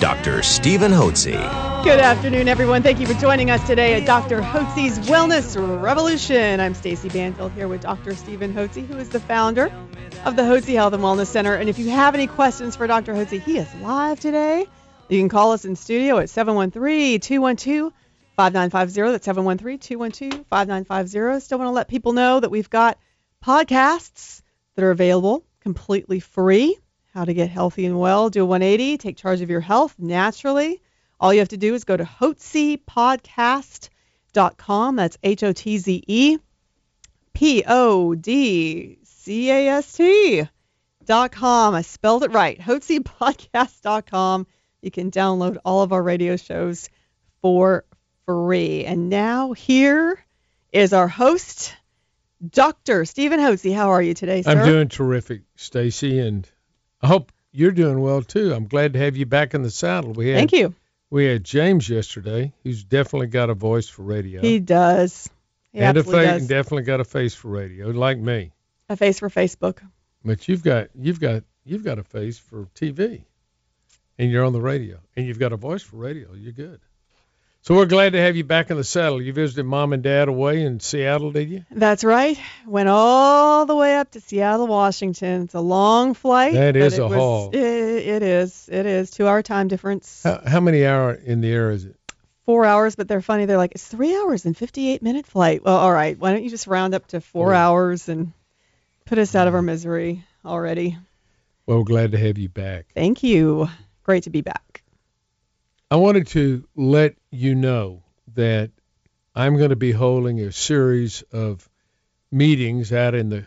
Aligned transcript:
Dr. 0.00 0.42
Stephen 0.42 0.92
Hotze. 0.92 1.84
Good 1.84 2.00
afternoon, 2.00 2.48
everyone. 2.48 2.82
Thank 2.82 3.00
you 3.00 3.06
for 3.06 3.12
joining 3.20 3.50
us 3.50 3.66
today 3.66 4.00
at 4.00 4.06
Dr. 4.06 4.40
Hotze's 4.40 4.98
Wellness 5.00 5.82
Revolution. 5.82 6.58
I'm 6.58 6.72
Stacy 6.72 7.10
Banfield 7.10 7.52
here 7.52 7.68
with 7.68 7.82
Dr. 7.82 8.14
Stephen 8.14 8.54
Hotze, 8.54 8.86
who 8.86 8.96
is 8.96 9.10
the 9.10 9.20
founder 9.20 9.70
of 10.24 10.36
the 10.36 10.42
Hotze 10.42 10.74
Health 10.74 10.94
and 10.94 11.02
Wellness 11.02 11.26
Center. 11.26 11.54
And 11.54 11.68
if 11.68 11.78
you 11.78 11.90
have 11.90 12.14
any 12.14 12.26
questions 12.26 12.76
for 12.76 12.86
Dr. 12.86 13.12
Hotze, 13.12 13.42
he 13.42 13.58
is 13.58 13.68
live 13.76 14.20
today. 14.20 14.66
You 15.10 15.18
can 15.18 15.28
call 15.28 15.52
us 15.52 15.66
in 15.66 15.76
studio 15.76 16.16
at 16.16 16.28
713-212-5950. 16.28 17.92
That's 18.38 19.26
713-212-5950. 19.26 21.42
Still 21.42 21.58
want 21.58 21.68
to 21.68 21.72
let 21.72 21.88
people 21.88 22.14
know 22.14 22.40
that 22.40 22.50
we've 22.50 22.70
got 22.70 22.96
podcasts 23.44 24.40
that 24.76 24.84
are 24.84 24.92
available 24.92 25.44
completely 25.60 26.20
free. 26.20 26.78
How 27.12 27.24
to 27.24 27.34
get 27.34 27.50
healthy 27.50 27.86
and 27.86 27.98
well, 27.98 28.30
do 28.30 28.42
a 28.42 28.46
180, 28.46 28.96
take 28.98 29.16
charge 29.16 29.40
of 29.40 29.50
your 29.50 29.60
health 29.60 29.96
naturally. 29.98 30.80
All 31.18 31.34
you 31.34 31.40
have 31.40 31.48
to 31.48 31.56
do 31.56 31.74
is 31.74 31.82
go 31.84 31.96
to 31.96 32.04
hotzepodcast.com. 32.04 34.96
That's 34.96 35.18
H 35.22 35.42
O 35.42 35.52
T 35.52 35.78
Z 35.78 36.04
E 36.06 36.38
P 37.32 37.64
O 37.66 38.14
D 38.14 38.98
C 39.02 39.50
A 39.50 39.68
S 39.68 39.92
T 39.92 40.46
dot 41.04 41.32
com. 41.32 41.74
I 41.74 41.82
spelled 41.82 42.22
it 42.22 42.30
right. 42.32 42.60
Hotzepodcast.com. 42.60 44.46
You 44.80 44.90
can 44.90 45.10
download 45.10 45.58
all 45.64 45.82
of 45.82 45.92
our 45.92 46.02
radio 46.02 46.36
shows 46.36 46.88
for 47.42 47.84
free. 48.24 48.84
And 48.84 49.10
now 49.10 49.52
here 49.52 50.24
is 50.72 50.92
our 50.92 51.08
host, 51.08 51.74
Dr. 52.48 53.04
Stephen 53.04 53.40
Hotze. 53.40 53.74
How 53.74 53.90
are 53.90 54.00
you 54.00 54.14
today, 54.14 54.42
sir? 54.42 54.52
I'm 54.52 54.64
doing 54.64 54.86
terrific, 54.88 55.42
Stacy, 55.56 56.20
and 56.20 56.48
I 57.02 57.06
hope 57.06 57.32
you're 57.52 57.70
doing 57.72 58.00
well 58.00 58.22
too. 58.22 58.52
I'm 58.52 58.66
glad 58.66 58.92
to 58.92 58.98
have 58.98 59.16
you 59.16 59.26
back 59.26 59.54
in 59.54 59.62
the 59.62 59.70
saddle. 59.70 60.12
We 60.12 60.28
had, 60.28 60.36
Thank 60.36 60.52
you. 60.52 60.74
We 61.10 61.24
had 61.26 61.44
James 61.44 61.88
yesterday, 61.88 62.52
who's 62.62 62.84
definitely 62.84 63.28
got 63.28 63.50
a 63.50 63.54
voice 63.54 63.88
for 63.88 64.02
radio. 64.02 64.40
He 64.40 64.60
does. 64.60 65.28
He 65.72 65.80
and 65.80 65.96
a 65.96 66.04
face, 66.04 66.12
does. 66.12 66.40
and 66.40 66.48
definitely 66.48 66.82
got 66.82 67.00
a 67.00 67.04
face 67.04 67.34
for 67.34 67.48
radio, 67.48 67.88
like 67.88 68.18
me. 68.18 68.52
a 68.88 68.96
face 68.96 69.18
for 69.18 69.28
Facebook. 69.28 69.80
But 70.24 70.48
you've 70.48 70.62
got 70.62 70.88
you've 70.94 71.20
got 71.20 71.44
you've 71.64 71.84
got 71.84 71.98
a 71.98 72.04
face 72.04 72.38
for 72.38 72.66
TV, 72.74 73.22
and 74.18 74.30
you're 74.30 74.44
on 74.44 74.52
the 74.52 74.60
radio, 74.60 74.98
and 75.16 75.26
you've 75.26 75.38
got 75.38 75.52
a 75.52 75.56
voice 75.56 75.82
for 75.82 75.96
radio. 75.96 76.34
You're 76.34 76.52
good. 76.52 76.80
So 77.62 77.74
we're 77.74 77.86
glad 77.86 78.14
to 78.14 78.18
have 78.20 78.36
you 78.36 78.44
back 78.44 78.70
in 78.70 78.78
the 78.78 78.84
saddle. 78.84 79.20
You 79.20 79.34
visited 79.34 79.64
mom 79.64 79.92
and 79.92 80.02
dad 80.02 80.28
away 80.28 80.62
in 80.62 80.80
Seattle, 80.80 81.30
did 81.30 81.50
you? 81.50 81.64
That's 81.70 82.02
right. 82.04 82.40
Went 82.66 82.88
all 82.88 83.66
the 83.66 83.76
way 83.76 83.98
up 83.98 84.10
to 84.12 84.20
Seattle, 84.20 84.66
Washington. 84.66 85.42
It's 85.42 85.52
a 85.54 85.60
long 85.60 86.14
flight. 86.14 86.54
That 86.54 86.74
is 86.74 86.98
a 86.98 87.06
was- 87.06 87.14
haul. 87.14 87.50
It, 87.52 87.58
it 87.58 88.22
is. 88.22 88.68
It 88.72 88.86
is. 88.86 89.10
Two 89.10 89.28
hour 89.28 89.42
time 89.42 89.68
difference. 89.68 90.22
How, 90.22 90.40
how 90.46 90.60
many 90.60 90.86
hour 90.86 91.12
in 91.12 91.42
the 91.42 91.52
air 91.52 91.70
is 91.70 91.84
it? 91.84 91.96
Four 92.46 92.64
hours, 92.64 92.96
but 92.96 93.08
they're 93.08 93.20
funny. 93.20 93.44
They're 93.44 93.58
like, 93.58 93.72
it's 93.72 93.86
three 93.86 94.16
hours 94.16 94.46
and 94.46 94.56
58 94.56 95.02
minute 95.02 95.26
flight. 95.26 95.62
Well, 95.62 95.76
all 95.76 95.92
right. 95.92 96.18
Why 96.18 96.32
don't 96.32 96.42
you 96.42 96.50
just 96.50 96.66
round 96.66 96.94
up 96.94 97.08
to 97.08 97.20
four 97.20 97.52
Oh. 97.52 97.58
hours 97.58 98.08
and 98.08 98.32
put 99.04 99.18
us 99.18 99.34
out 99.34 99.48
of 99.48 99.54
our 99.54 99.60
mm. 99.60 99.66
misery 99.66 100.24
already? 100.46 100.96
Well, 101.66 101.78
we're 101.78 101.84
glad 101.84 102.12
to 102.12 102.18
have 102.18 102.38
you 102.38 102.48
back. 102.48 102.86
Thank 102.94 103.22
you. 103.22 103.68
Great 104.02 104.22
to 104.24 104.30
be 104.30 104.40
back. 104.40 104.79
I 105.92 105.96
wanted 105.96 106.28
to 106.28 106.68
let 106.76 107.16
you 107.32 107.56
know 107.56 108.04
that 108.34 108.70
I'm 109.34 109.56
going 109.56 109.70
to 109.70 109.76
be 109.76 109.90
holding 109.90 110.38
a 110.38 110.52
series 110.52 111.22
of 111.32 111.68
meetings 112.30 112.92
out 112.92 113.16
in 113.16 113.28
the 113.28 113.46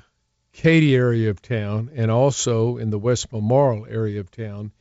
Katy 0.52 0.94
area 0.94 1.30
of 1.30 1.42
town 1.42 1.92
and 1.96 2.12
also 2.12 2.76
in 2.76 2.90
the 2.90 3.00
West 3.00 3.32
Memorial 3.32 3.88
area 3.90 4.20
of 4.20 4.30
town 4.30 4.74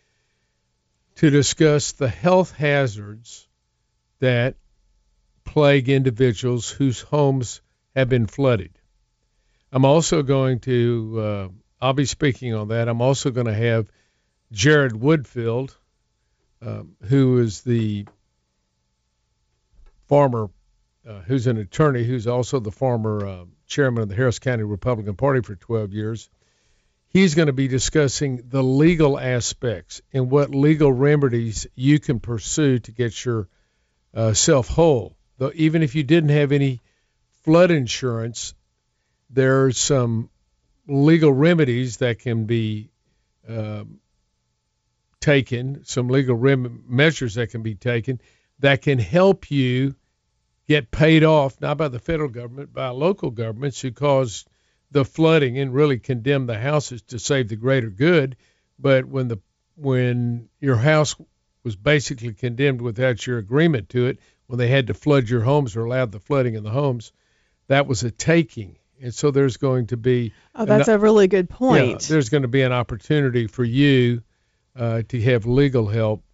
to 1.16 1.30
discuss 1.30 1.92
the 1.92 2.08
health 2.08 2.50
hazards 2.50 3.46
that 4.18 4.56
plague 5.44 5.88
individuals 5.88 6.68
whose 6.68 7.00
homes 7.00 7.60
have 7.94 8.08
been 8.08 8.26
flooded. 8.26 8.72
I'm 9.70 9.84
also 9.84 10.24
going 10.24 10.58
to, 10.60 11.20
uh, 11.20 11.48
I'll 11.80 11.92
be 11.92 12.06
speaking 12.06 12.54
on 12.54 12.68
that. 12.68 12.88
I'm 12.88 13.00
also 13.00 13.30
going 13.30 13.46
to 13.46 13.54
have 13.54 13.86
Jared 14.50 14.92
Woodfill, 14.92 15.72
um, 16.64 16.96
who 17.08 17.38
is 17.38 17.62
the 17.62 18.06
former, 20.06 20.50
uh, 21.08 21.20
who's 21.20 21.46
an 21.46 21.58
attorney, 21.58 22.04
who's 22.04 22.26
also 22.26 22.60
the 22.60 22.70
former 22.70 23.26
uh, 23.26 23.44
chairman 23.66 24.02
of 24.02 24.08
the 24.08 24.14
Harris 24.14 24.38
County 24.38 24.62
Republican 24.62 25.16
Party 25.16 25.40
for 25.40 25.56
12 25.56 25.92
years. 25.92 26.30
He's 27.08 27.34
going 27.34 27.46
to 27.46 27.52
be 27.52 27.68
discussing 27.68 28.44
the 28.48 28.62
legal 28.62 29.18
aspects 29.18 30.00
and 30.12 30.30
what 30.30 30.54
legal 30.54 30.92
remedies 30.92 31.66
you 31.74 31.98
can 31.98 32.20
pursue 32.20 32.78
to 32.78 32.92
get 32.92 33.24
your 33.24 33.48
uh, 34.14 34.32
whole. 34.62 35.16
Though 35.38 35.52
even 35.54 35.82
if 35.82 35.94
you 35.94 36.04
didn't 36.04 36.30
have 36.30 36.52
any 36.52 36.80
flood 37.42 37.70
insurance, 37.70 38.54
there's 39.28 39.78
some 39.78 40.30
legal 40.86 41.32
remedies 41.32 41.98
that 41.98 42.18
can 42.20 42.44
be 42.44 42.90
um, 43.48 43.98
taken, 45.22 45.84
some 45.84 46.08
legal 46.08 46.36
rem- 46.36 46.84
measures 46.86 47.34
that 47.36 47.50
can 47.50 47.62
be 47.62 47.74
taken 47.74 48.20
that 48.58 48.82
can 48.82 48.98
help 48.98 49.50
you 49.50 49.94
get 50.68 50.90
paid 50.90 51.24
off, 51.24 51.60
not 51.60 51.76
by 51.78 51.88
the 51.88 51.98
federal 51.98 52.28
government, 52.28 52.72
by 52.72 52.88
local 52.88 53.30
governments 53.30 53.80
who 53.80 53.90
caused 53.90 54.46
the 54.90 55.04
flooding 55.04 55.58
and 55.58 55.74
really 55.74 55.98
condemned 55.98 56.48
the 56.48 56.58
houses 56.58 57.02
to 57.02 57.18
save 57.18 57.48
the 57.48 57.56
greater 57.56 57.90
good. 57.90 58.36
But 58.78 59.06
when 59.06 59.28
the 59.28 59.38
when 59.76 60.48
your 60.60 60.76
house 60.76 61.16
was 61.64 61.74
basically 61.76 62.34
condemned 62.34 62.82
without 62.82 63.26
your 63.26 63.38
agreement 63.38 63.88
to 63.88 64.06
it, 64.06 64.18
when 64.46 64.58
they 64.58 64.68
had 64.68 64.86
to 64.88 64.94
flood 64.94 65.28
your 65.28 65.40
homes 65.40 65.74
or 65.76 65.84
allowed 65.84 66.12
the 66.12 66.20
flooding 66.20 66.54
in 66.54 66.62
the 66.62 66.70
homes, 66.70 67.10
that 67.68 67.86
was 67.86 68.02
a 68.04 68.10
taking. 68.10 68.76
And 69.00 69.12
so 69.14 69.30
there's 69.30 69.56
going 69.56 69.86
to 69.88 69.96
be 69.96 70.32
Oh, 70.54 70.66
that's 70.66 70.88
a 70.88 70.98
really 70.98 71.26
good 71.26 71.48
yeah, 71.50 71.56
point. 71.56 72.02
there's 72.02 72.28
going 72.28 72.42
to 72.42 72.48
be 72.48 72.62
an 72.62 72.72
opportunity 72.72 73.46
for 73.46 73.64
you 73.64 74.22
uh, 74.76 75.02
to 75.08 75.20
have 75.22 75.46
legal 75.46 75.86
help, 75.86 76.24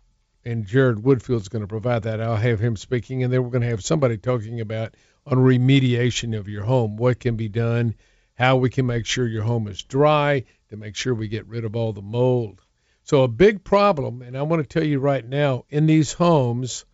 and 0.44 0.66
Jared 0.66 1.03
Woodfill's 1.03 1.49
going 1.49 1.62
to 1.62 1.69
provide 1.69 2.04
that. 2.04 2.21
I'll 2.21 2.37
have 2.37 2.60
him 2.60 2.76
speaking, 2.76 3.22
and 3.22 3.32
then 3.32 3.43
we're 3.43 3.50
going 3.50 3.62
to 3.62 3.69
have 3.69 3.84
somebody 3.84 4.16
talking 4.16 4.60
about 4.60 4.94
on 5.26 5.38
remediation 5.38 6.38
of 6.38 6.49
your 6.49 6.65
home, 6.65 6.97
what 6.97 7.21
can 7.21 7.37
be 7.37 7.49
done, 7.49 7.94
how 8.34 8.56
we 8.56 8.71
can 8.71 8.87
make 8.87 9.04
sure 9.04 9.26
your 9.26 9.43
home 9.43 9.69
is 9.69 9.82
dry, 9.82 10.44
to 10.71 10.76
make 10.76 10.97
sure 10.97 11.15
we 11.15 11.28
get 11.28 11.47
rid 11.47 11.65
of 11.65 11.76
all 11.76 11.93
the 11.93 12.03
mold. 12.03 12.60
So 13.03 13.22
a 13.22 13.28
big 13.28 13.65
problem, 13.65 14.22
and 14.22 14.37
I 14.37 14.43
want 14.43 14.62
to 14.62 14.69
tell 14.69 14.87
you 14.87 14.99
right 15.00 15.26
now, 15.26 15.65
in 15.69 15.87
these 15.87 16.12
homes 16.12 16.84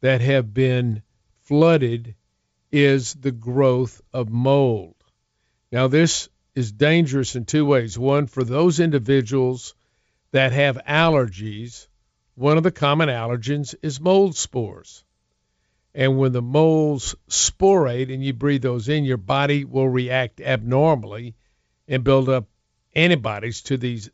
that 0.00 0.20
have 0.20 0.52
been 0.52 1.02
flooded, 1.40 2.14
is 2.70 3.14
the 3.14 3.32
growth 3.32 4.00
of 4.12 4.30
mold. 4.30 4.94
Now 5.70 5.88
this 5.88 6.28
is 6.54 6.72
dangerous 6.72 7.36
in 7.36 7.44
two 7.44 7.64
ways. 7.64 7.98
One, 7.98 8.26
for 8.26 8.44
those 8.44 8.80
individuals 8.80 9.74
that 10.32 10.52
have 10.52 10.80
allergies, 10.88 11.86
one 12.34 12.56
of 12.56 12.62
the 12.62 12.72
common 12.72 13.08
allergens 13.08 13.74
is 13.82 14.00
mold 14.00 14.36
spores. 14.36 15.04
And 15.94 16.18
when 16.18 16.32
the 16.32 16.42
molds 16.42 17.14
sporate 17.28 18.12
and 18.12 18.24
you 18.24 18.32
breathe 18.32 18.62
those 18.62 18.88
in, 18.88 19.04
your 19.04 19.18
body 19.18 19.64
will 19.64 19.88
react 19.88 20.40
abnormally 20.40 21.34
and 21.86 22.02
build 22.02 22.30
up 22.30 22.46
antibodies 22.94 23.60
to 23.62 23.76
these 23.76 24.10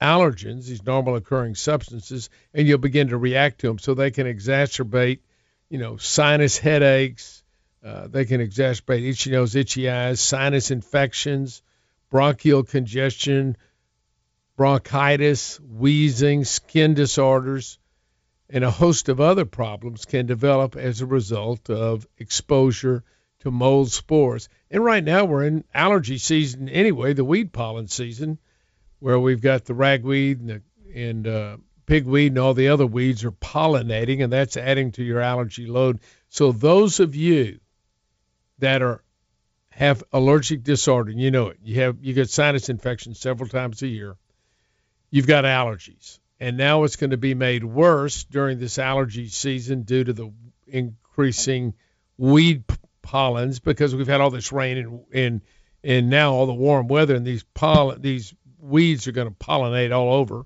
allergens, 0.00 0.66
these 0.66 0.84
normal 0.84 1.16
occurring 1.16 1.56
substances, 1.56 2.30
and 2.54 2.68
you'll 2.68 2.78
begin 2.78 3.08
to 3.08 3.16
react 3.16 3.60
to 3.60 3.66
them. 3.66 3.78
So 3.78 3.94
they 3.94 4.12
can 4.12 4.26
exacerbate, 4.26 5.18
you 5.68 5.78
know, 5.78 5.96
sinus 5.96 6.58
headaches. 6.58 7.42
Uh, 7.84 8.06
they 8.06 8.24
can 8.24 8.40
exacerbate 8.40 9.08
itchy 9.08 9.30
nose, 9.30 9.56
itchy 9.56 9.90
eyes, 9.90 10.20
sinus 10.20 10.70
infections, 10.70 11.62
bronchial 12.10 12.62
congestion, 12.62 13.56
bronchitis, 14.56 15.60
wheezing, 15.60 16.44
skin 16.44 16.94
disorders, 16.94 17.78
and 18.48 18.64
a 18.64 18.70
host 18.70 19.08
of 19.08 19.20
other 19.20 19.44
problems 19.44 20.04
can 20.04 20.26
develop 20.26 20.76
as 20.76 21.00
a 21.00 21.06
result 21.06 21.68
of 21.68 22.06
exposure 22.18 23.04
to 23.40 23.50
mold 23.50 23.90
spores. 23.90 24.48
And 24.70 24.84
right 24.84 25.04
now 25.04 25.24
we're 25.24 25.44
in 25.44 25.64
allergy 25.74 26.18
season 26.18 26.68
anyway, 26.68 27.12
the 27.12 27.24
weed 27.24 27.52
pollen 27.52 27.88
season, 27.88 28.38
where 28.98 29.18
we've 29.18 29.40
got 29.40 29.64
the 29.64 29.74
ragweed 29.74 30.40
and, 30.40 30.48
the, 30.48 30.62
and 30.94 31.28
uh, 31.28 31.56
pigweed 31.86 32.32
and 32.32 32.38
all 32.38 32.54
the 32.54 32.68
other 32.68 32.86
weeds 32.86 33.24
are 33.24 33.32
pollinating, 33.32 34.22
and 34.22 34.32
that's 34.32 34.56
adding 34.56 34.92
to 34.92 35.04
your 35.04 35.20
allergy 35.20 35.66
load. 35.66 36.00
So 36.28 36.52
those 36.52 37.00
of 37.00 37.14
you 37.14 37.60
that 38.58 38.82
are 38.82 39.02
have 39.70 40.02
allergic 40.10 40.62
disorder, 40.62 41.10
you 41.10 41.30
know 41.30 41.48
it. 41.48 41.58
You 41.62 41.82
have 41.82 41.98
you 42.00 42.14
get 42.14 42.30
sinus 42.30 42.70
infections 42.70 43.20
several 43.20 43.48
times 43.48 43.82
a 43.82 43.86
year. 43.86 44.16
You've 45.10 45.26
got 45.26 45.44
allergies, 45.44 46.18
and 46.40 46.56
now 46.56 46.84
it's 46.84 46.96
going 46.96 47.10
to 47.10 47.16
be 47.16 47.34
made 47.34 47.64
worse 47.64 48.24
during 48.24 48.58
this 48.58 48.78
allergy 48.78 49.28
season 49.28 49.82
due 49.82 50.04
to 50.04 50.12
the 50.12 50.32
increasing 50.66 51.74
weed 52.18 52.64
pollens 53.02 53.60
because 53.60 53.94
we've 53.94 54.08
had 54.08 54.20
all 54.20 54.30
this 54.30 54.52
rain 54.52 54.78
and 54.78 55.00
and 55.12 55.40
and 55.84 56.10
now 56.10 56.32
all 56.32 56.46
the 56.46 56.54
warm 56.54 56.88
weather 56.88 57.14
and 57.14 57.24
these 57.24 57.44
pollen 57.54 58.02
these 58.02 58.34
weeds 58.58 59.06
are 59.06 59.12
going 59.12 59.28
to 59.28 59.34
pollinate 59.34 59.94
all 59.94 60.14
over 60.14 60.44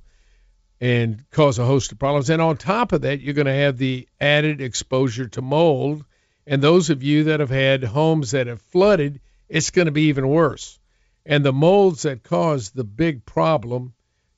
and 0.80 1.24
cause 1.30 1.58
a 1.58 1.64
host 1.64 1.92
of 1.92 1.98
problems. 1.98 2.30
And 2.30 2.40
on 2.40 2.56
top 2.56 2.92
of 2.92 3.02
that, 3.02 3.20
you're 3.20 3.34
going 3.34 3.46
to 3.46 3.52
have 3.52 3.76
the 3.76 4.08
added 4.20 4.60
exposure 4.60 5.28
to 5.28 5.42
mold. 5.42 6.04
And 6.46 6.62
those 6.62 6.90
of 6.90 7.02
you 7.02 7.24
that 7.24 7.40
have 7.40 7.50
had 7.50 7.84
homes 7.84 8.30
that 8.30 8.46
have 8.46 8.62
flooded, 8.62 9.20
it's 9.48 9.70
going 9.70 9.86
to 9.86 9.92
be 9.92 10.04
even 10.04 10.26
worse. 10.28 10.78
And 11.26 11.44
the 11.44 11.52
molds 11.52 12.02
that 12.02 12.22
cause 12.22 12.70
the 12.70 12.84
big 12.84 13.26
problem 13.26 13.92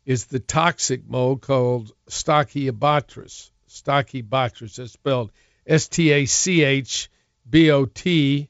is 0.05 0.27
the 0.27 0.41
toxic 0.41 1.09
mold 1.09 1.43
called 1.43 1.93
Stachybotrys. 2.09 3.51
Stachybotrys, 3.69 4.77
that's 4.77 4.93
spelled 4.93 5.33
S 5.67 5.89
T 5.89 6.11
A 6.11 6.27
C 6.27 6.65
H 6.65 7.11
B 7.49 7.71
O 7.71 7.85
T 7.87 8.49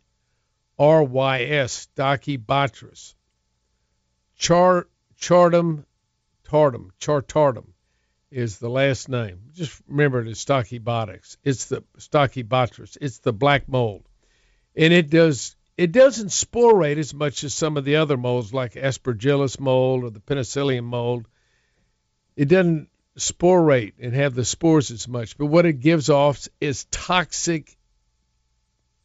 R 0.79 1.03
Y 1.03 1.43
S, 1.43 1.89
Stachybotrys. 1.97 3.15
Char, 4.37 4.89
chartum 5.21 5.85
tartum, 6.53 6.91
chartartum 7.01 7.69
is 8.31 8.59
the 8.59 8.69
last 8.69 9.09
name. 9.09 9.41
Just 9.53 9.81
remember 9.89 10.21
it 10.21 10.29
as 10.29 10.45
Stachybotrys. 10.45 11.37
It's 11.45 11.67
the 11.67 11.83
Stachybotrys. 11.99 12.99
It's 13.01 13.19
the 13.19 13.33
black 13.33 13.69
mold, 13.69 14.09
and 14.75 14.93
it 14.93 15.11
does 15.11 15.57
it 15.77 15.93
doesn't 15.93 16.29
sporate 16.29 16.99
as 16.99 17.15
much 17.15 17.45
as 17.45 17.55
some 17.55 17.77
of 17.77 17.85
the 17.85 17.97
other 17.97 18.17
molds 18.17 18.53
like 18.53 18.75
Aspergillus 18.75 19.59
mold 19.59 20.05
or 20.05 20.11
the 20.11 20.21
Penicillium 20.21 20.85
mold. 20.85 21.27
It 22.37 22.49
doesn't 22.49 22.89
sporate 23.19 23.95
and 24.01 24.15
have 24.15 24.35
the 24.35 24.45
spores 24.45 24.91
as 24.91 25.07
much, 25.07 25.37
but 25.37 25.47
what 25.47 25.67
it 25.67 25.81
gives 25.81 26.09
off 26.09 26.49
is 26.61 26.87
toxic 26.87 27.77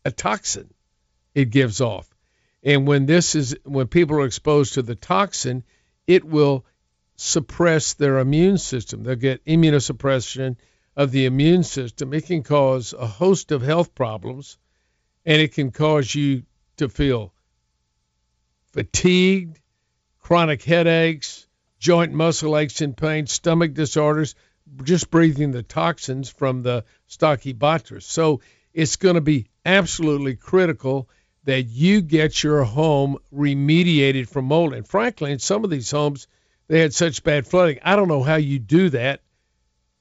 a 0.05 0.11
toxin. 0.11 0.73
It 1.35 1.49
gives 1.49 1.81
off. 1.81 2.09
And 2.63 2.87
when 2.87 3.05
this 3.05 3.35
is 3.35 3.57
when 3.63 3.87
people 3.87 4.17
are 4.17 4.25
exposed 4.25 4.75
to 4.75 4.81
the 4.81 4.95
toxin, 4.95 5.63
it 6.07 6.23
will 6.23 6.65
suppress 7.17 7.93
their 7.93 8.19
immune 8.19 8.57
system. 8.57 9.03
They'll 9.03 9.15
get 9.15 9.43
immunosuppression 9.45 10.55
of 10.95 11.11
the 11.11 11.25
immune 11.25 11.63
system. 11.63 12.13
It 12.13 12.25
can 12.25 12.43
cause 12.43 12.93
a 12.93 13.05
host 13.05 13.51
of 13.51 13.61
health 13.61 13.93
problems, 13.93 14.57
and 15.25 15.41
it 15.41 15.53
can 15.53 15.71
cause 15.71 16.13
you 16.15 16.43
to 16.77 16.87
feel 16.87 17.33
fatigued, 18.71 19.59
chronic 20.19 20.63
headaches, 20.63 21.36
joint 21.79 22.13
muscle 22.13 22.57
aches 22.57 22.81
and 22.81 22.95
pain, 22.95 23.27
stomach 23.27 23.73
disorders, 23.73 24.35
just 24.83 25.09
breathing 25.09 25.51
the 25.51 25.63
toxins 25.63 26.29
from 26.29 26.63
the 26.63 26.83
Stachybotrys. 27.09 28.03
So 28.03 28.41
it's 28.73 28.95
going 28.95 29.15
to 29.15 29.21
be 29.21 29.47
absolutely 29.65 30.35
critical 30.35 31.09
that 31.45 31.63
you 31.63 32.01
get 32.01 32.43
your 32.43 32.63
home 32.63 33.17
remediated 33.33 34.27
from 34.27 34.45
mold. 34.45 34.73
And 34.73 34.87
frankly, 34.87 35.31
in 35.31 35.39
some 35.39 35.63
of 35.63 35.69
these 35.69 35.89
homes, 35.89 36.27
they 36.67 36.79
had 36.79 36.93
such 36.93 37.23
bad 37.23 37.47
flooding. 37.47 37.79
I 37.83 37.95
don't 37.95 38.09
know 38.09 38.23
how 38.23 38.35
you 38.35 38.59
do 38.59 38.89
that 38.89 39.21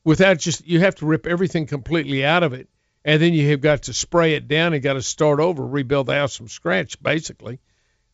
without 0.07 0.39
just 0.39 0.67
you 0.67 0.81
have 0.81 0.95
to 0.95 1.07
rip 1.07 1.27
everything 1.27 1.67
completely 1.67 2.25
out 2.25 2.43
of 2.43 2.53
it, 2.53 2.69
and 3.05 3.21
then 3.21 3.35
you 3.35 3.51
have 3.51 3.61
got 3.61 3.83
to 3.83 3.93
spray 3.93 4.35
it 4.35 4.49
down 4.49 4.73
and 4.73 4.83
got 4.83 4.95
to 4.95 5.03
start 5.03 5.41
over, 5.41 5.67
rebuild 5.67 6.07
the 6.07 6.15
house 6.15 6.37
from 6.37 6.49
scratch, 6.49 7.01
basically. 7.03 7.59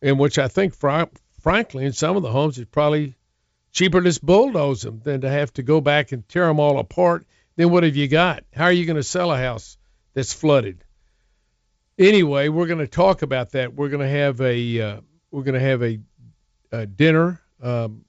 In 0.01 0.17
which 0.17 0.37
I 0.37 0.47
think, 0.47 0.75
fr- 0.75 1.03
frankly, 1.41 1.85
in 1.85 1.93
some 1.93 2.17
of 2.17 2.23
the 2.23 2.31
homes, 2.31 2.57
it's 2.57 2.69
probably 2.69 3.15
cheaper 3.73 3.99
to 3.99 4.07
just 4.07 4.25
bulldoze 4.25 4.83
them 4.83 5.01
than 5.03 5.21
to 5.21 5.29
have 5.29 5.51
to 5.53 5.63
go 5.63 5.81
back 5.81 6.11
and 6.11 6.27
tear 6.29 6.47
them 6.47 6.59
all 6.59 6.79
apart. 6.79 7.25
Then 7.55 7.71
what 7.71 7.83
have 7.83 7.95
you 7.95 8.07
got? 8.07 8.45
How 8.53 8.65
are 8.65 8.71
you 8.71 8.85
going 8.85 8.95
to 8.95 9.03
sell 9.03 9.31
a 9.31 9.37
house 9.37 9.77
that's 10.13 10.31
flooded? 10.31 10.83
Anyway, 11.99 12.47
we're 12.47 12.67
going 12.67 12.79
to 12.79 12.87
talk 12.87 13.21
about 13.21 13.51
that. 13.51 13.73
We're 13.73 13.89
going 13.89 14.07
to 14.07 14.09
have 14.09 14.39
a 14.41 14.81
uh, 14.81 15.01
we're 15.31 15.43
going 15.43 15.59
to 15.59 15.59
have 15.59 15.83
a, 15.83 15.99
a 16.71 16.85
dinner 16.85 17.41
um, 17.61 18.05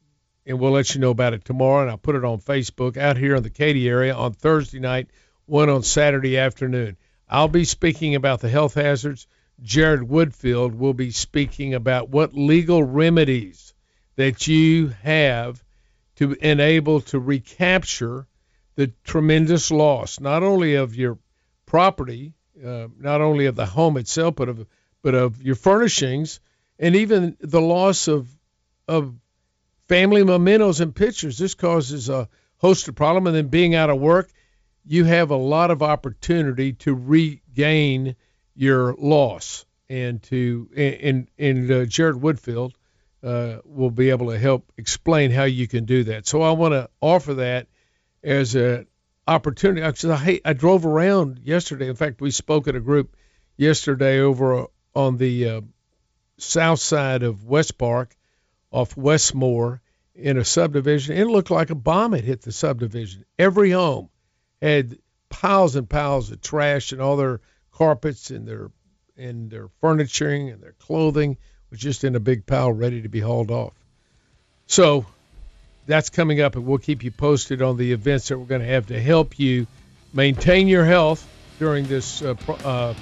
and 0.47 0.59
we'll 0.59 0.73
let 0.73 0.95
you 0.95 1.01
know 1.01 1.11
about 1.11 1.35
it 1.35 1.45
tomorrow. 1.45 1.83
And 1.83 1.91
I'll 1.91 1.99
put 1.99 2.17
it 2.17 2.25
on 2.25 2.39
Facebook 2.39 2.97
out 2.97 3.17
here 3.17 3.35
in 3.35 3.43
the 3.43 3.51
Katy 3.51 3.89
area 3.89 4.15
on 4.15 4.33
Thursday 4.33 4.81
night, 4.81 5.09
one 5.47 5.69
on 5.69 5.83
Saturday 5.83 6.39
afternoon. 6.39 6.97
I'll 7.29 7.49
be 7.49 7.65
speaking 7.65 8.15
about 8.15 8.41
the 8.41 8.49
health 8.49 8.75
hazards. 8.75 9.27
Jared 9.63 10.01
Woodfill 10.01 10.77
will 10.77 10.95
be 10.95 11.11
speaking 11.11 11.75
about 11.75 12.09
what 12.09 12.35
legal 12.35 12.83
remedies 12.83 13.74
that 14.17 14.47
you 14.47 14.89
have 15.03 15.63
to 16.17 16.33
enable 16.35 17.01
to 17.01 17.19
recapture 17.19 18.27
the 18.77 18.93
tremendous 19.05 19.71
loss, 19.71 20.21
not 20.21 20.43
only 20.43 20.75
of 20.75 20.95
your 20.95 21.19
property, 21.67 22.35
uh, 22.65 22.89
not 22.99 23.21
only 23.21 23.47
of 23.47 23.57
the 23.57 23.67
home 23.67 23.97
itself, 23.97 24.37
but 24.37 24.49
of 24.49 24.67
but 25.03 25.15
of 25.15 25.43
your 25.43 25.55
furnishings, 25.55 26.41
and 26.79 26.97
even 26.97 27.37
the 27.41 27.61
loss 27.61 28.09
of 28.09 28.29
of 28.89 29.15
family 29.89 30.25
mementos 30.25 30.81
and 30.81 30.95
pictures. 30.95 31.39
This 31.39 31.55
causes 31.55 32.09
a 32.09 32.29
host 32.59 32.89
of 32.89 32.95
problems. 32.95 33.29
And 33.29 33.37
then 33.37 33.49
being 33.49 33.75
out 33.75 33.91
of 33.91 34.01
work, 34.01 34.31
you 34.87 35.05
have 35.05 35.31
a 35.31 35.37
lot 35.37 35.71
of 35.71 35.83
opportunity 35.83 36.73
to 36.75 36.95
regain 36.95 38.17
your 38.55 38.95
loss. 38.95 39.67
And 39.89 40.23
to 40.25 40.69
and 40.75 41.29
and 41.39 41.71
uh, 41.71 41.85
Jared 41.85 42.17
Woodfill 42.17 42.73
uh, 43.25 43.61
will 43.65 43.91
be 43.91 44.11
able 44.11 44.31
to 44.31 44.39
help 44.39 44.71
explain 44.77 45.31
how 45.31 45.45
you 45.45 45.67
can 45.67 45.87
do 45.87 46.05
that. 46.05 46.27
So 46.27 46.43
I 46.43 46.51
want 46.51 46.73
to 46.73 46.91
offer 47.01 47.35
that 47.35 47.69
as 48.23 48.55
an 48.55 48.87
opportunity. 49.27 49.83
I, 49.83 50.17
hey, 50.17 50.41
I 50.45 50.53
drove 50.53 50.85
around 50.85 51.41
yesterday. 51.43 51.89
In 51.89 51.97
fact, 51.97 52.21
we 52.21 52.31
spoke 52.31 52.69
at 52.69 52.77
a 52.77 52.81
group 52.81 53.17
yesterday 53.57 54.21
over 54.21 54.67
on 54.95 55.17
the 55.17 55.49
uh, 55.49 55.61
south 56.37 56.81
side 56.81 57.23
of 57.23 57.45
West 57.45 57.79
Park 57.79 58.15
off 58.71 58.97
Westmore 58.97 59.81
in 60.15 60.37
a 60.37 60.45
subdivision. 60.45 61.17
It 61.17 61.27
looked 61.27 61.51
like 61.51 61.71
a 61.71 61.75
bomb 61.75 62.13
had 62.13 62.25
hit 62.25 62.43
the 62.43 62.53
subdivision. 62.53 63.25
Every 63.39 63.71
home 63.71 64.11
had 64.61 64.99
piles 65.31 65.77
and 65.77 65.89
piles 65.89 66.31
of 66.31 66.41
trash 66.41 66.93
and 66.93 67.01
all 67.01 67.17
their 67.17 67.41
carpets 67.73 68.31
and 68.31 68.47
their 68.47 68.71
and 69.17 69.51
their 69.51 69.69
furnituring 69.81 70.53
and 70.53 70.63
their 70.63 70.73
clothing 70.73 71.39
was 71.75 71.81
just 71.81 72.05
in 72.05 72.15
a 72.15 72.21
big 72.21 72.47
pile 72.47 72.71
ready 72.71 73.03
to 73.03 73.09
be 73.09 73.19
hauled 73.19 73.51
off. 73.51 73.73
So 74.69 75.07
that's 75.87 76.09
coming 76.09 76.41
up, 76.41 76.55
and 76.55 76.65
we'll 76.65 76.79
keep 76.79 77.03
you 77.03 77.11
posted 77.11 77.63
on 77.63 77.77
the 77.77 77.93
events 77.93 78.29
that 78.29 78.39
we're 78.39 78.47
going 78.47 78.61
to 78.61 78.67
have 78.69 78.87
to 78.87 79.01
help 79.01 79.39
you 79.41 79.67
maintain 80.13 80.69
your 80.69 80.85
health 80.85 81.27
during 81.59 81.87
this 81.87 82.23
uh, 82.23 82.35
uh, 82.65 82.95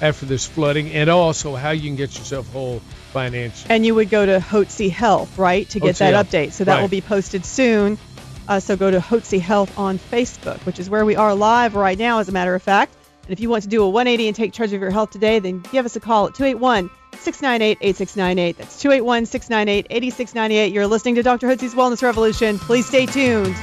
after 0.00 0.26
this 0.26 0.46
flooding, 0.46 0.92
and 0.92 1.10
also 1.10 1.56
how 1.56 1.70
you 1.70 1.82
can 1.82 1.96
get 1.96 2.16
yourself 2.16 2.50
whole 2.52 2.78
financially. 3.12 3.74
And 3.74 3.84
you 3.84 3.96
would 3.96 4.10
go 4.10 4.24
to 4.24 4.38
Hotze 4.38 4.90
Health, 4.90 5.36
right, 5.36 5.68
to 5.70 5.80
get 5.80 5.96
that 5.96 6.26
update. 6.26 6.52
So 6.52 6.64
that 6.64 6.76
right. 6.76 6.80
will 6.80 6.88
be 6.88 7.00
posted 7.00 7.44
soon. 7.44 7.98
Uh, 8.46 8.60
so 8.60 8.76
go 8.76 8.92
to 8.92 9.00
Hotze 9.00 9.40
Health 9.40 9.76
on 9.76 9.98
Facebook, 9.98 10.64
which 10.66 10.78
is 10.78 10.88
where 10.88 11.04
we 11.04 11.16
are 11.16 11.34
live 11.34 11.74
right 11.74 11.98
now, 11.98 12.20
as 12.20 12.28
a 12.28 12.32
matter 12.32 12.54
of 12.54 12.62
fact. 12.62 12.94
And 13.24 13.32
if 13.32 13.40
you 13.40 13.50
want 13.50 13.64
to 13.64 13.68
do 13.68 13.82
a 13.82 13.90
180 13.90 14.28
and 14.28 14.36
take 14.36 14.52
charge 14.52 14.72
of 14.72 14.80
your 14.80 14.90
health 14.90 15.10
today, 15.10 15.40
then 15.40 15.60
give 15.72 15.84
us 15.84 15.96
a 15.96 16.00
call 16.00 16.28
at 16.28 16.34
281 16.36 16.90
698 17.20 17.78
8698. 17.80 18.56
That's 18.58 18.80
281 18.80 19.26
698 19.26 19.86
8698. 19.90 20.72
You're 20.72 20.86
listening 20.86 21.14
to 21.16 21.22
Dr. 21.22 21.48
Hotze's 21.48 21.74
Wellness 21.74 22.02
Revolution. 22.02 22.58
Please 22.58 22.86
stay 22.86 23.06
tuned. 23.06 23.54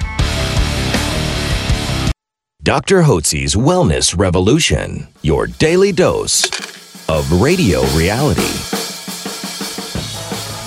Dr. 2.63 3.01
Hotze's 3.01 3.55
Wellness 3.55 4.17
Revolution, 4.17 5.07
your 5.21 5.47
daily 5.47 5.91
dose 5.91 6.45
of 7.07 7.41
radio 7.41 7.81
reality. 7.95 8.41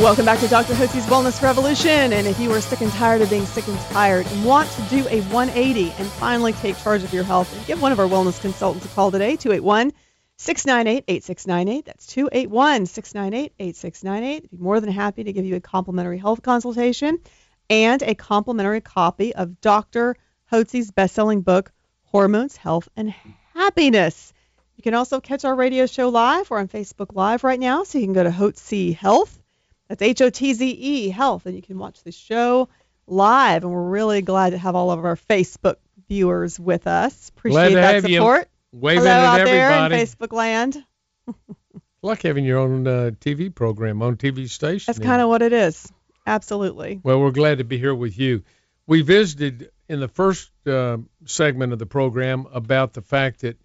Welcome 0.03 0.25
back 0.25 0.41
to 0.41 0.49
Dr. 0.49 0.73
Hotze's 0.73 1.05
Wellness 1.05 1.43
Revolution. 1.43 2.15
And 2.15 2.27
if 2.27 2.41
you 2.41 2.51
are 2.53 2.61
sick 2.63 2.81
and 2.81 2.91
tired 2.93 3.21
of 3.21 3.29
being 3.29 3.45
sick 3.45 3.69
and 3.69 3.79
tired 3.91 4.27
and 4.27 4.45
want 4.47 4.71
to 4.71 4.83
do 4.85 5.07
a 5.09 5.21
180 5.25 5.91
and 5.99 6.07
finally 6.13 6.55
take 6.55 6.79
charge 6.79 7.05
of 7.05 7.13
your 7.13 7.23
health, 7.23 7.67
give 7.67 7.83
one 7.83 7.93
of 7.93 8.01
our 8.01 8.07
wellness 8.07 8.41
consultants 8.41 8.87
a 8.87 8.89
call 8.89 9.11
today, 9.11 9.37
281 9.37 9.93
698 10.41 11.05
8698. 11.07 11.85
That's 11.85 12.07
281 12.07 12.87
698 12.87 13.53
8698. 13.59 14.51
Be 14.51 14.57
more 14.57 14.81
than 14.81 14.91
happy 14.91 15.25
to 15.25 15.35
give 15.35 15.45
you 15.45 15.57
a 15.57 15.61
complimentary 15.61 16.17
health 16.17 16.41
consultation 16.41 17.19
and 17.69 18.03
a 18.03 18.15
complimentary 18.15 18.81
copy 18.81 19.35
of 19.35 19.61
Dr. 19.61 20.17
Hotze's 20.51 20.93
best 20.93 21.15
selling 21.15 21.43
book, 21.43 21.71
hormones, 22.05 22.57
health, 22.57 22.89
and 22.97 23.15
happiness. 23.55 24.33
You 24.77 24.83
can 24.83 24.95
also 24.95 25.21
catch 25.21 25.45
our 25.45 25.55
radio 25.55 25.85
show 25.85 26.09
live. 26.09 26.49
We're 26.49 26.61
on 26.61 26.69
Facebook 26.69 27.15
Live 27.15 27.45
right 27.45 27.61
now, 27.61 27.85
so 27.85 27.99
you 27.99 28.07
can 28.07 28.15
go 28.15 28.25
to 28.25 28.31
Hotze 28.31 28.97
Health. 28.97 29.39
That's 29.89 30.01
H 30.01 30.23
O 30.23 30.31
T 30.31 30.55
Z 30.55 30.71
E 30.71 31.11
Health, 31.11 31.45
and 31.45 31.55
you 31.55 31.61
can 31.61 31.79
watch 31.79 32.03
the 32.03 32.13
show 32.13 32.71
live, 33.07 33.63
and 33.63 33.71
we're 33.75 33.91
really 33.91 34.23
glad 34.23 34.51
to 34.51 34.59
have 34.59 34.75
all 34.75 34.91
of 34.91 35.05
our 35.05 35.17
Facebook 35.17 35.77
viewers 36.09 36.59
with 36.59 36.87
us. 36.87 37.29
Appreciate 37.29 37.75
that 37.75 37.95
have 37.97 38.09
you. 38.09 38.21
Waving 38.73 39.03
Hello 39.03 39.11
at 39.11 39.41
out 39.41 39.45
there 39.45 39.71
in 39.71 39.75
everybody. 39.75 40.05
Facebook 40.05 40.33
land. 40.33 40.85
like 42.03 42.23
having 42.23 42.45
your 42.45 42.59
own 42.59 42.87
uh, 42.87 43.11
TV 43.21 43.55
program 43.55 44.03
on 44.03 44.17
TV 44.17 44.49
station. 44.49 44.85
That's 44.87 45.05
kind 45.05 45.21
of 45.21 45.29
what 45.29 45.43
it 45.43 45.53
is. 45.53 45.93
Absolutely. 46.27 47.00
Well, 47.03 47.21
we're 47.21 47.31
glad 47.31 47.59
to 47.59 47.65
be 47.65 47.79
here 47.79 47.95
with 47.95 48.19
you. 48.19 48.43
We 48.87 49.03
visited 49.03 49.71
in 49.89 50.00
the 50.00 50.09
first 50.09 50.50
uh, 50.67 50.99
segment 51.25 51.73
of 51.73 51.79
the 51.79 51.87
program 51.87 52.47
about 52.53 52.93
the 52.93 53.03
fact 53.03 53.41
that 53.41 53.59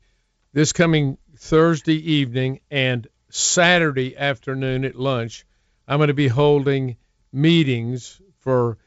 this 0.54 0.74
coming 0.74 1.18
Thursday 1.38 2.14
evening 2.14 2.62
and 2.72 3.08
Saturday 3.30 4.18
afternoon 4.18 4.86
at 4.86 4.96
lunch, 4.96 5.46
I'm 5.88 6.00
going 6.00 6.08
to 6.08 6.14
be 6.14 6.28
holding 6.28 6.98
meetings 7.32 8.22
for 8.40 8.78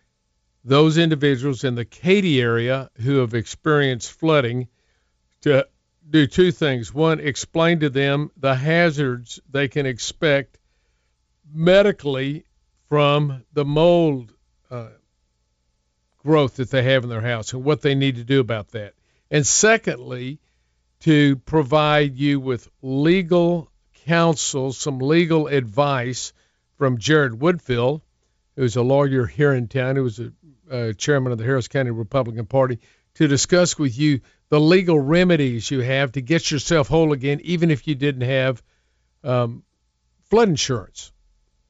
those 0.64 0.98
individuals 0.98 1.64
in 1.64 1.74
the 1.74 1.84
Katy 1.84 2.40
area 2.40 2.90
who 3.02 3.18
have 3.18 3.34
experienced 3.34 4.12
flooding 4.12 4.68
to 5.42 5.66
do 6.08 6.26
two 6.26 6.52
things. 6.52 6.92
One, 6.92 7.20
explain 7.20 7.80
to 7.80 7.90
them 7.90 8.30
the 8.36 8.54
hazards 8.54 9.40
they 9.50 9.68
can 9.68 9.86
expect 9.86 10.58
medically 11.52 12.44
from 12.88 13.44
the 13.52 13.64
mold 13.64 14.32
uh, 14.70 14.88
growth 16.18 16.56
that 16.56 16.70
they 16.70 16.82
have 16.82 17.04
in 17.04 17.10
their 17.10 17.20
house 17.20 17.52
and 17.52 17.64
what 17.64 17.82
they 17.82 17.94
need 17.94 18.16
to 18.16 18.24
do 18.24 18.40
about 18.40 18.68
that. 18.72 18.94
And 19.30 19.46
secondly, 19.46 20.40
to 21.00 21.36
provide 21.36 22.16
you 22.16 22.40
with 22.40 22.68
legal 22.82 23.70
counsel, 24.06 24.72
some 24.72 24.98
legal 24.98 25.46
advice 25.46 26.32
from 26.76 26.98
Jared 26.98 27.32
Woodfill, 27.32 28.00
who's 28.56 28.76
a 28.76 28.82
lawyer 28.82 29.26
here 29.26 29.52
in 29.52 29.68
town, 29.68 29.96
who 29.96 30.02
was 30.02 30.18
a 30.18 30.32
uh, 30.70 30.92
chairman 30.94 31.32
of 31.32 31.38
the 31.38 31.44
Harris 31.44 31.68
County 31.68 31.90
Republican 31.90 32.46
Party, 32.46 32.78
to 33.18 33.26
discuss 33.26 33.76
with 33.76 33.98
you 33.98 34.20
the 34.48 34.60
legal 34.60 34.98
remedies 34.98 35.72
you 35.72 35.80
have 35.80 36.12
to 36.12 36.20
get 36.20 36.52
yourself 36.52 36.86
whole 36.86 37.12
again, 37.12 37.40
even 37.42 37.68
if 37.72 37.88
you 37.88 37.96
didn't 37.96 38.22
have 38.22 38.62
um, 39.24 39.64
flood 40.30 40.48
insurance. 40.48 41.10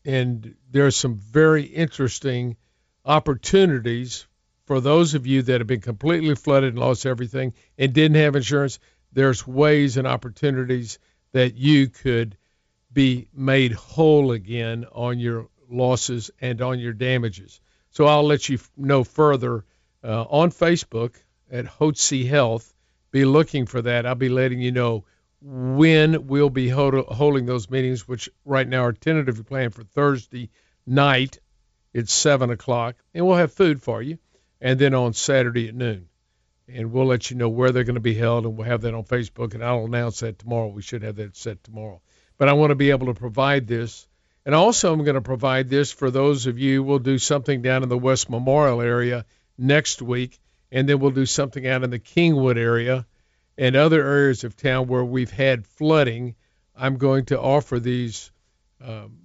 And 0.05 0.57
there's 0.71 0.95
some 0.95 1.17
very 1.17 1.63
interesting 1.63 2.59
opportunities 3.03 4.27
for 4.67 4.83
those 4.83 5.15
of 5.15 5.27
you 5.27 5.41
that 5.41 5.63
have 5.63 5.67
been 5.67 5.81
completely 5.81 6.35
flooded 6.35 6.75
and 6.75 6.79
lost 6.79 7.07
everything 7.07 7.55
and 7.79 7.95
didn't 7.95 8.19
have 8.19 8.37
insurance. 8.37 8.79
There's 9.15 9.47
ways 9.47 9.97
and 9.97 10.07
opportunities 10.07 10.99
that 11.33 11.55
you 11.55 11.89
could 11.89 12.37
be 12.93 13.29
made 13.33 13.73
whole 13.73 14.33
again 14.33 14.85
on 14.93 15.19
your 15.19 15.49
losses 15.71 16.31
and 16.43 16.61
on 16.61 16.79
your 16.79 16.93
damages. 16.93 17.63
So 17.91 18.05
I'll 18.05 18.27
let 18.27 18.51
you 18.51 18.59
know 18.77 19.03
further 19.03 19.65
uh, 20.05 20.25
on 20.25 20.51
Facebook 20.51 21.15
at 21.51 21.65
Hotze 21.65 22.29
Health. 22.29 22.73
Be 23.11 23.25
looking 23.25 23.67
for 23.67 23.83
that. 23.83 24.07
I'll 24.07 24.15
be 24.15 24.29
letting 24.29 24.61
you 24.61 24.73
know 24.73 25.05
when 25.41 26.27
we'll 26.27 26.51
be 26.51 26.69
hold- 26.69 27.07
holding 27.07 27.47
those 27.47 27.71
meetings, 27.71 28.09
which 28.09 28.29
right 28.45 28.67
now 28.67 28.85
are 28.85 28.93
tentatively 28.93 29.45
planned 29.45 29.75
for 29.75 29.85
Thursday 29.85 30.51
night. 30.87 31.39
It's 31.93 32.13
seven 32.13 32.51
o'clock, 32.51 32.97
and 33.15 33.27
we'll 33.27 33.37
have 33.37 33.53
food 33.53 33.83
for 33.83 34.03
you, 34.03 34.19
and 34.61 34.79
then 34.79 34.95
on 34.95 35.15
Saturday 35.15 35.69
at 35.69 35.75
noon. 35.75 36.09
And 36.69 36.93
we'll 36.93 37.07
let 37.07 37.31
you 37.31 37.37
know 37.37 37.49
where 37.49 37.71
they're 37.71 37.85
going 37.85 37.95
to 37.95 38.01
be 38.01 38.15
held, 38.15 38.45
and 38.45 38.57
we'll 38.57 38.67
have 38.67 38.83
that 38.83 38.95
on 38.95 39.05
Facebook, 39.05 39.55
and 39.55 39.65
I'll 39.65 39.87
announce 39.87 40.21
that 40.21 40.39
tomorrow. 40.39 40.69
We 40.69 40.83
should 40.83 41.03
have 41.03 41.17
that 41.17 41.37
set 41.37 41.65
tomorrow. 41.65 42.03
But 42.37 42.49
I 42.49 42.53
want 42.53 42.71
to 42.71 42.77
be 42.77 42.91
able 42.91 43.07
to 43.07 43.15
provide 43.15 43.67
this, 43.67 44.07
and 44.45 44.55
also 44.55 44.93
I'm 44.93 45.03
going 45.03 45.15
to 45.15 45.23
provide 45.23 45.69
this 45.69 45.93
for 45.93 46.11
those 46.11 46.47
of 46.47 46.59
you. 46.59 46.83
We'll 46.83 46.99
do 46.99 47.19
something 47.19 47.63
down 47.63 47.83
in 47.83 47.89
the 47.89 47.99
West 47.99 48.29
Memorial 48.29 48.83
area 48.83 49.25
next 49.57 50.03
week, 50.03 50.39
and 50.71 50.89
then 50.89 50.99
we'll 50.99 51.11
do 51.11 51.27
something 51.27 51.67
out 51.67 51.85
in 51.85 51.91
the 51.91 51.99
Kingwood 51.99 52.57
area 52.57 53.07
and 53.57 53.75
other 53.75 54.07
areas 54.07 54.45
of 54.45 54.57
town 54.57 54.87
where 54.87 55.05
we've 55.05 55.31
had 55.31 55.67
flooding. 55.67 56.35
I'm 56.77 56.97
going 56.97 57.27
to 57.27 57.41
offer 57.41 57.81
these 57.81 58.31
um, 58.81 59.19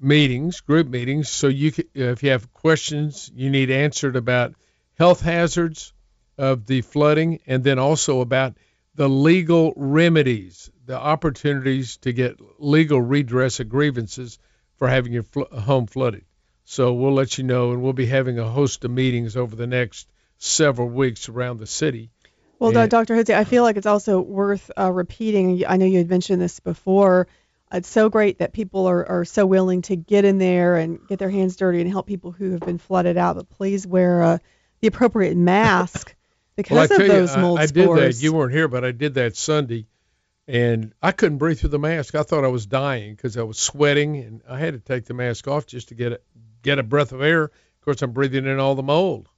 meetings, 0.00 0.60
group 0.60 0.88
meetings, 0.88 1.28
so 1.28 1.48
you 1.48 1.72
can, 1.72 1.84
if 1.94 2.22
you 2.22 2.30
have 2.30 2.52
questions 2.52 3.30
you 3.34 3.50
need 3.50 3.70
answered 3.70 4.16
about 4.16 4.54
health 4.96 5.20
hazards 5.20 5.92
of 6.38 6.66
the 6.66 6.82
flooding, 6.82 7.40
and 7.46 7.64
then 7.64 7.78
also 7.78 8.20
about 8.20 8.56
the 8.94 9.08
legal 9.08 9.72
remedies, 9.76 10.70
the 10.86 10.98
opportunities 10.98 11.96
to 11.98 12.12
get 12.12 12.40
legal 12.58 13.00
redress 13.00 13.60
of 13.60 13.68
grievances 13.68 14.38
for 14.76 14.88
having 14.88 15.12
your 15.12 15.24
fl- 15.24 15.42
home 15.52 15.86
flooded. 15.86 16.24
So 16.64 16.92
we'll 16.92 17.14
let 17.14 17.38
you 17.38 17.44
know, 17.44 17.72
and 17.72 17.82
we'll 17.82 17.92
be 17.92 18.06
having 18.06 18.38
a 18.38 18.48
host 18.48 18.84
of 18.84 18.90
meetings 18.90 19.36
over 19.36 19.56
the 19.56 19.66
next 19.66 20.08
several 20.38 20.88
weeks 20.88 21.28
around 21.28 21.58
the 21.58 21.66
city. 21.66 22.10
Well, 22.58 22.72
Yeah. 22.72 22.86
Dr. 22.86 23.14
Hotze, 23.16 23.34
I 23.34 23.44
feel 23.44 23.62
like 23.62 23.76
it's 23.76 23.86
also 23.86 24.20
worth 24.20 24.70
uh, 24.76 24.90
repeating. 24.90 25.64
I 25.66 25.76
know 25.76 25.86
you 25.86 25.98
had 25.98 26.10
mentioned 26.10 26.40
this 26.40 26.58
before. 26.60 27.28
It's 27.72 27.88
so 27.88 28.08
great 28.08 28.38
that 28.38 28.52
people 28.52 28.88
are, 28.88 29.06
are 29.06 29.24
so 29.24 29.44
willing 29.44 29.82
to 29.82 29.96
get 29.96 30.24
in 30.24 30.38
there 30.38 30.76
and 30.76 30.98
get 31.06 31.18
their 31.18 31.30
hands 31.30 31.56
dirty 31.56 31.80
and 31.80 31.90
help 31.90 32.06
people 32.06 32.32
who 32.32 32.52
have 32.52 32.60
been 32.60 32.78
flooded 32.78 33.16
out. 33.16 33.36
But 33.36 33.50
please 33.50 33.86
wear 33.86 34.22
uh, 34.22 34.38
the 34.80 34.88
appropriate 34.88 35.36
mask 35.36 36.14
because 36.56 36.88
Well, 36.88 37.00
I 37.00 37.04
of 37.04 37.08
those 37.08 37.36
you, 37.36 37.42
mold 37.42 37.58
I, 37.58 37.62
I 37.62 37.66
did 37.66 37.88
that. 37.96 38.22
You 38.22 38.32
weren't 38.32 38.52
here, 38.52 38.68
but 38.68 38.84
I 38.84 38.92
did 38.92 39.14
that 39.14 39.36
Sunday, 39.36 39.86
and 40.48 40.94
I 41.02 41.12
couldn't 41.12 41.38
breathe 41.38 41.60
through 41.60 41.68
the 41.70 41.78
mask. 41.78 42.14
I 42.14 42.22
thought 42.22 42.44
I 42.44 42.48
was 42.48 42.64
dying 42.66 43.14
because 43.14 43.36
I 43.36 43.42
was 43.42 43.58
sweating, 43.58 44.16
and 44.16 44.40
I 44.48 44.58
had 44.58 44.72
to 44.72 44.80
take 44.80 45.04
the 45.04 45.14
mask 45.14 45.46
off 45.46 45.66
just 45.66 45.88
to 45.88 45.94
get 45.94 46.12
a, 46.12 46.20
get 46.62 46.78
a 46.78 46.82
breath 46.82 47.12
of 47.12 47.20
air. 47.20 47.44
Of 47.44 47.80
course, 47.84 48.00
I'm 48.02 48.12
breathing 48.12 48.46
in 48.46 48.58
all 48.58 48.74
the 48.74 48.82
mold, 48.82 49.28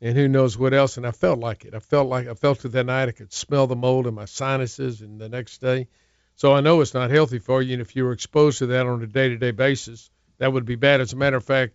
and 0.00 0.16
who 0.16 0.28
knows 0.28 0.58
what 0.58 0.74
else. 0.74 0.96
And 0.96 1.06
I 1.06 1.10
felt 1.10 1.38
like 1.38 1.64
it. 1.64 1.74
I 1.74 1.78
felt 1.78 2.08
like 2.08 2.28
I 2.28 2.34
felt 2.34 2.64
it 2.64 2.72
that 2.72 2.86
night. 2.86 3.08
I 3.08 3.12
could 3.12 3.32
smell 3.32 3.66
the 3.66 3.76
mold 3.76 4.06
in 4.06 4.14
my 4.14 4.26
sinuses, 4.26 5.00
and 5.00 5.20
the 5.20 5.28
next 5.28 5.60
day. 5.60 5.88
So 6.34 6.54
I 6.54 6.60
know 6.60 6.82
it's 6.82 6.92
not 6.94 7.10
healthy 7.10 7.38
for 7.38 7.62
you, 7.62 7.72
and 7.72 7.82
if 7.82 7.96
you 7.96 8.04
were 8.04 8.12
exposed 8.12 8.58
to 8.58 8.66
that 8.66 8.86
on 8.86 9.02
a 9.02 9.06
day-to-day 9.06 9.52
basis, 9.52 10.10
that 10.38 10.52
would 10.52 10.66
be 10.66 10.76
bad. 10.76 11.00
As 11.00 11.14
a 11.14 11.16
matter 11.16 11.38
of 11.38 11.44
fact, 11.44 11.74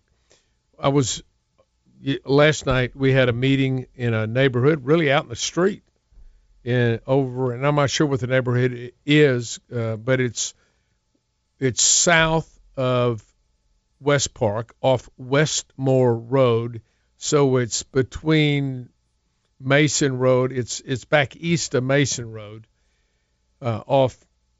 I 0.78 0.88
was 0.88 1.22
last 2.24 2.66
night 2.66 2.94
we 2.94 3.12
had 3.12 3.28
a 3.28 3.32
meeting 3.32 3.86
in 3.96 4.14
a 4.14 4.26
neighborhood, 4.26 4.84
really 4.84 5.10
out 5.10 5.24
in 5.24 5.30
the 5.30 5.36
street, 5.36 5.82
in 6.62 7.00
over, 7.08 7.52
and 7.52 7.66
I'm 7.66 7.74
not 7.74 7.90
sure 7.90 8.06
what 8.06 8.20
the 8.20 8.28
neighborhood 8.28 8.92
is, 9.04 9.58
uh, 9.74 9.96
but 9.96 10.20
it's 10.20 10.54
it's 11.58 11.82
south 11.82 12.48
of 12.76 13.22
West 14.00 14.32
Park, 14.32 14.74
off 14.80 15.08
Westmore 15.16 16.16
Road, 16.16 16.82
so 17.22 17.58
it's 17.58 17.84
between 17.84 18.88
Mason 19.60 20.18
Road. 20.18 20.50
It's 20.50 20.80
it's 20.80 21.04
back 21.04 21.36
east 21.36 21.76
of 21.76 21.84
Mason 21.84 22.32
Road, 22.32 22.66
uh, 23.60 23.80
off 23.86 24.18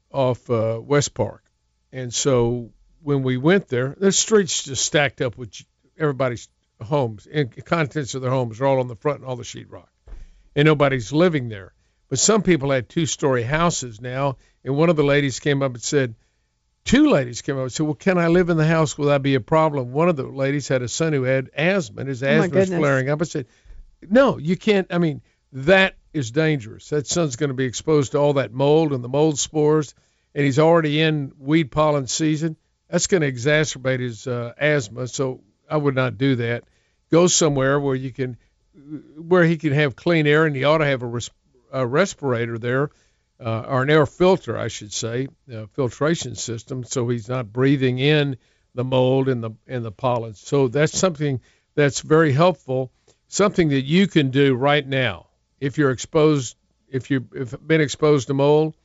off 0.09 0.49
uh, 0.49 0.79
West 0.81 1.13
Park, 1.13 1.43
and 1.91 2.13
so 2.13 2.71
when 3.01 3.21
we 3.21 3.35
went 3.35 3.67
there, 3.67 3.93
the 3.99 4.13
streets 4.13 4.63
just 4.63 4.85
stacked 4.85 5.19
up 5.19 5.37
with 5.37 5.53
everybody's 5.97 6.47
homes 6.81 7.27
and 7.29 7.53
contents 7.65 8.15
of 8.15 8.21
their 8.21 8.31
homes 8.31 8.61
are 8.61 8.65
all 8.65 8.79
on 8.79 8.87
the 8.87 8.95
front 8.95 9.19
and 9.19 9.27
all 9.27 9.35
the 9.35 9.43
sheetrock, 9.43 9.89
and 10.55 10.65
nobody's 10.65 11.11
living 11.11 11.49
there. 11.49 11.73
But 12.07 12.19
some 12.19 12.43
people 12.43 12.71
had 12.71 12.87
two-story 12.87 13.43
houses 13.43 13.99
now, 13.99 14.37
and 14.63 14.77
one 14.77 14.89
of 14.89 14.95
the 14.95 15.03
ladies 15.03 15.41
came 15.41 15.61
up 15.61 15.73
and 15.73 15.83
said, 15.83 16.15
two 16.85 17.09
ladies 17.09 17.41
came 17.41 17.57
up 17.57 17.63
and 17.63 17.71
said, 17.71 17.85
"Well, 17.85 17.95
can 17.95 18.17
I 18.17 18.27
live 18.27 18.49
in 18.49 18.57
the 18.57 18.65
house? 18.65 18.97
Will 18.97 19.07
that 19.07 19.21
be 19.21 19.35
a 19.35 19.41
problem?" 19.41 19.91
One 19.91 20.09
of 20.09 20.15
the 20.15 20.23
ladies 20.23 20.67
had 20.67 20.81
a 20.81 20.87
son 20.87 21.13
who 21.13 21.23
had 21.23 21.49
asthma, 21.55 22.01
and 22.01 22.09
his 22.09 22.23
Oh, 22.23 22.27
asthma 22.27 22.55
was 22.59 22.69
flaring 22.79 23.09
up. 23.09 23.21
I 23.21 23.25
said, 23.25 23.47
"No, 24.09 24.37
you 24.37 24.55
can't. 24.57 24.87
I 24.91 24.97
mean, 24.97 25.21
that 25.53 25.95
is 26.13 26.31
dangerous. 26.31 26.89
That 26.89 27.07
son's 27.07 27.35
going 27.35 27.49
to 27.49 27.55
be 27.55 27.65
exposed 27.65 28.11
to 28.11 28.19
all 28.19 28.33
that 28.33 28.53
mold 28.53 28.93
and 28.93 29.03
the 29.03 29.09
mold 29.09 29.39
spores, 29.39 29.93
and 30.35 30.45
he's 30.45 30.59
already 30.59 31.01
in 31.01 31.31
weed 31.39 31.71
pollen 31.71 32.07
season. 32.07 32.55
That's 32.89 33.07
going 33.07 33.21
to 33.21 33.31
exacerbate 33.31 33.99
his 33.99 34.27
uh, 34.27 34.53
asthma. 34.57 35.07
So 35.07 35.41
I 35.69 35.77
would 35.77 35.95
not 35.95 36.17
do 36.17 36.35
that. 36.35 36.65
Go 37.11 37.27
somewhere 37.27 37.79
where 37.79 37.95
you 37.95 38.11
can, 38.11 38.37
where 39.17 39.43
he 39.43 39.57
can 39.57 39.73
have 39.73 39.95
clean 39.95 40.27
air, 40.27 40.45
and 40.45 40.55
he 40.55 40.63
ought 40.63 40.79
to 40.79 40.85
have 40.85 41.01
a, 41.01 41.07
res- 41.07 41.31
a 41.71 41.85
respirator 41.87 42.57
there, 42.59 42.89
uh, 43.43 43.65
or 43.67 43.83
an 43.83 43.89
air 43.89 44.05
filter, 44.05 44.57
I 44.57 44.69
should 44.69 44.93
say, 44.93 45.27
a 45.51 45.67
filtration 45.67 46.35
system, 46.35 46.83
so 46.83 47.09
he's 47.09 47.27
not 47.27 47.51
breathing 47.51 47.99
in 47.99 48.37
the 48.73 48.83
mold 48.83 49.27
and 49.27 49.43
the 49.43 49.51
and 49.67 49.83
the 49.83 49.91
pollen. 49.91 50.33
So 50.33 50.67
that's 50.67 50.97
something 50.97 51.41
that's 51.75 51.99
very 51.99 52.31
helpful. 52.31 52.91
Something 53.27 53.69
that 53.69 53.81
you 53.81 54.07
can 54.07 54.29
do 54.29 54.55
right 54.55 54.87
now 54.87 55.27
if 55.59 55.77
you're 55.77 55.91
exposed, 55.91 56.55
if 56.87 57.11
you've 57.11 57.67
been 57.67 57.81
exposed 57.81 58.27
to 58.27 58.33
mold. 58.33 58.75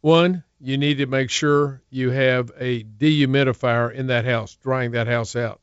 One, 0.00 0.44
you 0.60 0.76
need 0.76 0.98
to 0.98 1.06
make 1.06 1.30
sure 1.30 1.82
you 1.88 2.10
have 2.10 2.50
a 2.58 2.84
dehumidifier 2.84 3.92
in 3.92 4.08
that 4.08 4.24
house, 4.24 4.54
drying 4.56 4.90
that 4.92 5.06
house 5.06 5.34
out. 5.34 5.60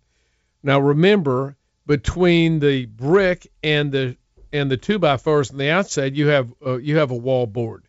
Now 0.63 0.79
remember, 0.79 1.55
between 1.85 2.59
the 2.59 2.85
brick 2.85 3.51
and 3.61 3.91
the 3.91 4.17
and 4.51 4.69
the 4.69 4.77
two 4.77 4.99
by 4.99 5.17
fours 5.17 5.51
on 5.51 5.57
the 5.57 5.69
outside, 5.69 6.15
you 6.15 6.27
have 6.27 6.51
uh, 6.65 6.77
you 6.77 6.97
have 6.97 7.11
a 7.11 7.15
wall 7.15 7.45
board. 7.45 7.83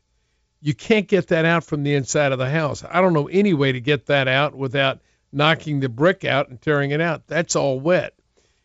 You 0.63 0.75
can't 0.75 1.09
get 1.09 1.29
that 1.29 1.45
out 1.45 1.65
from 1.65 1.83
the 1.83 1.95
inside 1.95 2.31
of 2.31 2.39
the 2.39 2.49
house. 2.49 2.85
I 2.89 3.01
don't 3.01 3.13
know 3.13 3.27
any 3.27 3.53
way 3.53 3.73
to 3.73 3.81
get 3.81 4.07
that 4.07 4.29
out 4.29 4.55
without 4.55 5.01
knocking 5.33 5.81
the 5.81 5.89
brick 5.89 6.25
out 6.25 6.49
and 6.49 6.63
tearing 6.63 6.93
it 6.93 7.01
out. 7.01 7.27
That's 7.27 7.57
all 7.57 7.81
wet. 7.81 8.15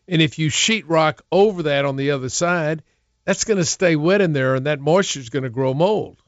And 0.07 0.21
if 0.21 0.37
you 0.37 0.49
sheetrock 0.49 1.21
over 1.31 1.63
that 1.63 1.85
on 1.85 1.95
the 1.95 2.11
other 2.11 2.29
side, 2.29 2.83
that's 3.25 3.45
going 3.45 3.57
to 3.57 3.65
stay 3.65 3.95
wet 3.95 4.21
in 4.21 4.31
there 4.31 4.55
and 4.55 4.67
that 4.67 4.79
moisture 4.79 5.19
is 5.19 5.29
going 5.29 5.43
to 5.43 5.49
grow 5.49 5.73
mold. 5.73 6.21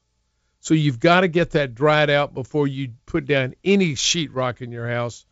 So 0.59 0.73
you've 0.73 0.99
got 0.99 1.21
to 1.21 1.27
get 1.27 1.51
that 1.51 1.75
dried 1.75 2.09
out 2.09 2.33
before 2.33 2.67
you 2.67 2.93
put 3.05 3.25
down 3.25 3.53
any 3.63 3.93
sheetrock 3.93 4.61
in 4.61 4.71
your 4.71 4.89
house. 4.89 5.25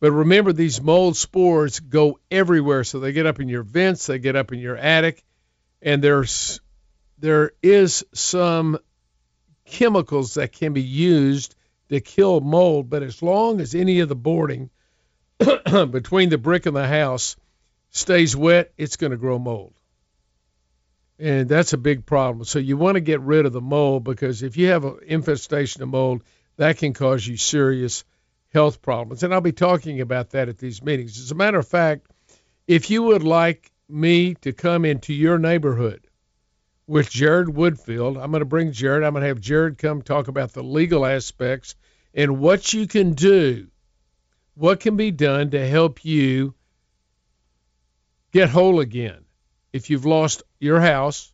But 0.00 0.12
remember, 0.12 0.52
these 0.54 0.80
mold 0.80 1.16
spores 1.16 1.80
go 1.80 2.18
everywhere. 2.30 2.84
So 2.84 2.98
they 2.98 3.12
get 3.12 3.26
up 3.26 3.40
in 3.40 3.48
your 3.48 3.62
vents, 3.62 4.06
they 4.06 4.18
get 4.18 4.36
up 4.36 4.52
in 4.52 4.58
your 4.58 4.76
attic, 4.76 5.22
and 5.82 6.02
there's 6.02 6.60
there 7.18 7.52
is 7.62 8.04
some 8.14 8.78
chemicals 9.70 10.34
that 10.34 10.52
can 10.52 10.72
be 10.72 10.82
used 10.82 11.54
to 11.88 12.00
kill 12.00 12.40
mold. 12.40 12.90
But 12.90 13.02
as 13.02 13.22
long 13.22 13.60
as 13.60 13.74
any 13.74 14.00
of 14.00 14.08
the 14.08 14.16
boarding 14.16 14.70
between 15.38 16.28
the 16.28 16.38
brick 16.38 16.66
and 16.66 16.76
the 16.76 16.86
house 16.86 17.36
stays 17.90 18.36
wet, 18.36 18.72
it's 18.76 18.96
going 18.96 19.12
to 19.12 19.16
grow 19.16 19.38
mold. 19.38 19.74
And 21.18 21.48
that's 21.48 21.74
a 21.74 21.78
big 21.78 22.06
problem. 22.06 22.44
So 22.44 22.58
you 22.58 22.76
want 22.76 22.94
to 22.94 23.00
get 23.00 23.20
rid 23.20 23.44
of 23.44 23.52
the 23.52 23.60
mold 23.60 24.04
because 24.04 24.42
if 24.42 24.56
you 24.56 24.68
have 24.68 24.84
an 24.84 25.00
infestation 25.06 25.82
of 25.82 25.88
mold, 25.88 26.22
that 26.56 26.78
can 26.78 26.92
cause 26.92 27.26
you 27.26 27.36
serious 27.36 28.04
health 28.52 28.82
problems. 28.82 29.22
And 29.22 29.32
I'll 29.32 29.40
be 29.40 29.52
talking 29.52 30.00
about 30.00 30.30
that 30.30 30.48
at 30.48 30.58
these 30.58 30.82
meetings. 30.82 31.18
As 31.18 31.30
a 31.30 31.34
matter 31.34 31.58
of 31.58 31.68
fact, 31.68 32.06
if 32.66 32.90
you 32.90 33.02
would 33.02 33.22
like 33.22 33.70
me 33.88 34.34
to 34.34 34.52
come 34.52 34.84
into 34.84 35.12
your 35.12 35.38
neighborhood 35.38 36.06
with 36.90 37.08
Jared 37.08 37.46
Woodfill, 37.46 38.20
I'm 38.20 38.32
going 38.32 38.40
to 38.40 38.44
bring 38.44 38.72
Jared. 38.72 39.04
I'm 39.04 39.12
going 39.12 39.22
to 39.22 39.28
have 39.28 39.40
Jared 39.40 39.78
come 39.78 40.02
talk 40.02 40.26
about 40.26 40.52
the 40.52 40.64
legal 40.64 41.06
aspects 41.06 41.76
and 42.14 42.40
what 42.40 42.72
you 42.72 42.88
can 42.88 43.12
do, 43.12 43.68
what 44.54 44.80
can 44.80 44.96
be 44.96 45.12
done 45.12 45.50
to 45.50 45.68
help 45.68 46.04
you 46.04 46.52
get 48.32 48.48
whole 48.48 48.80
again. 48.80 49.24
If 49.72 49.88
you've 49.88 50.04
lost 50.04 50.42
your 50.58 50.80
house, 50.80 51.32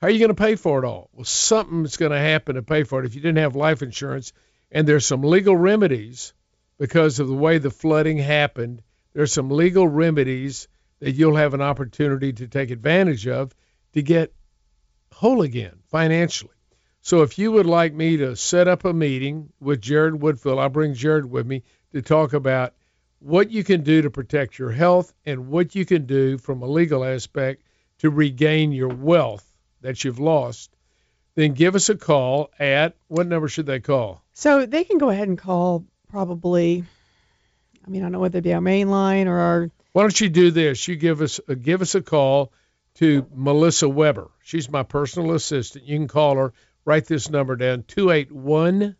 how 0.00 0.08
are 0.08 0.10
you 0.10 0.18
going 0.18 0.34
to 0.34 0.42
pay 0.42 0.56
for 0.56 0.82
it 0.82 0.84
all? 0.84 1.10
Well, 1.12 1.26
something's 1.26 1.96
going 1.96 2.10
to 2.10 2.18
happen 2.18 2.56
to 2.56 2.62
pay 2.62 2.82
for 2.82 2.98
it 2.98 3.06
if 3.06 3.14
you 3.14 3.20
didn't 3.20 3.38
have 3.38 3.54
life 3.54 3.82
insurance 3.82 4.32
and 4.72 4.84
there's 4.86 5.06
some 5.06 5.22
legal 5.22 5.56
remedies 5.56 6.34
because 6.78 7.20
of 7.20 7.28
the 7.28 7.34
way 7.34 7.58
the 7.58 7.70
flooding 7.70 8.18
happened. 8.18 8.82
There's 9.12 9.32
some 9.32 9.48
legal 9.48 9.86
remedies 9.86 10.66
that 10.98 11.12
you'll 11.12 11.36
have 11.36 11.54
an 11.54 11.62
opportunity 11.62 12.32
to 12.32 12.48
take 12.48 12.72
advantage 12.72 13.28
of 13.28 13.54
to 13.92 14.02
get 14.02 14.34
whole 15.22 15.42
again 15.42 15.78
financially. 15.90 16.54
So 17.00 17.22
if 17.22 17.38
you 17.38 17.52
would 17.52 17.66
like 17.66 17.94
me 17.94 18.18
to 18.18 18.36
set 18.36 18.68
up 18.68 18.84
a 18.84 18.92
meeting 18.92 19.48
with 19.60 19.80
Jared 19.80 20.14
Woodfill, 20.14 20.60
I'll 20.60 20.68
bring 20.68 20.94
Jared 20.94 21.30
with 21.30 21.46
me 21.46 21.62
to 21.92 22.02
talk 22.02 22.32
about 22.32 22.74
what 23.18 23.50
you 23.50 23.64
can 23.64 23.82
do 23.82 24.02
to 24.02 24.10
protect 24.10 24.58
your 24.58 24.70
health 24.70 25.12
and 25.24 25.48
what 25.48 25.74
you 25.74 25.84
can 25.84 26.06
do 26.06 26.36
from 26.38 26.62
a 26.62 26.66
legal 26.66 27.04
aspect 27.04 27.62
to 27.98 28.10
regain 28.10 28.72
your 28.72 28.88
wealth 28.88 29.46
that 29.80 30.04
you've 30.04 30.18
lost 30.20 30.70
then 31.34 31.54
give 31.54 31.74
us 31.74 31.88
a 31.88 31.96
call 31.96 32.50
at 32.58 32.94
what 33.08 33.26
number 33.26 33.48
should 33.48 33.66
they 33.66 33.80
call? 33.80 34.22
So 34.32 34.66
they 34.66 34.84
can 34.84 34.98
go 34.98 35.10
ahead 35.10 35.28
and 35.28 35.38
call 35.38 35.84
probably. 36.08 36.84
I 37.84 37.90
mean, 37.90 38.02
I 38.02 38.04
don't 38.04 38.12
know 38.12 38.20
whether 38.20 38.38
it 38.38 38.42
be 38.42 38.52
our 38.52 38.60
main 38.60 38.90
line 38.90 39.28
or 39.28 39.38
our. 39.38 39.70
Why 39.92 40.02
don't 40.02 40.20
you 40.20 40.28
do 40.28 40.50
this? 40.50 40.86
You 40.86 40.96
give 40.96 41.20
us 41.20 41.40
uh, 41.48 41.54
give 41.54 41.82
us 41.82 41.94
a 41.94 42.02
call 42.02 42.52
to 42.96 43.26
Melissa 43.34 43.88
Weber. 43.88 44.30
She's 44.42 44.70
my 44.70 44.82
personal 44.82 45.32
assistant. 45.32 45.84
You 45.84 45.98
can 45.98 46.08
call 46.08 46.36
her. 46.36 46.52
Write 46.84 47.06
this 47.06 47.30
number 47.30 47.56
down: 47.56 47.84
two 47.86 48.10
eight 48.10 48.32
one 48.32 48.96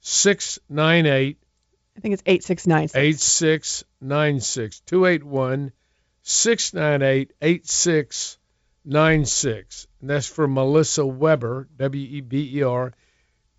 six 0.00 0.58
nine 0.68 1.06
eight. 1.06 1.38
I 1.96 2.00
think 2.00 2.14
it's 2.14 2.22
eight 2.26 2.42
six 2.42 2.66
nine 2.66 2.88
six. 2.88 2.96
Eight 2.96 3.20
six 3.20 3.84
nine 4.00 4.40
six. 4.40 4.80
Two 4.80 5.06
eight 5.06 5.22
one 5.22 5.72
six 6.22 6.72
nine 6.72 7.02
eight 7.02 7.32
eight 7.40 7.66
six 7.66 8.38
nine 8.84 9.24
six. 9.24 9.86
And 10.00 10.10
that's 10.10 10.26
for 10.26 10.48
Melissa 10.48 11.06
Weber, 11.06 11.68
W 11.76 12.16
E 12.16 12.20
B 12.20 12.50
E 12.54 12.62
R. 12.62 12.92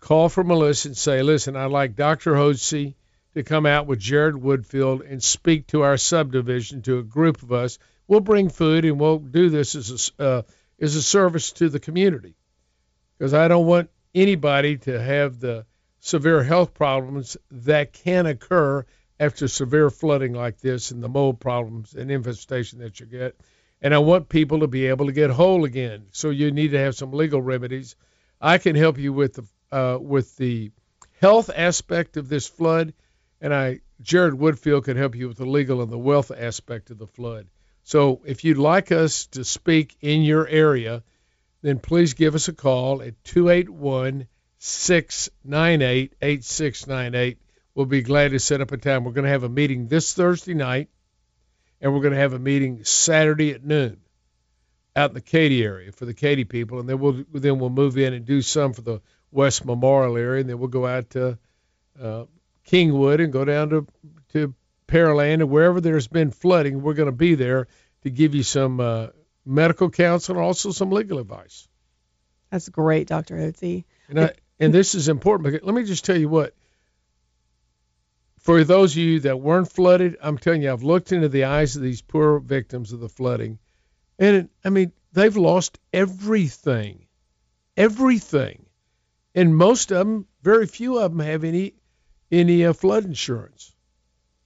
Call 0.00 0.28
for 0.28 0.44
Melissa 0.44 0.88
and 0.88 0.96
say, 0.96 1.22
listen, 1.22 1.56
I'd 1.56 1.70
like 1.70 1.96
Dr. 1.96 2.34
Hotze 2.34 2.94
to 3.34 3.42
come 3.42 3.64
out 3.64 3.86
with 3.86 3.98
Jared 3.98 4.34
Woodfill 4.34 5.00
and 5.10 5.22
speak 5.22 5.68
to 5.68 5.82
our 5.82 5.96
subdivision, 5.96 6.82
to 6.82 6.98
a 6.98 7.02
group 7.02 7.42
of 7.42 7.52
us. 7.52 7.78
We'll 8.06 8.20
bring 8.20 8.48
food 8.48 8.84
and 8.84 9.00
we'll 9.00 9.18
do 9.18 9.50
this 9.50 9.74
as 9.74 10.12
a, 10.18 10.22
uh, 10.22 10.42
as 10.80 10.96
a 10.96 11.02
service 11.02 11.52
to 11.52 11.68
the 11.68 11.80
community. 11.80 12.36
Because 13.16 13.34
I 13.34 13.48
don't 13.48 13.66
want 13.66 13.90
anybody 14.14 14.78
to 14.78 15.00
have 15.00 15.40
the 15.40 15.66
severe 16.00 16.42
health 16.42 16.74
problems 16.74 17.36
that 17.50 17.92
can 17.92 18.26
occur 18.26 18.84
after 19.18 19.48
severe 19.48 19.90
flooding 19.90 20.34
like 20.34 20.58
this 20.58 20.90
and 20.90 21.02
the 21.02 21.08
mold 21.08 21.40
problems 21.40 21.94
and 21.94 22.10
infestation 22.10 22.80
that 22.80 23.00
you 23.00 23.06
get 23.06 23.40
and 23.84 23.94
I 23.94 23.98
want 23.98 24.30
people 24.30 24.60
to 24.60 24.66
be 24.66 24.86
able 24.86 25.06
to 25.06 25.12
get 25.12 25.28
whole 25.28 25.66
again. 25.66 26.06
So 26.10 26.30
you 26.30 26.50
need 26.50 26.70
to 26.70 26.78
have 26.78 26.96
some 26.96 27.12
legal 27.12 27.42
remedies. 27.42 27.96
I 28.40 28.56
can 28.56 28.74
help 28.76 28.96
you 28.96 29.12
with 29.12 29.34
the 29.34 29.44
uh, 29.70 29.98
with 30.00 30.36
the 30.36 30.72
health 31.20 31.50
aspect 31.54 32.16
of 32.16 32.30
this 32.30 32.48
flood, 32.48 32.94
and 33.42 33.54
I 33.54 33.80
Jared 34.00 34.34
Woodfill 34.34 34.82
can 34.82 34.96
help 34.96 35.14
you 35.14 35.28
with 35.28 35.36
the 35.36 35.44
legal 35.44 35.82
and 35.82 35.92
the 35.92 35.98
wealth 35.98 36.30
aspect 36.30 36.90
of 36.90 36.98
the 36.98 37.06
flood. 37.06 37.46
So 37.84 38.22
if 38.26 38.44
you'd 38.44 38.58
like 38.58 38.90
us 38.90 39.26
to 39.28 39.44
speak 39.44 39.96
in 40.00 40.22
your 40.22 40.46
area, 40.46 41.02
then 41.62 41.78
please 41.78 42.14
give 42.14 42.34
us 42.34 42.48
a 42.48 42.52
call 42.52 43.02
at 43.02 43.22
281 43.24 44.26
698 44.58 46.14
8698. 46.20 47.38
We'll 47.74 47.86
be 47.86 48.02
glad 48.02 48.32
to 48.32 48.38
set 48.38 48.60
up 48.60 48.72
a 48.72 48.76
time. 48.76 49.04
We're 49.04 49.12
going 49.12 49.24
to 49.24 49.30
have 49.30 49.44
a 49.44 49.48
meeting 49.48 49.88
this 49.88 50.12
Thursday 50.14 50.54
night 50.54 50.88
and 51.80 51.92
we're 51.92 52.00
going 52.00 52.14
to 52.14 52.20
have 52.20 52.32
a 52.32 52.38
meeting 52.38 52.82
Saturday 52.84 53.50
at 53.50 53.62
noon 53.62 54.00
out 54.96 55.10
in 55.10 55.14
the 55.14 55.20
Katy 55.20 55.62
area 55.62 55.92
for 55.92 56.06
the 56.06 56.14
Katy 56.14 56.44
people, 56.44 56.80
and 56.80 56.88
then 56.88 56.98
we'll 56.98 57.24
then 57.32 57.58
we'll 57.58 57.70
move 57.70 57.98
in 57.98 58.14
and 58.14 58.24
do 58.24 58.40
some 58.42 58.72
for 58.72 58.82
the 58.82 59.00
West 59.30 59.64
Memorial 59.64 60.16
area, 60.16 60.40
and 60.40 60.48
then 60.48 60.58
we'll 60.58 60.68
go 60.68 60.86
out 60.86 61.10
to 61.10 61.38
uh, 62.00 62.24
Kingwood 62.66 63.22
and 63.22 63.32
go 63.32 63.44
down 63.44 63.70
to 63.70 63.86
to 64.32 64.54
Pearland 64.86 65.34
and 65.34 65.50
wherever 65.50 65.80
there's 65.80 66.08
been 66.08 66.30
flooding, 66.30 66.82
we're 66.82 66.94
going 66.94 67.06
to 67.06 67.12
be 67.12 67.34
there 67.34 67.68
to 68.02 68.10
give 68.10 68.34
you 68.34 68.42
some 68.42 68.80
uh, 68.80 69.08
medical 69.44 69.90
counsel 69.90 70.36
and 70.36 70.44
also 70.44 70.70
some 70.70 70.90
legal 70.90 71.18
advice. 71.18 71.68
That's 72.50 72.68
great, 72.68 73.08
Dr. 73.08 73.36
Hotze. 73.36 73.84
And, 74.08 74.20
I, 74.20 74.32
and 74.60 74.72
this 74.72 74.94
is 74.94 75.08
important 75.08 75.44
because 75.44 75.66
let 75.66 75.74
me 75.74 75.84
just 75.84 76.04
tell 76.04 76.16
you 76.16 76.28
what 76.28 76.54
for 78.44 78.62
those 78.62 78.92
of 78.92 78.98
you 78.98 79.20
that 79.20 79.40
weren't 79.40 79.72
flooded, 79.72 80.18
I'm 80.20 80.36
telling 80.36 80.62
you, 80.62 80.70
I've 80.70 80.82
looked 80.82 81.12
into 81.12 81.30
the 81.30 81.44
eyes 81.44 81.76
of 81.76 81.82
these 81.82 82.02
poor 82.02 82.38
victims 82.38 82.92
of 82.92 83.00
the 83.00 83.08
flooding, 83.08 83.58
and 84.18 84.36
it, 84.36 84.50
I 84.62 84.68
mean, 84.68 84.92
they've 85.14 85.36
lost 85.36 85.78
everything, 85.94 87.06
everything, 87.74 88.66
and 89.34 89.56
most 89.56 89.90
of 89.92 90.06
them, 90.06 90.26
very 90.42 90.66
few 90.66 90.98
of 90.98 91.10
them, 91.10 91.20
have 91.20 91.42
any 91.42 91.74
any 92.30 92.66
uh, 92.66 92.74
flood 92.74 93.06
insurance. 93.06 93.73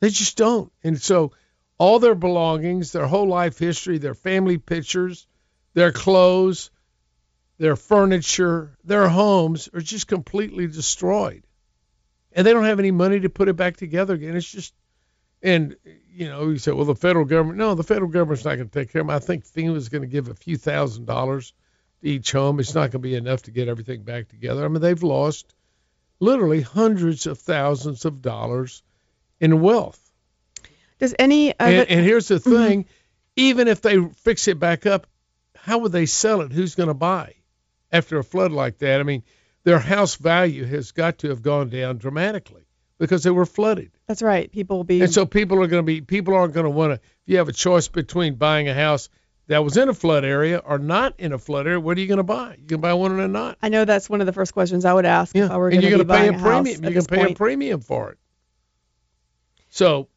They 0.01 0.11
just 0.11 0.37
don't, 0.37 0.73
and 0.85 1.01
so 1.01 1.33
all 1.77 1.99
their 1.99 2.15
belongings, 2.15 2.93
their 2.93 3.07
whole 3.07 3.27
life 3.27 3.59
history, 3.59 3.99
their 3.99 4.15
family 4.15 4.59
pictures, 4.59 5.27
their 5.75 5.93
clothes, 5.93 6.71
their 7.59 7.77
furniture, 7.77 8.77
their 8.85 9.09
homes 9.09 9.69
are 9.75 9.81
just 9.81 10.07
completely 10.07 10.67
destroyed 10.67 11.43
and 12.33 12.47
they 12.47 12.53
don't 12.53 12.65
have 12.65 12.79
any 12.79 12.91
money 12.91 13.21
to 13.21 13.29
put 13.29 13.49
it 13.49 13.57
back 13.57 13.77
together 13.77 14.15
again. 14.15 14.37
It's 14.37 14.51
just, 14.51 14.75
and 15.43 15.77
you 16.13 16.29
know, 16.29 16.51
you 16.51 16.59
say, 16.59 16.73
well, 16.73 16.85
the 16.85 16.95
federal 16.95 17.25
government. 17.25 17.59
No, 17.59 17.75
the 17.75 17.83
federal 17.83 18.11
government's 18.11 18.45
not 18.45 18.57
going 18.57 18.69
to 18.69 18.79
take 18.79 18.93
care 18.93 19.01
of 19.01 19.07
them. 19.07 19.17
I 19.17 19.19
think 19.19 19.45
FEMA 19.45 19.77
is 19.77 19.89
going 19.89 20.03
to 20.03 20.09
give 20.09 20.29
a 20.29 20.35
few 20.35 20.57
thousand 20.57 21.07
dollars 21.07 21.53
to 22.03 22.09
each 22.09 22.33
home. 22.33 22.61
It's 22.61 22.75
not 22.75 22.91
going 22.91 22.91
to 22.91 22.99
be 23.01 23.15
enough 23.15 23.43
to 23.43 23.51
get 23.51 23.69
everything 23.69 24.03
back 24.03 24.29
together. 24.29 24.65
I 24.65 24.69
mean, 24.69 24.81
they've 24.81 25.03
lost 25.03 25.55
literally 26.21 26.61
hundreds 26.61 27.27
of 27.27 27.39
thousands 27.39 28.05
of 28.05 28.23
dollars 28.23 28.83
in 29.41 29.61
wealth. 29.61 30.01
Does 30.99 31.15
any 31.19 31.59
and, 31.59 31.89
and, 31.89 32.05
here's 32.05 32.29
the 32.29 32.37
mm-hmm. 32.37 32.51
thing: 32.51 32.85
mm-hmm. 32.85 32.91
even 33.37 33.69
if 33.69 33.81
they 33.81 33.99
fix 34.23 34.49
it 34.49 34.59
back 34.59 34.87
up, 34.87 35.07
how 35.57 35.79
would 35.79 35.93
they 35.93 36.07
sell 36.07 36.41
it? 36.41 36.53
Who's 36.53 36.75
going 36.75 36.89
to 36.89 36.95
buy 36.95 37.35
after 37.93 38.19
a 38.19 38.25
flood 38.25 38.53
like 38.53 38.79
that? 38.79 39.01
I 39.01 39.05
mean, 39.05 39.23
their 39.65 39.79
house 39.79 40.17
value 40.17 40.65
has 40.65 40.93
got 40.93 41.19
to 41.19 41.29
have 41.29 41.43
gone 41.43 41.69
down 41.69 41.99
dramatically 41.99 42.63
because 42.99 43.23
they 43.23 43.31
were 43.31 43.47
flooded. 43.47 43.91
That's 44.07 44.23
right. 44.23 44.51
People 44.51 44.79
will 44.79 44.85
be 44.85 45.01
And 45.01 45.13
so 45.13 45.25
people 45.25 45.63
are 45.63 45.67
going 45.67 45.83
to 45.83 45.87
be 45.87 46.01
people 46.01 46.35
aren't 46.35 46.55
going 46.55 46.65
to 46.65 46.71
want 46.71 46.93
to 46.93 46.95
if 46.95 47.01
you 47.27 47.37
have 47.39 47.49
a 47.49 47.53
choice 47.53 47.89
between 47.89 48.35
buying 48.35 48.69
a 48.69 48.75
house 48.75 49.09
that 49.47 49.65
was 49.65 49.77
in 49.77 49.89
a 49.89 49.95
flood 49.95 50.25
area 50.25 50.59
or 50.59 50.79
not 50.79 51.15
in 51.19 51.33
a 51.33 51.39
flood 51.39 51.67
area, 51.67 51.81
what 51.81 51.97
are 51.97 52.01
you 52.01 52.07
going 52.07 52.19
to 52.19 52.23
buy? 52.23 52.57
You 52.59 52.67
can 52.67 52.81
buy 52.81 52.93
one 52.95 53.19
or 53.19 53.29
not. 53.29 53.57
I 53.63 53.69
know 53.71 53.85
that's 53.85 54.09
one 54.09 54.21
of 54.21 54.27
the 54.27 54.33
first 54.33 54.53
questions 54.53 54.85
I 54.85 54.93
would 54.93 55.07
ask 55.07 55.35
yeah. 55.35 55.47
if 55.47 55.51
I 55.51 55.57
were 55.57 55.69
and 55.69 55.81
going 55.81 55.91
you're 55.91 55.99
to 55.99 56.05
pay 56.05 56.29
a 56.29 56.33
premium. 56.33 56.85
You 56.85 56.91
can 56.91 57.05
pay 57.05 57.17
point. 57.17 57.31
a 57.31 57.35
premium 57.35 57.81
for 57.81 58.11
it. 58.11 58.19
So 59.79 60.09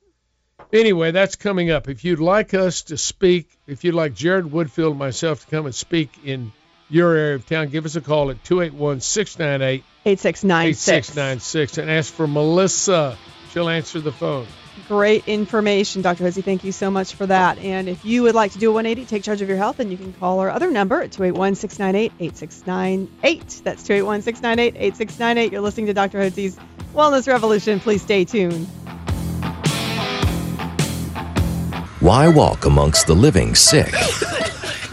anyway, 0.73 1.11
that's 1.11 1.35
coming 1.35 1.69
up. 1.69 1.87
If 1.87 2.03
you'd 2.03 2.19
like 2.19 2.55
us 2.55 2.81
to 2.83 2.97
speak, 2.97 3.47
if 3.67 3.83
you'd 3.83 3.93
like 3.93 4.15
Jared 4.15 4.45
Woodfill 4.45 4.89
and 4.89 4.97
myself 4.97 5.45
to 5.45 5.51
come 5.51 5.67
and 5.67 5.75
speak 5.75 6.09
in 6.25 6.51
your 6.89 7.15
area 7.15 7.35
of 7.35 7.45
town, 7.45 7.69
give 7.69 7.85
us 7.85 7.95
a 7.95 8.01
call 8.01 8.31
at 8.31 8.43
281 8.43 9.01
698 9.01 9.83
8696 10.03 11.11
8696 11.11 11.77
and 11.77 11.91
ask 11.91 12.11
for 12.11 12.25
Melissa. 12.25 13.15
She'll 13.51 13.69
answer 13.69 13.99
the 13.99 14.11
phone. 14.11 14.47
Great 14.87 15.27
information, 15.27 16.01
Dr. 16.01 16.23
Hotze. 16.23 16.43
Thank 16.43 16.63
you 16.63 16.71
so 16.71 16.89
much 16.89 17.13
for 17.13 17.27
that. 17.27 17.59
And 17.59 17.87
if 17.87 18.03
you 18.03 18.23
would 18.23 18.33
like 18.33 18.53
to 18.53 18.57
do 18.57 18.71
a 18.71 18.73
180, 18.73 19.07
take 19.07 19.21
charge 19.21 19.43
of 19.43 19.47
your 19.47 19.59
health, 19.59 19.77
then 19.77 19.91
you 19.91 19.97
can 19.97 20.11
call 20.13 20.39
our 20.39 20.49
other 20.49 20.71
number 20.71 21.03
at 21.03 21.11
281 21.11 21.53
698 21.53 22.13
8698. 22.19 23.61
That's 23.63 23.83
281 23.83 24.23
698 24.23 24.81
8698. 24.81 25.51
You're 25.51 25.61
listening 25.61 25.85
to 25.85 25.93
Dr. 25.93 26.17
Hotze's 26.17 26.57
Wellness 26.95 27.27
Revolution. 27.27 27.79
Please 27.79 28.01
stay 28.01 28.25
tuned. 28.25 28.67
Why 32.01 32.27
walk 32.27 32.65
amongst 32.65 33.05
the 33.05 33.13
living 33.13 33.53
sick 33.53 33.93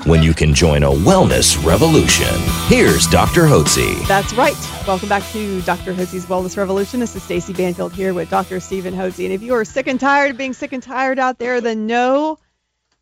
when 0.04 0.22
you 0.22 0.34
can 0.34 0.52
join 0.52 0.82
a 0.82 0.90
wellness 0.90 1.56
revolution? 1.64 2.28
Here's 2.66 3.06
Dr. 3.06 3.44
Hotze. 3.44 4.06
That's 4.06 4.34
right. 4.34 4.54
Welcome 4.86 5.08
back 5.08 5.22
to 5.32 5.62
Dr. 5.62 5.94
Hotze's 5.94 6.26
Wellness 6.26 6.58
Revolution. 6.58 7.00
This 7.00 7.16
is 7.16 7.22
Stacy 7.22 7.54
Banfield 7.54 7.94
here 7.94 8.12
with 8.12 8.28
Dr. 8.28 8.60
Stephen 8.60 8.92
Hotze. 8.92 9.24
And 9.24 9.32
if 9.32 9.42
you 9.42 9.54
are 9.54 9.64
sick 9.64 9.86
and 9.86 9.98
tired 9.98 10.32
of 10.32 10.36
being 10.36 10.52
sick 10.52 10.74
and 10.74 10.82
tired 10.82 11.18
out 11.18 11.38
there, 11.38 11.62
then 11.62 11.86
know, 11.86 12.38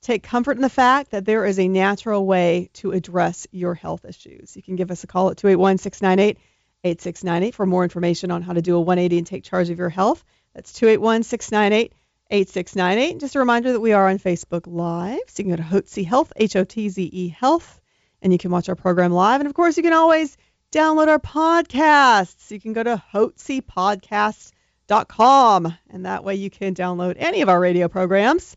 take 0.02 0.22
comfort 0.22 0.54
in 0.54 0.62
the 0.62 0.68
fact 0.68 1.10
that 1.10 1.24
there 1.24 1.44
is 1.44 1.58
a 1.58 1.66
natural 1.66 2.24
way 2.24 2.70
to 2.74 2.92
address 2.92 3.48
your 3.50 3.74
health 3.74 4.04
issues. 4.04 4.54
You 4.54 4.62
can 4.62 4.76
give 4.76 4.92
us 4.92 5.02
a 5.02 5.08
call 5.08 5.30
at 5.30 5.36
281 5.36 5.78
698 5.78 6.38
8698 6.84 7.54
for 7.56 7.66
more 7.66 7.82
information 7.82 8.30
on 8.30 8.42
how 8.42 8.52
to 8.52 8.62
do 8.62 8.76
a 8.76 8.80
180 8.80 9.18
and 9.18 9.26
take 9.26 9.42
charge 9.42 9.68
of 9.68 9.78
your 9.78 9.88
health. 9.88 10.22
That's 10.54 10.72
281 10.74 11.24
698 11.24 11.92
8698. 12.30 13.20
Just 13.20 13.36
a 13.36 13.38
reminder 13.38 13.72
that 13.72 13.80
we 13.80 13.92
are 13.92 14.08
on 14.08 14.18
Facebook 14.18 14.66
Live. 14.66 15.20
So 15.28 15.42
you 15.42 15.44
can 15.44 15.50
go 15.50 15.56
to 15.56 15.62
Hotze 15.62 16.04
Health, 16.04 16.32
H 16.36 16.56
O 16.56 16.64
T 16.64 16.88
Z 16.88 17.08
E 17.12 17.28
Health, 17.28 17.80
and 18.22 18.32
you 18.32 18.38
can 18.38 18.50
watch 18.50 18.68
our 18.68 18.74
program 18.74 19.12
live. 19.12 19.40
And 19.40 19.46
of 19.48 19.54
course, 19.54 19.76
you 19.76 19.82
can 19.82 19.92
always 19.92 20.36
download 20.72 21.08
our 21.08 21.18
podcasts. 21.20 22.50
You 22.50 22.60
can 22.60 22.72
go 22.72 22.82
to 22.82 23.00
hotzepodcast.com, 23.12 25.76
and 25.90 26.06
that 26.06 26.24
way 26.24 26.34
you 26.34 26.50
can 26.50 26.74
download 26.74 27.14
any 27.18 27.42
of 27.42 27.48
our 27.48 27.60
radio 27.60 27.86
programs. 27.88 28.56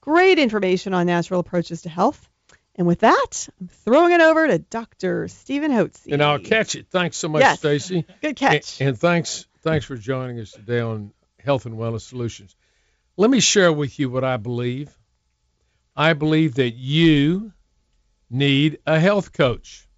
Great 0.00 0.38
information 0.38 0.94
on 0.94 1.06
natural 1.06 1.40
approaches 1.40 1.82
to 1.82 1.90
health. 1.90 2.26
And 2.76 2.86
with 2.86 3.00
that, 3.00 3.48
I'm 3.60 3.68
throwing 3.68 4.12
it 4.12 4.22
over 4.22 4.46
to 4.46 4.58
Dr. 4.58 5.28
Stephen 5.28 5.70
Hotze. 5.70 6.10
And 6.10 6.22
I'll 6.22 6.38
catch 6.38 6.76
it. 6.76 6.86
Thanks 6.88 7.18
so 7.18 7.28
much, 7.28 7.40
Yes. 7.40 7.58
Stacy. 7.58 8.06
Good 8.22 8.36
catch. 8.36 8.80
And, 8.80 8.88
and 8.90 8.98
thanks 8.98 9.46
thanks 9.62 9.84
for 9.84 9.96
joining 9.96 10.40
us 10.40 10.52
today 10.52 10.80
on 10.80 11.12
Health 11.38 11.66
and 11.66 11.76
Wellness 11.76 12.00
Solutions. 12.02 12.56
Let 13.16 13.30
me 13.30 13.40
share 13.40 13.72
with 13.72 13.98
you 13.98 14.10
what 14.10 14.24
I 14.24 14.36
believe. 14.36 14.96
I 15.96 16.14
believe 16.14 16.54
that 16.54 16.74
you 16.74 17.52
need 18.30 18.78
a 18.86 18.98
health 18.98 19.32
coach. 19.32 19.88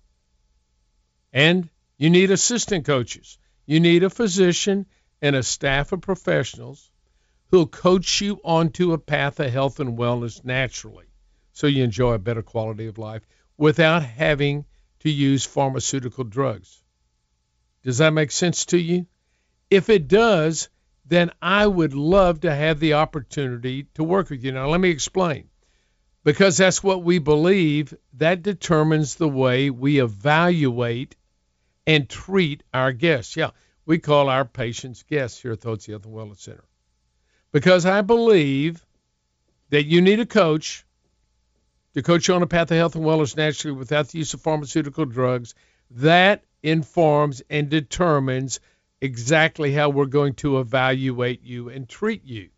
And 1.33 1.68
you 1.98 2.11
need 2.11 2.31
assistant 2.31 2.85
coaches. 2.85 3.38
You 3.66 3.81
need 3.81 4.03
a 4.03 4.11
physician 4.11 4.87
and 5.20 5.37
a 5.37 5.42
staff 5.42 5.92
of 5.92 6.01
professionals 6.01 6.90
who'll 7.51 7.66
coach 7.66 8.20
you 8.20 8.40
onto 8.42 8.92
a 8.92 8.98
path 8.98 9.38
of 9.38 9.53
health 9.53 9.79
and 9.79 9.96
wellness 9.96 10.44
naturally 10.44 11.07
so 11.53 11.66
you 11.66 11.85
enjoy 11.85 12.14
a 12.14 12.18
better 12.18 12.42
quality 12.42 12.87
of 12.87 12.98
life 12.98 13.22
without 13.57 14.03
having 14.03 14.64
to 15.01 15.11
use 15.11 15.44
pharmaceutical 15.44 16.25
drugs. 16.25 16.83
Does 17.83 17.98
that 17.98 18.12
make 18.12 18.31
sense 18.31 18.64
to 18.66 18.79
you? 18.79 19.07
If 19.70 19.88
it 19.88 20.09
does, 20.09 20.68
then 21.05 21.31
I 21.41 21.67
would 21.67 21.95
love 21.95 22.41
to 22.41 22.55
have 22.55 22.81
the 22.81 22.95
opportunity 22.95 23.87
to 23.95 24.05
work 24.05 24.31
with 24.31 24.45
you. 24.45 24.53
Now, 24.53 24.69
let 24.69 24.81
me 24.81 24.91
explain. 24.91 25.49
Because 26.25 26.57
that's 26.57 26.83
what 26.83 27.03
we 27.03 27.19
believe, 27.19 27.95
that 28.15 28.43
determines 28.43 29.17
the 29.17 29.29
way 29.29 29.71
we 29.71 30.01
evaluate 30.01 31.17
and 31.87 32.09
treat 32.09 32.62
our 32.73 32.93
guests. 32.93 33.37
Yeah, 33.37 33.51
we 33.87 33.99
call 33.99 34.29
our 34.29 34.45
patients 34.45 35.03
guests 35.03 35.43
here 35.43 35.53
at 35.53 35.61
the 35.61 35.69
Health 35.69 35.88
and 35.88 36.15
Wellness 36.15 36.38
Center. 36.38 36.65
Because 37.51 37.85
I 37.85 38.03
believe 38.03 38.85
that 39.71 39.85
you 39.85 40.01
need 40.01 40.21
a 40.21 40.27
coach 40.27 40.87
to 41.95 42.03
coach 42.03 42.29
you 42.29 42.35
on 42.35 42.43
a 42.43 42.47
path 42.47 42.71
of 42.71 42.77
health 42.77 42.95
and 42.95 43.05
wellness 43.05 43.37
naturally 43.37 43.77
without 43.77 44.09
the 44.09 44.19
use 44.19 44.33
of 44.35 44.41
pharmaceutical 44.41 45.05
drugs. 45.05 45.55
That 45.91 46.45
informs 46.62 47.43
and 47.51 47.69
determines 47.69 48.61
exactly 49.03 49.73
how 49.73 49.88
we're 49.88 50.07
going 50.07 50.33
to 50.33 50.61
evaluate 50.61 51.43
you 51.43 51.69
and 51.69 51.88
treat 51.88 52.25
you. 52.25 52.49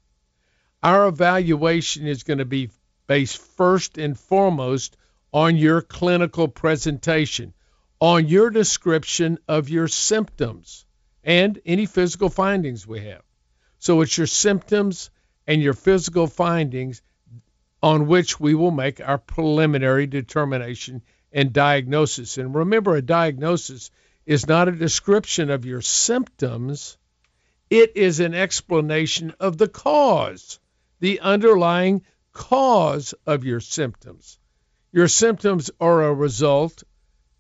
Our 0.83 1.09
evaluation 1.09 2.07
is 2.07 2.23
going 2.23 2.39
to 2.39 2.45
be 2.45 2.69
based 3.07 3.39
first 3.39 3.97
and 3.97 4.17
foremost 4.17 4.99
on 5.33 5.57
your 5.57 5.81
clinical 5.81 6.47
presentation, 6.47 7.55
on 7.99 8.29
your 8.29 8.51
description 8.51 9.39
of 9.49 9.71
your 9.71 9.89
symptoms 9.89 10.85
and 11.25 11.59
any 11.65 11.87
physical 11.87 12.29
findings 12.29 12.87
we 12.87 13.01
have. 13.01 13.23
So 13.79 14.03
it's 14.03 14.17
your 14.19 14.27
symptoms 14.27 15.09
and 15.47 15.63
your 15.63 15.73
physical 15.73 16.27
findings 16.27 17.01
on 17.83 18.07
which 18.07 18.39
we 18.39 18.55
will 18.55 18.71
make 18.71 19.01
our 19.01 19.19
preliminary 19.19 20.07
determination 20.07 21.01
and 21.33 21.55
diagnosis. 21.55 22.37
And 22.37 22.55
remember, 22.55 22.97
a 22.97 23.03
diagnosis 23.03 23.91
is 24.27 24.47
not 24.47 24.69
a 24.69 24.73
description 24.73 25.51
of 25.51 25.65
your 25.65 25.81
symptoms, 25.81 26.97
it 27.71 27.97
is 27.97 28.21
an 28.21 28.35
explanation 28.35 29.35
of 29.41 29.59
the 29.59 29.69
cause, 29.69 30.59
the 31.01 31.21
underlying 31.21 32.03
cause 32.33 33.15
of 33.27 33.45
your 33.45 33.61
symptoms. 33.61 34.39
Your 34.93 35.09
symptoms 35.09 35.71
are 35.81 36.05
a 36.05 36.15
result 36.15 36.85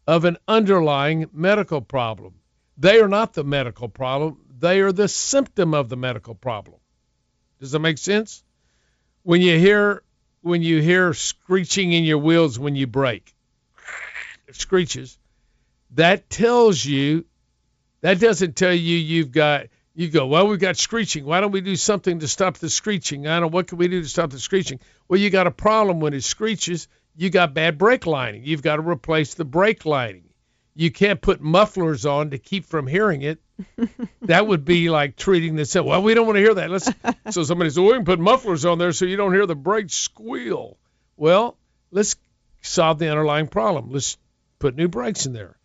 of 0.06 0.24
an 0.24 0.36
underlying 0.46 1.26
medical 1.32 1.80
problem. 1.80 2.34
They 2.76 3.00
are 3.00 3.08
not 3.08 3.34
the 3.34 3.44
medical 3.44 3.88
problem, 3.88 4.40
they 4.58 4.80
are 4.80 4.92
the 4.92 5.08
symptom 5.08 5.74
of 5.74 5.88
the 5.88 5.96
medical 5.96 6.34
problem. 6.34 6.78
Does 7.60 7.72
that 7.72 7.78
make 7.78 7.98
sense? 7.98 8.42
When 9.22 9.40
you 9.40 9.58
hear 9.58 10.02
when 10.42 10.62
you 10.62 10.82
hear 10.82 11.14
screeching 11.14 11.92
in 11.92 12.04
your 12.04 12.18
wheels 12.18 12.58
when 12.58 12.76
you 12.76 12.86
brake, 12.86 13.34
it 14.46 14.56
screeches, 14.56 15.18
that 15.94 16.28
tells 16.30 16.84
you 16.84 17.24
that 18.00 18.20
doesn't 18.20 18.56
tell 18.56 18.72
you 18.72 18.96
you've 18.96 19.32
got 19.32 19.66
you 19.94 20.08
go, 20.10 20.26
well, 20.26 20.48
we've 20.48 20.58
got 20.58 20.76
screeching. 20.76 21.24
Why 21.24 21.40
don't 21.40 21.52
we 21.52 21.60
do 21.60 21.76
something 21.76 22.18
to 22.18 22.28
stop 22.28 22.58
the 22.58 22.68
screeching? 22.68 23.26
I 23.26 23.38
don't 23.38 23.42
know 23.42 23.54
what 23.54 23.68
can 23.68 23.78
we 23.78 23.88
do 23.88 24.02
to 24.02 24.08
stop 24.08 24.30
the 24.30 24.40
screeching? 24.40 24.80
Well, 25.08 25.20
you 25.20 25.30
got 25.30 25.46
a 25.46 25.52
problem 25.52 26.00
when 26.00 26.14
it 26.14 26.24
screeches. 26.24 26.88
You 27.16 27.30
got 27.30 27.54
bad 27.54 27.78
brake 27.78 28.06
lining. 28.06 28.44
You've 28.44 28.62
got 28.62 28.76
to 28.76 28.82
replace 28.82 29.34
the 29.34 29.44
brake 29.44 29.86
lining. 29.86 30.24
You 30.74 30.90
can't 30.90 31.20
put 31.20 31.40
mufflers 31.40 32.04
on 32.04 32.30
to 32.30 32.38
keep 32.38 32.66
from 32.66 32.88
hearing 32.88 33.22
it. 33.22 33.38
that 34.22 34.48
would 34.48 34.64
be 34.64 34.90
like 34.90 35.14
treating 35.14 35.54
this. 35.54 35.76
Well, 35.76 36.02
we 36.02 36.14
don't 36.14 36.26
want 36.26 36.36
to 36.36 36.42
hear 36.42 36.54
that. 36.54 36.70
Let's. 36.70 36.90
so 37.30 37.44
somebody 37.44 37.70
says, 37.70 37.78
well, 37.78 37.92
we 37.92 37.94
can 37.94 38.04
put 38.04 38.18
mufflers 38.18 38.64
on 38.64 38.78
there 38.78 38.90
so 38.90 39.04
you 39.04 39.16
don't 39.16 39.32
hear 39.32 39.46
the 39.46 39.54
brakes 39.54 39.94
squeal. 39.94 40.76
Well, 41.16 41.56
let's 41.92 42.16
solve 42.62 42.98
the 42.98 43.10
underlying 43.10 43.46
problem. 43.46 43.92
Let's 43.92 44.18
put 44.58 44.74
new 44.74 44.88
brakes 44.88 45.26
in 45.26 45.32
there. 45.32 45.56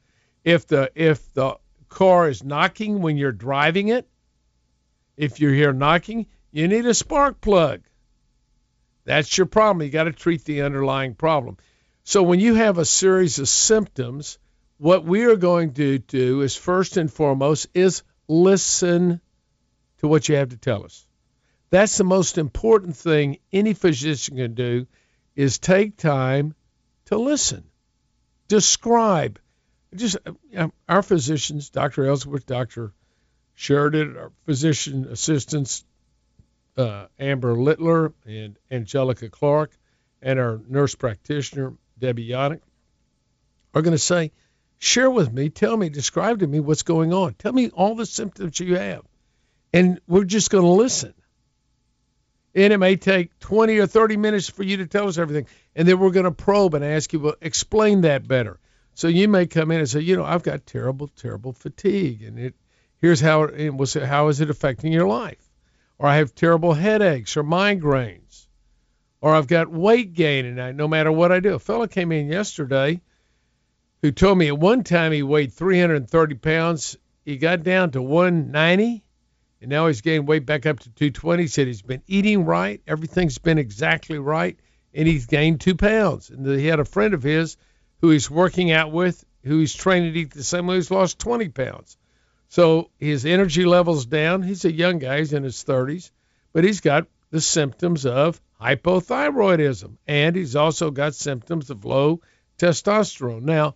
If 0.50 0.66
the 0.66 0.92
if 0.96 1.32
the 1.36 1.58
car 1.90 2.28
is 2.28 2.44
knocking 2.44 3.02
when 3.02 3.18
you're 3.18 3.32
driving 3.32 3.90
it, 3.90 4.10
if 5.16 5.40
you 5.40 5.50
hear 5.50 5.74
knocking, 5.74 6.26
you 6.52 6.68
need 6.68 6.88
a 6.88 6.94
spark 6.96 7.40
plug. 7.40 7.82
That's 9.06 9.38
your 9.38 9.46
problem. 9.46 9.86
You 9.86 9.92
got 9.92 10.06
to 10.06 10.12
treat 10.12 10.44
the 10.46 10.64
underlying 10.64 11.14
problem. 11.14 11.58
So 12.04 12.24
when 12.24 12.40
you 12.40 12.56
have 12.56 12.80
a 12.80 12.86
series 12.86 13.38
of 13.38 13.48
symptoms, 13.48 14.40
what 14.80 15.06
we 15.06 15.26
are 15.26 15.36
going 15.36 15.74
to 15.76 16.00
do 16.00 16.42
is 16.42 16.56
first 16.56 16.98
and 16.98 17.14
foremost 17.14 17.68
is 17.76 18.02
listen 18.28 19.22
to 20.00 20.08
what 20.08 20.30
you 20.30 20.36
have 20.36 20.50
to 20.50 20.58
tell 20.58 20.84
us. 20.84 21.06
That's 21.70 21.98
the 21.98 22.04
most 22.04 22.40
important 22.40 22.98
thing 22.98 23.38
any 23.54 23.76
physician 23.76 24.38
can 24.38 24.56
do 24.56 24.88
is 25.36 25.60
take 25.60 25.96
time 25.96 26.56
to 27.06 27.20
listen. 27.20 27.66
Describe. 28.48 29.38
Just 29.96 30.18
uh, 30.56 30.68
our 30.88 31.02
physicians, 31.02 31.70
Dr. 31.70 32.06
Ellsworth, 32.06 32.46
Dr. 32.46 32.94
Sheridan, 33.56 34.18
our 34.18 34.32
physician 34.46 35.06
assistants, 35.10 35.84
uh, 36.78 37.08
Amber 37.20 37.54
Littler 37.54 38.14
and 38.26 38.58
Angelica 38.72 39.30
Clark, 39.30 39.72
and 40.22 40.40
our 40.40 40.62
nurse 40.68 40.96
practitioner, 40.96 41.74
Debbie 41.98 42.30
Yannick, 42.30 42.62
are 43.74 43.82
going 43.82 43.94
to 43.94 43.98
say, 43.98 44.32
share 44.78 45.10
with 45.10 45.32
me, 45.32 45.50
tell 45.50 45.76
me, 45.76 45.90
describe 45.90 46.40
to 46.40 46.48
me 46.48 46.60
what's 46.60 46.84
going 46.84 47.14
on. 47.14 47.34
Tell 47.34 47.52
me 47.52 47.70
all 47.70 47.96
the 47.96 48.06
symptoms 48.06 48.60
you 48.60 48.78
have. 48.78 49.02
And 49.74 50.00
we're 50.08 50.24
just 50.24 50.50
going 50.50 50.64
to 50.64 50.70
listen. 50.70 51.14
And 52.56 52.74
it 52.74 52.78
may 52.78 52.96
take 52.96 53.38
20 53.40 53.78
or 53.78 53.88
30 53.88 54.18
minutes 54.18 54.50
for 54.50 54.64
you 54.64 54.78
to 54.78 54.88
tell 54.88 55.08
us 55.08 55.18
everything. 55.18 55.48
And 55.76 55.88
then 55.88 56.00
we're 56.00 56.12
going 56.12 56.26
to 56.26 56.32
probe 56.32 56.74
and 56.74 56.84
ask 56.84 57.14
you, 57.14 57.20
well, 57.20 57.36
explain 57.42 58.02
that 58.02 58.28
better. 58.28 58.60
So 59.00 59.08
you 59.08 59.30
may 59.30 59.48
come 59.48 59.72
in 59.72 59.80
and 59.80 59.90
say, 59.90 60.02
you 60.02 60.18
know, 60.18 60.26
I've 60.26 60.44
got 60.44 60.66
terrible, 60.66 61.08
terrible 61.08 61.54
fatigue. 61.54 62.22
And 62.22 62.38
it 62.38 62.56
here's 62.98 63.22
how 63.22 63.44
it 63.44 63.74
was, 63.74 63.94
how 63.94 64.28
is 64.28 64.42
it 64.42 64.50
affecting 64.50 64.92
your 64.92 65.08
life? 65.08 65.50
Or 65.98 66.10
I 66.10 66.18
have 66.18 66.36
terrible 66.36 66.74
headaches 66.74 67.38
or 67.38 67.44
migraines. 67.46 68.48
Or 69.22 69.34
I've 69.34 69.48
got 69.48 69.72
weight 69.72 70.12
gain 70.16 70.46
and 70.46 70.62
I, 70.62 70.74
no 70.74 70.86
matter 70.90 71.14
what 71.14 71.32
I 71.32 71.40
do. 71.40 71.54
A 71.54 71.60
fellow 71.60 71.88
came 71.88 72.12
in 72.12 72.28
yesterday 72.28 73.00
who 74.02 74.12
told 74.12 74.38
me 74.38 74.50
at 74.50 74.60
one 74.60 74.84
time 74.84 75.14
he 75.14 75.24
weighed 75.24 75.54
330 75.54 76.36
pounds. 76.36 76.98
He 77.24 77.38
got 77.38 77.64
down 77.64 77.92
to 77.92 78.02
190 78.02 79.02
and 79.62 79.70
now 79.70 79.88
he's 79.88 80.02
gained 80.02 80.28
weight 80.28 80.46
back 80.46 80.66
up 80.66 80.80
to 80.80 80.90
220. 80.90 81.44
He 81.44 81.48
said 81.48 81.68
he's 81.68 81.82
been 81.82 82.04
eating 82.06 82.44
right, 82.44 82.82
everything's 82.86 83.38
been 83.38 83.60
exactly 83.60 84.20
right, 84.20 84.60
and 84.94 85.08
he's 85.08 85.26
gained 85.26 85.62
two 85.62 85.76
pounds. 85.76 86.30
And 86.30 86.46
he 86.46 86.68
had 86.68 86.82
a 86.82 86.86
friend 86.86 87.14
of 87.14 87.24
his 87.24 87.56
who 88.02 88.10
he's 88.10 88.30
working 88.30 88.72
out 88.72 88.92
with, 88.92 89.24
who 89.44 89.60
he's 89.60 89.74
training 89.74 90.14
to 90.14 90.20
eat 90.20 90.32
the 90.32 90.44
same 90.44 90.68
way, 90.68 90.76
he's 90.76 90.92
lost 90.92 91.20
20 91.20 91.50
pounds. 91.50 91.98
So 92.50 92.90
his 92.98 93.26
energy 93.26 93.66
level's 93.66 94.06
down. 94.06 94.42
He's 94.42 94.66
a 94.66 94.72
young 94.72 95.00
guy, 95.00 95.20
he's 95.20 95.34
in 95.34 95.44
his 95.44 95.64
30s, 95.64 96.12
but 96.52 96.64
he's 96.64 96.82
got 96.82 97.08
the 97.30 97.42
symptoms 97.42 98.06
of 98.06 98.42
hypothyroidism, 98.60 99.98
and 100.08 100.36
he's 100.36 100.56
also 100.56 100.92
got 100.92 101.16
symptoms 101.16 101.70
of 101.70 101.86
low 101.86 102.22
testosterone. 102.58 103.44
Now, 103.44 103.76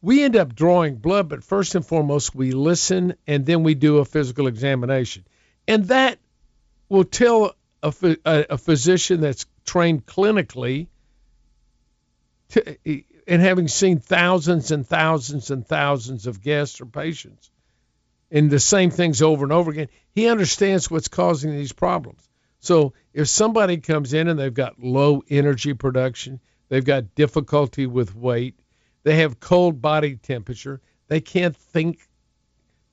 we 0.00 0.24
end 0.24 0.36
up 0.36 0.54
drawing 0.54 0.96
blood, 0.96 1.28
but 1.28 1.44
first 1.44 1.74
and 1.74 1.84
foremost, 1.84 2.34
we 2.34 2.52
listen 2.52 3.14
and 3.26 3.44
then 3.44 3.62
we 3.62 3.74
do 3.74 3.98
a 3.98 4.04
physical 4.04 4.46
examination. 4.46 5.24
And 5.66 5.84
that 5.86 6.18
will 6.88 7.04
tell 7.04 7.54
a, 7.82 7.92
a, 8.24 8.46
a 8.50 8.58
physician 8.58 9.20
that's 9.20 9.46
trained 9.64 10.06
clinically 10.06 10.86
to, 12.50 13.02
and 13.26 13.42
having 13.42 13.68
seen 13.68 13.98
thousands 13.98 14.70
and 14.70 14.86
thousands 14.86 15.50
and 15.50 15.66
thousands 15.66 16.26
of 16.26 16.42
guests 16.42 16.80
or 16.80 16.86
patients 16.86 17.50
and 18.30 18.50
the 18.50 18.60
same 18.60 18.90
things 18.90 19.22
over 19.22 19.44
and 19.44 19.52
over 19.52 19.70
again, 19.70 19.88
he 20.14 20.28
understands 20.28 20.90
what's 20.90 21.08
causing 21.08 21.50
these 21.52 21.72
problems. 21.72 22.28
So 22.60 22.92
if 23.12 23.28
somebody 23.28 23.78
comes 23.78 24.12
in 24.12 24.28
and 24.28 24.38
they've 24.38 24.52
got 24.52 24.82
low 24.82 25.22
energy 25.28 25.74
production, 25.74 26.40
they've 26.68 26.84
got 26.84 27.14
difficulty 27.14 27.86
with 27.86 28.14
weight, 28.14 28.58
they 29.04 29.16
have 29.16 29.40
cold 29.40 29.80
body 29.80 30.16
temperature, 30.16 30.80
they 31.06 31.20
can't 31.20 31.56
think 31.56 32.00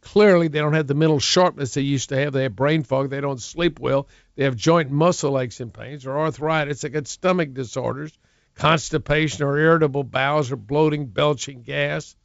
clearly, 0.02 0.48
they 0.48 0.60
don't 0.60 0.74
have 0.74 0.88
the 0.88 0.94
mental 0.94 1.20
sharpness 1.20 1.74
they 1.74 1.82
used 1.82 2.10
to 2.10 2.18
have, 2.18 2.32
they 2.32 2.44
have 2.44 2.56
brain 2.56 2.84
fog, 2.84 3.10
they 3.10 3.22
don't 3.22 3.41
sleep 3.41 3.80
well, 3.80 4.08
they 4.36 4.44
have 4.44 4.56
joint 4.56 4.91
muscle 4.91 5.39
aches 5.39 5.60
and 5.60 5.74
pains 5.74 6.06
or 6.06 6.20
arthritis, 6.20 6.82
they 6.82 6.89
got 6.89 7.08
stomach 7.08 7.54
disorders, 7.54 8.18
constipation 8.56 9.46
or 9.46 9.58
irritable 9.58 10.04
bowels 10.04 10.52
or 10.52 10.56
bloating, 10.56 11.06
belching 11.06 11.62
gas, 11.62 12.15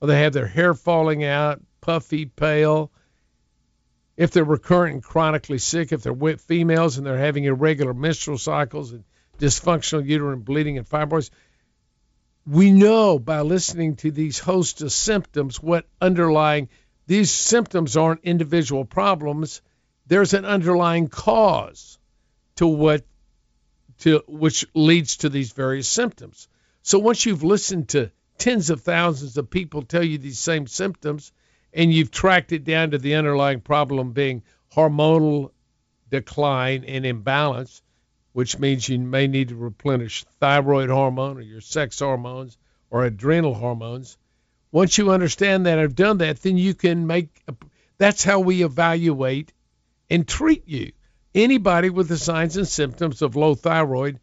or 0.00 0.08
they 0.08 0.20
have 0.20 0.32
their 0.32 0.46
hair 0.46 0.74
falling 0.74 1.24
out, 1.24 1.60
puffy, 1.80 2.26
pale, 2.26 2.90
if 4.16 4.30
they're 4.30 4.44
recurrent 4.44 4.94
and 4.94 5.02
chronically 5.02 5.58
sick, 5.58 5.92
if 5.92 6.02
they're 6.02 6.36
females 6.36 6.98
and 6.98 7.06
they're 7.06 7.18
having 7.18 7.44
irregular 7.44 7.94
menstrual 7.94 8.38
cycles 8.38 8.92
and 8.92 9.04
dysfunctional 9.38 10.06
uterine 10.06 10.40
bleeding 10.40 10.78
and 10.78 10.88
fibroids, 10.88 11.30
we 12.46 12.70
know 12.70 13.18
by 13.18 13.40
listening 13.40 13.96
to 13.96 14.10
these 14.10 14.38
host 14.38 14.82
of 14.82 14.92
symptoms 14.92 15.62
what 15.62 15.86
underlying 16.00 16.68
these 17.06 17.30
symptoms 17.30 17.96
aren't 17.96 18.24
individual 18.24 18.84
problems. 18.84 19.62
There's 20.06 20.34
an 20.34 20.44
underlying 20.44 21.08
cause 21.08 21.98
to 22.56 22.66
what 22.66 23.04
to 24.02 24.20
which 24.26 24.66
leads 24.74 25.18
to 25.18 25.28
these 25.28 25.52
various 25.52 25.88
symptoms. 25.88 26.48
So 26.82 26.98
once 26.98 27.24
you've 27.24 27.44
listened 27.44 27.90
to 27.90 28.10
tens 28.36 28.70
of 28.70 28.80
thousands 28.80 29.36
of 29.36 29.48
people 29.48 29.82
tell 29.82 30.02
you 30.02 30.18
these 30.18 30.40
same 30.40 30.66
symptoms, 30.66 31.30
and 31.72 31.92
you've 31.92 32.10
tracked 32.10 32.50
it 32.50 32.64
down 32.64 32.90
to 32.90 32.98
the 32.98 33.14
underlying 33.14 33.60
problem 33.60 34.10
being 34.10 34.42
hormonal 34.74 35.52
decline 36.10 36.84
and 36.84 37.06
imbalance, 37.06 37.80
which 38.32 38.58
means 38.58 38.88
you 38.88 38.98
may 38.98 39.28
need 39.28 39.50
to 39.50 39.56
replenish 39.56 40.24
thyroid 40.40 40.90
hormone 40.90 41.38
or 41.38 41.42
your 41.42 41.60
sex 41.60 42.00
hormones 42.00 42.58
or 42.90 43.04
adrenal 43.04 43.54
hormones. 43.54 44.18
Once 44.72 44.98
you 44.98 45.12
understand 45.12 45.66
that, 45.66 45.78
I've 45.78 45.94
done 45.94 46.18
that, 46.18 46.42
then 46.42 46.56
you 46.56 46.74
can 46.74 47.06
make. 47.06 47.28
A, 47.46 47.54
that's 47.98 48.24
how 48.24 48.40
we 48.40 48.64
evaluate 48.64 49.52
and 50.10 50.26
treat 50.26 50.66
you. 50.66 50.90
Anybody 51.34 51.88
with 51.88 52.08
the 52.08 52.18
signs 52.18 52.56
and 52.56 52.68
symptoms 52.68 53.22
of 53.22 53.36
low 53.36 53.54
thyroid 53.54 54.20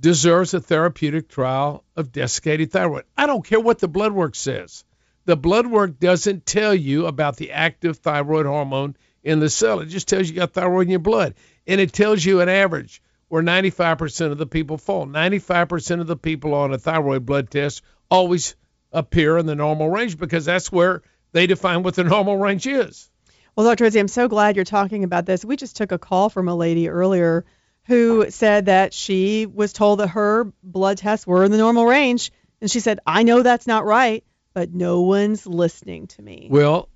deserves 0.00 0.54
a 0.54 0.60
therapeutic 0.60 1.28
trial 1.28 1.84
of 1.96 2.12
desiccated 2.12 2.70
thyroid. 2.70 3.04
I 3.16 3.26
don't 3.26 3.44
care 3.44 3.60
what 3.60 3.78
the 3.78 3.88
blood 3.88 4.12
work 4.12 4.34
says. 4.34 4.84
The 5.26 5.36
blood 5.36 5.66
work 5.66 5.98
doesn't 5.98 6.46
tell 6.46 6.74
you 6.74 7.06
about 7.06 7.36
the 7.36 7.52
active 7.52 7.98
thyroid 7.98 8.46
hormone 8.46 8.96
in 9.22 9.40
the 9.40 9.50
cell. 9.50 9.80
It 9.80 9.86
just 9.86 10.08
tells 10.08 10.28
you 10.28 10.34
you 10.34 10.40
got 10.40 10.52
thyroid 10.52 10.86
in 10.86 10.90
your 10.92 11.00
blood. 11.00 11.34
And 11.66 11.80
it 11.80 11.92
tells 11.92 12.24
you 12.24 12.40
an 12.40 12.48
average 12.48 13.02
where 13.28 13.42
95% 13.42 14.32
of 14.32 14.38
the 14.38 14.46
people 14.46 14.78
fall. 14.78 15.06
95% 15.06 16.00
of 16.00 16.06
the 16.06 16.16
people 16.16 16.54
on 16.54 16.72
a 16.72 16.78
thyroid 16.78 17.26
blood 17.26 17.50
test 17.50 17.82
always 18.10 18.56
appear 18.90 19.36
in 19.36 19.44
the 19.44 19.54
normal 19.54 19.90
range 19.90 20.16
because 20.16 20.46
that's 20.46 20.72
where 20.72 21.02
they 21.32 21.46
define 21.46 21.82
what 21.82 21.94
the 21.94 22.04
normal 22.04 22.38
range 22.38 22.66
is. 22.66 23.10
Well, 23.58 23.66
Dr. 23.66 23.84
Rizzi, 23.84 23.98
I'm 23.98 24.08
so 24.08 24.28
glad 24.28 24.56
you're 24.56 24.64
talking 24.64 25.04
about 25.04 25.26
this. 25.26 25.44
We 25.44 25.56
just 25.56 25.76
took 25.76 25.92
a 25.92 25.98
call 25.98 26.30
from 26.30 26.48
a 26.48 26.54
lady 26.54 26.88
earlier 26.88 27.44
who 27.88 28.30
said 28.30 28.66
that 28.66 28.94
she 28.94 29.46
was 29.46 29.72
told 29.72 29.98
that 29.98 30.08
her 30.10 30.50
blood 30.62 30.98
tests 30.98 31.26
were 31.26 31.44
in 31.44 31.50
the 31.50 31.58
normal 31.58 31.84
range. 31.84 32.32
And 32.60 32.70
she 32.70 32.80
said, 32.80 33.00
I 33.06 33.24
know 33.24 33.42
that's 33.42 33.66
not 33.66 33.84
right 33.84 34.24
but 34.58 34.74
no 34.74 35.02
one's 35.02 35.46
listening 35.46 36.08
to 36.08 36.20
me. 36.20 36.48
Well, 36.50 36.88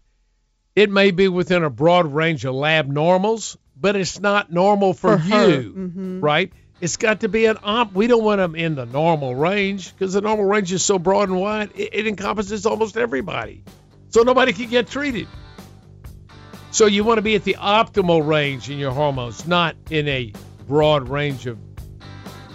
it 0.75 0.91
may 0.91 1.13
be 1.13 1.29
within 1.29 1.63
a 1.63 1.71
broad 1.71 2.13
range 2.13 2.45
of 2.45 2.57
lab 2.57 2.89
normals, 2.89 3.57
but 3.77 3.95
it's 3.95 4.19
not 4.19 4.51
normal 4.51 4.95
for, 4.95 5.17
for 5.17 5.25
you, 5.25 5.73
mm-hmm. 5.73 6.21
right? 6.21 6.53
It's 6.81 6.97
got 6.97 7.21
to 7.21 7.29
be 7.29 7.47
an 7.47 7.59
op. 7.63 7.93
We 7.93 8.09
don't 8.09 8.25
want 8.25 8.39
them 8.39 8.57
in 8.57 8.75
the 8.75 8.85
normal 8.85 9.37
range 9.37 9.93
because 9.93 10.15
the 10.15 10.21
normal 10.21 10.45
range 10.45 10.73
is 10.73 10.83
so 10.83 10.99
broad 10.99 11.29
and 11.29 11.41
wide. 11.41 11.71
It, 11.77 11.91
it 11.93 12.07
encompasses 12.09 12.67
almost 12.67 12.97
everybody, 12.97 13.63
so 14.09 14.23
nobody 14.23 14.53
can 14.53 14.69
get 14.69 14.89
treated. 14.89 15.29
So 16.73 16.87
you 16.87 17.05
want 17.05 17.19
to 17.19 17.23
be 17.23 17.35
at 17.35 17.45
the 17.45 17.55
optimal 17.61 18.27
range 18.27 18.71
in 18.71 18.79
your 18.79 18.93
hormones, 18.93 19.47
not 19.47 19.77
in 19.91 20.09
a 20.09 20.33
broad 20.67 21.07
range 21.07 21.45
of 21.45 21.59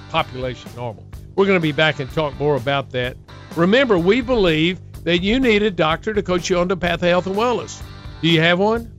population 0.10 0.72
normal. 0.76 1.06
We're 1.36 1.46
going 1.46 1.58
to 1.58 1.62
be 1.62 1.72
back 1.72 2.00
and 2.00 2.12
talk 2.12 2.38
more 2.40 2.56
about 2.56 2.90
that. 2.92 3.16
Remember, 3.56 4.00
we 4.00 4.22
believe 4.22 4.80
that 5.04 5.20
you 5.20 5.40
need 5.40 5.62
a 5.62 5.70
doctor 5.70 6.16
to 6.16 6.24
coach 6.24 6.50
you 6.50 6.58
on 6.58 6.68
the 6.68 6.76
path 6.76 7.04
of 7.04 7.10
health 7.10 7.28
and 7.28 7.36
wellness. 7.36 7.80
Do 8.24 8.28
you 8.28 8.42
have 8.42 8.58
one? 8.58 8.92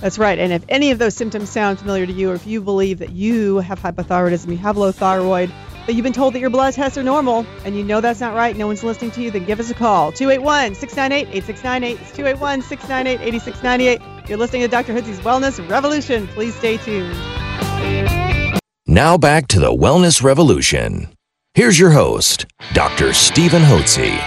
That's 0.00 0.18
right. 0.18 0.36
And 0.36 0.52
if 0.52 0.64
any 0.68 0.90
of 0.90 0.98
those 0.98 1.14
symptoms 1.14 1.48
sound 1.48 1.78
familiar 1.78 2.04
to 2.04 2.12
you, 2.12 2.32
or 2.32 2.34
if 2.34 2.44
you 2.44 2.60
believe 2.60 2.98
that 2.98 3.12
you 3.12 3.58
have 3.58 3.78
hypothyroidism, 3.78 4.48
you 4.48 4.56
have 4.56 4.76
low 4.76 4.90
thyroid, 4.90 5.52
but 5.86 5.94
you've 5.94 6.02
been 6.02 6.12
told 6.12 6.34
that 6.34 6.40
your 6.40 6.50
blood 6.50 6.74
tests 6.74 6.98
are 6.98 7.04
normal, 7.04 7.46
and 7.64 7.76
you 7.76 7.84
know 7.84 8.00
that's 8.00 8.18
not 8.18 8.34
right, 8.34 8.56
no 8.56 8.66
one's 8.66 8.82
listening 8.82 9.12
to 9.12 9.22
you, 9.22 9.30
then 9.30 9.44
give 9.44 9.60
us 9.60 9.70
a 9.70 9.74
call. 9.74 10.10
281 10.10 10.74
698 10.74 11.32
8698. 11.32 12.00
It's 12.00 12.10
281 12.16 12.62
698 12.62 13.24
8698. 13.24 14.11
You're 14.28 14.38
listening 14.38 14.62
to 14.62 14.68
Dr. 14.68 14.94
Hotze's 14.94 15.20
Wellness 15.20 15.68
Revolution. 15.68 16.28
Please 16.28 16.54
stay 16.54 16.76
tuned. 16.76 17.12
Now 18.86 19.18
back 19.18 19.48
to 19.48 19.58
the 19.58 19.72
Wellness 19.72 20.22
Revolution. 20.22 21.08
Here's 21.54 21.78
your 21.78 21.90
host, 21.90 22.46
Dr. 22.72 23.12
Stephen 23.12 23.62
Hotze. 23.62 24.18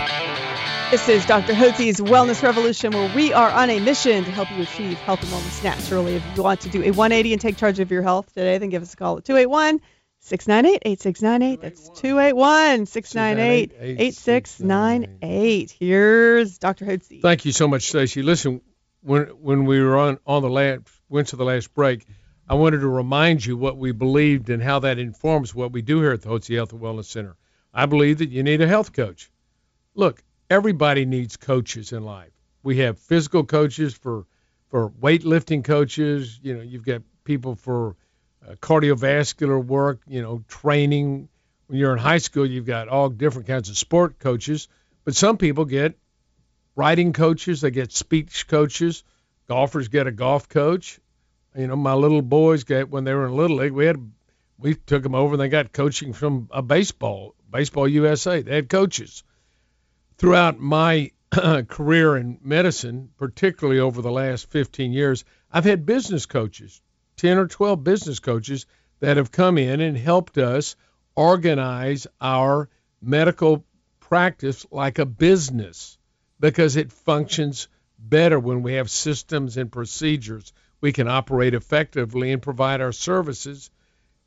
This 0.91 1.07
is 1.07 1.25
Dr. 1.25 1.53
Hotze's 1.53 2.01
Wellness 2.01 2.43
Revolution, 2.43 2.91
where 2.91 3.15
we 3.15 3.31
are 3.31 3.49
on 3.49 3.69
a 3.69 3.79
mission 3.79 4.23
to 4.25 4.31
help 4.31 4.51
you 4.51 4.63
achieve 4.63 4.97
health 4.99 5.23
and 5.23 5.31
wellness 5.31 5.63
naturally. 5.63 6.15
If 6.15 6.23
you 6.35 6.43
want 6.43 6.59
to 6.61 6.69
do 6.69 6.83
a 6.83 6.91
180 6.91 7.31
and 7.31 7.41
take 7.41 7.57
charge 7.57 7.79
of 7.79 7.89
your 7.89 8.01
health 8.01 8.27
today, 8.33 8.57
then 8.57 8.69
give 8.69 8.81
us 8.81 8.93
a 8.93 8.97
call 8.97 9.17
at 9.17 9.25
281 9.25 9.79
698 10.19 10.81
8698. 10.85 11.61
That's 11.61 11.89
281 12.01 12.85
698 12.85 13.71
8698. 13.79 15.75
Here's 15.79 16.57
Dr. 16.57 16.85
Hotze. 16.85 17.21
Thank 17.21 17.45
you 17.45 17.51
so 17.53 17.67
much, 17.67 17.87
Stacy. 17.87 18.21
Listen, 18.21 18.61
when 19.05 19.27
when 19.41 19.65
we 19.65 19.81
were 19.81 19.97
on, 19.97 20.17
on 20.25 20.41
the 20.41 20.49
last, 20.49 20.81
went 21.09 21.27
to 21.29 21.35
the 21.35 21.45
last 21.45 21.73
break, 21.73 22.05
I 22.49 22.55
wanted 22.55 22.79
to 22.79 22.87
remind 22.87 23.45
you 23.45 23.55
what 23.55 23.77
we 23.77 23.91
believed 23.91 24.49
and 24.49 24.61
how 24.61 24.79
that 24.79 24.97
informs 24.97 25.53
what 25.53 25.71
we 25.71 25.81
do 25.81 26.01
here 26.01 26.11
at 26.11 26.21
the 26.21 26.29
Hotze 26.29 26.53
Health 26.55 26.73
and 26.73 26.81
Wellness 26.81 27.05
Center. 27.05 27.35
I 27.73 27.85
believe 27.85 28.17
that 28.17 28.29
you 28.29 28.41
need 28.41 28.61
a 28.61 28.67
health 28.67 28.93
coach. 28.93 29.31
Look, 29.93 30.23
everybody 30.49 31.05
needs 31.05 31.37
coaches 31.37 31.91
in 31.91 32.03
life. 32.03 32.31
We 32.63 32.77
have 32.77 32.97
physical 32.97 33.43
coaches 33.43 33.93
for 33.93 34.25
for 34.69 34.89
weightlifting 34.89 35.63
coaches. 35.63 36.39
You 36.41 36.55
know, 36.55 36.61
you've 36.61 36.85
got 36.85 37.03
people 37.23 37.55
for 37.55 37.95
uh, 38.47 38.55
cardiovascular 38.55 39.63
work. 39.63 40.01
You 40.07 40.21
know, 40.21 40.43
training. 40.47 41.29
When 41.67 41.79
you're 41.79 41.93
in 41.93 41.99
high 41.99 42.19
school, 42.19 42.45
you've 42.45 42.65
got 42.65 42.89
all 42.89 43.09
different 43.09 43.47
kinds 43.47 43.69
of 43.69 43.77
sport 43.77 44.19
coaches. 44.19 44.67
But 45.03 45.15
some 45.15 45.37
people 45.37 45.65
get 45.65 45.97
writing 46.75 47.13
coaches. 47.13 47.61
They 47.61 47.71
get 47.71 47.91
speech 47.91 48.47
coaches. 48.47 49.03
Golfers 49.47 49.87
get 49.87 50.07
a 50.07 50.11
golf 50.11 50.49
coach. 50.49 50.99
You 51.55 51.67
know, 51.67 51.75
my 51.75 51.93
little 51.93 52.21
boys 52.21 52.63
get 52.63 52.89
when 52.89 53.03
they 53.03 53.13
were 53.13 53.27
in 53.27 53.35
little 53.35 53.57
league. 53.57 53.71
We 53.71 53.85
had 53.85 54.11
we 54.57 54.75
took 54.75 55.03
them 55.03 55.15
over 55.15 55.33
and 55.33 55.41
they 55.41 55.49
got 55.49 55.73
coaching 55.73 56.13
from 56.13 56.49
a 56.51 56.61
baseball, 56.61 57.35
baseball 57.49 57.87
USA. 57.87 58.41
They 58.41 58.55
had 58.55 58.69
coaches 58.69 59.23
throughout 60.17 60.59
my 60.59 61.11
career 61.67 62.17
in 62.17 62.39
medicine, 62.41 63.09
particularly 63.17 63.79
over 63.79 64.01
the 64.01 64.11
last 64.11 64.49
15 64.49 64.93
years, 64.93 65.25
I've 65.51 65.65
had 65.65 65.85
business 65.85 66.25
coaches, 66.25 66.81
10 67.17 67.37
or 67.37 67.47
12 67.47 67.83
business 67.83 68.19
coaches 68.19 68.65
that 68.99 69.17
have 69.17 69.31
come 69.31 69.57
in 69.57 69.81
and 69.81 69.97
helped 69.97 70.37
us 70.37 70.75
organize 71.15 72.07
our 72.21 72.69
medical 73.01 73.65
practice 73.99 74.65
like 74.71 74.99
a 74.99 75.05
business 75.05 75.97
because 76.39 76.75
it 76.75 76.91
functions 76.91 77.67
better 77.97 78.39
when 78.39 78.61
we 78.61 78.73
have 78.73 78.89
systems 78.89 79.57
and 79.57 79.71
procedures, 79.71 80.53
we 80.81 80.91
can 80.91 81.07
operate 81.07 81.53
effectively 81.53 82.31
and 82.31 82.41
provide 82.41 82.81
our 82.81 82.91
services 82.91 83.69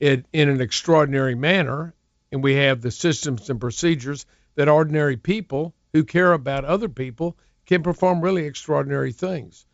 in, 0.01 0.25
in 0.33 0.49
an 0.49 0.61
extraordinary 0.61 1.35
manner. 1.35 1.95
And 2.33 2.43
we 2.43 2.55
have 2.55 2.81
the 2.81 2.91
systems 2.91 3.49
and 3.51 3.61
procedures 3.61 4.27
that 4.55 4.69
ordinary 4.69 5.17
people 5.17 5.75
who 5.93 6.05
care 6.05 6.33
about 6.33 6.65
other 6.65 6.89
people 6.89 7.37
can 7.67 7.83
perform 7.83 8.21
really 8.21 8.45
extraordinary 8.45 9.13
things. 9.13 9.67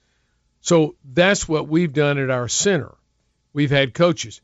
So 0.60 0.96
that's 1.04 1.48
what 1.48 1.68
we've 1.68 1.92
done 1.92 2.18
at 2.18 2.30
our 2.30 2.48
center. 2.48 2.94
We've 3.52 3.70
had 3.70 3.94
coaches. 3.94 4.40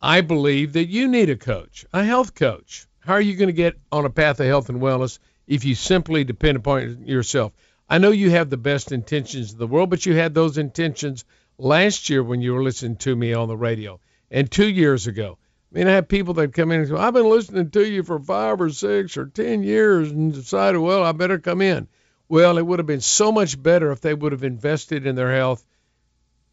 I 0.00 0.20
believe 0.20 0.74
that 0.74 0.88
you 0.88 1.08
need 1.08 1.30
a 1.30 1.36
coach, 1.36 1.84
a 1.92 2.04
health 2.04 2.34
coach. 2.34 2.86
How 3.00 3.14
are 3.14 3.20
you 3.20 3.36
going 3.36 3.48
to 3.48 3.52
get 3.52 3.78
on 3.90 4.04
a 4.04 4.10
path 4.10 4.40
of 4.40 4.46
health 4.46 4.68
and 4.68 4.80
wellness 4.80 5.18
if 5.46 5.64
you 5.64 5.74
simply 5.74 6.24
depend 6.24 6.56
upon 6.56 7.06
yourself? 7.06 7.52
I 7.88 7.98
know 7.98 8.10
you 8.10 8.30
have 8.30 8.50
the 8.50 8.56
best 8.56 8.92
intentions 8.92 9.52
in 9.52 9.58
the 9.58 9.66
world, 9.66 9.90
but 9.90 10.06
you 10.06 10.14
had 10.14 10.34
those 10.34 10.58
intentions 10.58 11.24
last 11.58 12.10
year 12.10 12.22
when 12.22 12.40
you 12.42 12.54
were 12.54 12.62
listening 12.62 12.96
to 12.96 13.14
me 13.14 13.32
on 13.32 13.48
the 13.48 13.56
radio 13.56 14.00
and 14.30 14.50
two 14.50 14.68
years 14.68 15.06
ago. 15.06 15.38
I 15.72 15.78
mean, 15.78 15.88
I 15.88 15.92
have 15.92 16.08
people 16.08 16.34
that 16.34 16.52
come 16.52 16.72
in 16.72 16.80
and 16.80 16.88
say, 16.88 16.94
I've 16.94 17.14
been 17.14 17.28
listening 17.28 17.70
to 17.70 17.86
you 17.86 18.02
for 18.02 18.18
five 18.18 18.60
or 18.60 18.70
six 18.70 19.16
or 19.16 19.26
ten 19.26 19.62
years 19.62 20.10
and 20.10 20.32
decided, 20.32 20.78
well, 20.78 21.02
I 21.02 21.12
better 21.12 21.38
come 21.38 21.62
in. 21.62 21.88
Well, 22.28 22.58
it 22.58 22.66
would 22.66 22.78
have 22.78 22.86
been 22.86 23.00
so 23.00 23.30
much 23.30 23.60
better 23.60 23.92
if 23.92 24.00
they 24.00 24.14
would 24.14 24.32
have 24.32 24.42
invested 24.42 25.06
in 25.06 25.14
their 25.14 25.34
health 25.34 25.64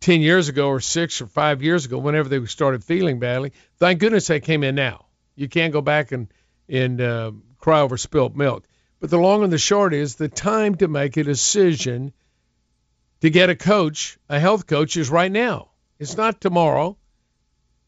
10 0.01 0.21
years 0.21 0.49
ago 0.49 0.67
or 0.67 0.79
six 0.79 1.21
or 1.21 1.27
five 1.27 1.63
years 1.63 1.85
ago, 1.85 1.97
whenever 1.97 2.29
they 2.29 2.45
started 2.45 2.83
feeling 2.83 3.19
badly. 3.19 3.53
Thank 3.77 3.99
goodness 3.99 4.27
they 4.27 4.39
came 4.39 4.63
in 4.63 4.75
now. 4.75 5.05
You 5.35 5.47
can't 5.47 5.73
go 5.73 5.81
back 5.81 6.11
and, 6.11 6.27
and 6.67 7.01
uh, 7.01 7.31
cry 7.57 7.79
over 7.79 7.97
spilt 7.97 8.35
milk. 8.35 8.65
But 9.03 9.09
the 9.09 9.17
long 9.17 9.43
and 9.43 9.51
the 9.51 9.57
short 9.57 9.93
is 9.93 10.15
the 10.15 10.29
time 10.29 10.75
to 10.75 10.87
make 10.87 11.17
a 11.17 11.25
decision 11.25 12.13
to 13.19 13.29
get 13.29 13.49
a 13.49 13.55
coach, 13.55 14.17
a 14.29 14.39
health 14.39 14.65
coach, 14.65 14.95
is 14.95 15.09
right 15.09 15.29
now. 15.29 15.71
It's 15.99 16.15
not 16.15 16.39
tomorrow. 16.39 16.95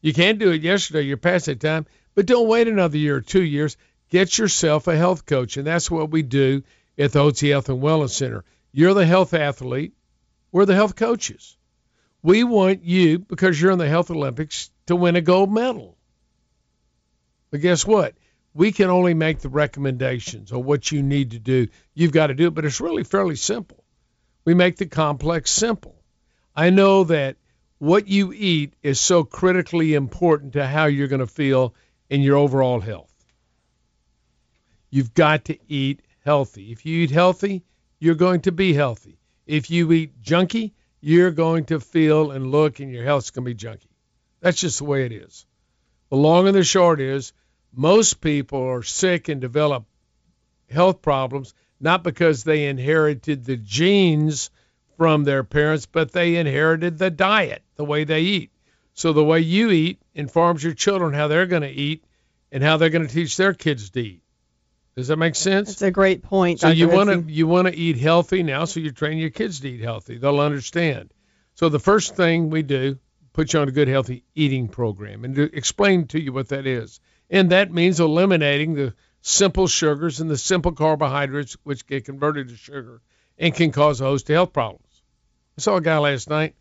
You 0.02 0.12
can't 0.12 0.38
do 0.38 0.50
it 0.50 0.60
yesterday. 0.60 1.00
You're 1.00 1.16
past 1.16 1.46
that 1.46 1.58
time. 1.58 1.86
But 2.14 2.26
don't 2.26 2.46
wait 2.46 2.68
another 2.68 2.98
year 2.98 3.16
or 3.16 3.20
two 3.22 3.42
years. 3.42 3.78
Get 4.10 4.36
yourself 4.36 4.88
a 4.88 4.94
health 4.94 5.24
coach. 5.24 5.56
And 5.56 5.66
that's 5.66 5.90
what 5.90 6.10
we 6.10 6.20
do 6.20 6.62
at 6.98 7.12
the 7.12 7.20
Hotze 7.20 7.48
Health 7.48 7.70
and 7.70 7.80
Wellness 7.80 8.10
Center. 8.10 8.44
You're 8.70 8.92
the 8.92 9.06
health 9.06 9.32
athlete. 9.32 9.94
We're 10.52 10.66
the 10.66 10.74
health 10.74 10.96
coaches. 10.96 11.56
We 12.22 12.44
want 12.44 12.84
you, 12.84 13.20
because 13.20 13.58
you're 13.58 13.72
in 13.72 13.78
the 13.78 13.88
Health 13.88 14.10
Olympics, 14.10 14.70
to 14.84 14.94
win 14.94 15.16
a 15.16 15.22
gold 15.22 15.50
medal. 15.50 15.96
But 17.50 17.62
guess 17.62 17.86
what? 17.86 18.14
We 18.56 18.72
can 18.72 18.88
only 18.88 19.12
make 19.12 19.40
the 19.40 19.50
recommendations 19.50 20.50
on 20.50 20.64
what 20.64 20.90
you 20.90 21.02
need 21.02 21.32
to 21.32 21.38
do. 21.38 21.68
You've 21.92 22.12
got 22.12 22.28
to 22.28 22.34
do 22.34 22.46
it, 22.46 22.54
but 22.54 22.64
it's 22.64 22.80
really 22.80 23.04
fairly 23.04 23.36
simple. 23.36 23.84
We 24.46 24.54
make 24.54 24.76
the 24.76 24.86
complex 24.86 25.50
simple. 25.50 25.94
I 26.54 26.70
know 26.70 27.04
that 27.04 27.36
what 27.76 28.08
you 28.08 28.32
eat 28.32 28.72
is 28.82 28.98
so 28.98 29.24
critically 29.24 29.92
important 29.92 30.54
to 30.54 30.66
how 30.66 30.86
you're 30.86 31.06
going 31.06 31.20
to 31.20 31.26
feel 31.26 31.74
in 32.08 32.22
your 32.22 32.38
overall 32.38 32.80
health. 32.80 33.12
You've 34.88 35.12
got 35.12 35.44
to 35.46 35.58
eat 35.68 36.00
healthy. 36.24 36.72
If 36.72 36.86
you 36.86 37.02
eat 37.02 37.10
healthy, 37.10 37.62
you're 37.98 38.14
going 38.14 38.40
to 38.42 38.52
be 38.52 38.72
healthy. 38.72 39.18
If 39.46 39.70
you 39.70 39.92
eat 39.92 40.22
junky, 40.22 40.72
you're 41.02 41.30
going 41.30 41.66
to 41.66 41.78
feel 41.78 42.30
and 42.30 42.50
look 42.50 42.80
and 42.80 42.90
your 42.90 43.04
health's 43.04 43.32
going 43.32 43.44
to 43.44 43.54
be 43.54 43.54
junky. 43.54 43.90
That's 44.40 44.62
just 44.62 44.78
the 44.78 44.84
way 44.84 45.04
it 45.04 45.12
is. 45.12 45.44
The 46.08 46.16
long 46.16 46.46
and 46.46 46.56
the 46.56 46.64
short 46.64 47.02
is 47.02 47.34
most 47.76 48.20
people 48.20 48.66
are 48.68 48.82
sick 48.82 49.28
and 49.28 49.40
develop 49.40 49.84
health 50.68 51.02
problems 51.02 51.54
not 51.80 52.02
because 52.02 52.44
they 52.44 52.66
inherited 52.66 53.44
the 53.44 53.56
genes 53.56 54.50
from 54.96 55.24
their 55.24 55.44
parents, 55.44 55.86
but 55.86 56.12
they 56.12 56.36
inherited 56.36 56.98
the 56.98 57.10
diet, 57.10 57.62
the 57.76 57.84
way 57.84 58.04
they 58.04 58.22
eat. 58.22 58.50
So 58.94 59.12
the 59.12 59.24
way 59.24 59.40
you 59.40 59.70
eat 59.70 60.00
informs 60.14 60.64
your 60.64 60.72
children 60.72 61.12
how 61.12 61.28
they're 61.28 61.46
going 61.46 61.62
to 61.62 61.70
eat 61.70 62.04
and 62.50 62.62
how 62.62 62.78
they're 62.78 62.90
going 62.90 63.06
to 63.06 63.12
teach 63.12 63.36
their 63.36 63.52
kids 63.52 63.90
to 63.90 64.00
eat. 64.00 64.22
Does 64.96 65.08
that 65.08 65.18
make 65.18 65.34
sense? 65.34 65.68
That's 65.68 65.82
a 65.82 65.90
great 65.90 66.22
point. 66.22 66.60
So 66.60 66.68
Dr. 66.68 66.78
you 66.78 66.88
want 66.88 67.10
to 67.10 67.30
you 67.30 67.46
want 67.46 67.68
to 67.68 67.76
eat 67.76 67.98
healthy 67.98 68.42
now, 68.42 68.64
so 68.64 68.80
you 68.80 68.92
train 68.92 69.18
your 69.18 69.28
kids 69.28 69.60
to 69.60 69.68
eat 69.68 69.82
healthy. 69.82 70.16
They'll 70.16 70.40
understand. 70.40 71.12
So 71.54 71.68
the 71.68 71.78
first 71.78 72.16
thing 72.16 72.48
we 72.48 72.62
do, 72.62 72.98
put 73.34 73.52
you 73.52 73.60
on 73.60 73.68
a 73.68 73.72
good 73.72 73.88
healthy 73.88 74.24
eating 74.34 74.68
program, 74.68 75.26
and 75.26 75.34
to 75.34 75.54
explain 75.54 76.06
to 76.08 76.20
you 76.20 76.32
what 76.32 76.48
that 76.48 76.66
is. 76.66 77.00
And 77.28 77.50
that 77.50 77.72
means 77.72 77.98
eliminating 78.00 78.74
the 78.74 78.94
simple 79.20 79.66
sugars 79.66 80.20
and 80.20 80.30
the 80.30 80.38
simple 80.38 80.72
carbohydrates, 80.72 81.56
which 81.64 81.86
get 81.86 82.04
converted 82.04 82.48
to 82.48 82.56
sugar 82.56 83.00
and 83.38 83.54
can 83.54 83.72
cause 83.72 84.00
a 84.00 84.04
host 84.04 84.30
of 84.30 84.34
health 84.34 84.52
problems. 84.52 85.02
I 85.58 85.62
saw 85.62 85.76
a 85.76 85.80
guy 85.80 85.98
last 85.98 86.30
night. 86.30 86.54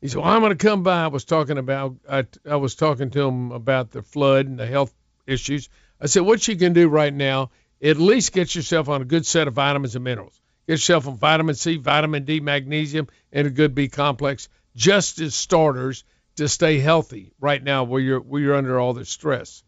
He 0.00 0.08
said, 0.08 0.20
"Well, 0.20 0.30
I'm 0.30 0.40
going 0.40 0.56
to 0.56 0.66
come 0.66 0.82
by." 0.82 1.04
I 1.04 1.08
was 1.08 1.24
talking 1.24 1.58
about 1.58 1.96
I, 2.08 2.26
I 2.48 2.56
was 2.56 2.74
talking 2.74 3.10
to 3.10 3.22
him 3.22 3.52
about 3.52 3.90
the 3.90 4.02
flood 4.02 4.46
and 4.46 4.58
the 4.58 4.66
health 4.66 4.94
issues. 5.26 5.68
I 6.00 6.06
said, 6.06 6.22
"What 6.22 6.46
you 6.48 6.56
can 6.56 6.72
do 6.72 6.88
right 6.88 7.12
now, 7.12 7.50
at 7.82 7.96
least 7.98 8.32
get 8.32 8.54
yourself 8.54 8.88
on 8.88 9.02
a 9.02 9.06
good 9.06 9.26
set 9.26 9.48
of 9.48 9.54
vitamins 9.54 9.94
and 9.94 10.04
minerals. 10.04 10.40
Get 10.66 10.74
yourself 10.74 11.08
on 11.08 11.16
vitamin 11.16 11.54
C, 11.54 11.76
vitamin 11.76 12.24
D, 12.24 12.40
magnesium, 12.40 13.08
and 13.32 13.46
a 13.46 13.50
good 13.50 13.74
B 13.74 13.88
complex, 13.88 14.48
just 14.74 15.18
as 15.18 15.34
starters 15.34 16.04
to 16.36 16.48
stay 16.48 16.78
healthy 16.78 17.32
right 17.40 17.62
now, 17.62 17.84
where 17.84 18.00
you're 18.00 18.20
where 18.20 18.40
you're 18.40 18.54
under 18.54 18.78
all 18.78 18.92
this 18.92 19.10
stress." 19.10 19.62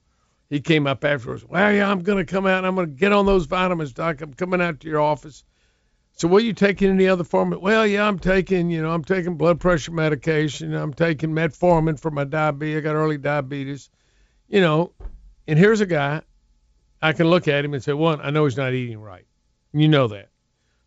He 0.51 0.61
came 0.61 0.87
up 0.87 1.05
afterwards. 1.05 1.45
Well, 1.45 1.73
yeah, 1.73 1.91
I'm 1.91 2.03
going 2.03 2.25
to 2.25 2.31
come 2.31 2.47
out 2.47 2.59
and 2.59 2.67
I'm 2.67 2.75
going 2.75 2.89
to 2.89 2.93
get 2.93 3.13
on 3.13 3.27
those 3.27 3.47
vitamins, 3.47 3.93
doc. 3.93 4.21
I'm 4.23 4.33
coming 4.33 4.63
out 4.63 4.81
to 4.81 4.89
your 4.89 5.01
office. 5.01 5.45
So, 6.13 6.35
are 6.35 6.41
you 6.41 6.53
taking 6.53 6.91
any 6.91 7.07
other 7.07 7.23
form? 7.23 7.57
Well, 7.61 7.87
yeah, 7.87 8.09
I'm 8.09 8.19
taking, 8.19 8.71
you 8.71 8.83
know, 8.83 8.91
I'm 8.91 9.05
taking 9.05 9.37
blood 9.37 9.61
pressure 9.61 9.93
medication. 9.93 10.75
I'm 10.75 10.95
taking 10.95 11.31
metformin 11.31 12.01
for 12.01 12.11
my 12.11 12.25
diabetes. 12.25 12.79
I 12.79 12.81
got 12.81 12.95
early 12.95 13.19
diabetes, 13.19 13.91
you 14.49 14.61
know. 14.61 14.93
And 15.47 15.59
here's 15.59 15.81
a 15.81 15.87
guy. 15.87 16.23
I 17.01 17.13
can 17.13 17.29
look 17.29 17.47
at 17.47 17.65
him 17.65 17.75
and 17.75 17.83
say, 17.83 17.93
one, 17.93 18.21
I 18.21 18.31
know 18.31 18.45
he's 18.45 18.57
not 18.57 18.73
eating 18.73 19.01
right. 19.01 19.27
You 19.73 19.87
know 19.87 20.09
that. 20.09 20.31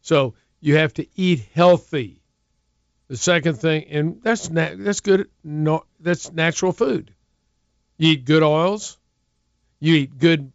So 0.02 0.34
you 0.60 0.78
have 0.78 0.93
to 0.95 1.08
eat 1.15 1.47
healthy. 1.54 2.21
The 3.08 3.17
second 3.17 3.56
thing, 3.56 3.86
and 3.89 4.21
that's 4.21 4.50
na- 4.50 4.76
that's 4.76 5.02
good. 5.02 5.30
No, 5.43 5.86
that's 6.00 6.32
natural 6.32 6.71
food. 6.71 7.13
You 7.97 8.13
eat 8.13 8.26
good 8.26 8.43
oils. 8.43 8.97
You 9.82 9.96
eat 9.96 10.17
good 10.17 10.54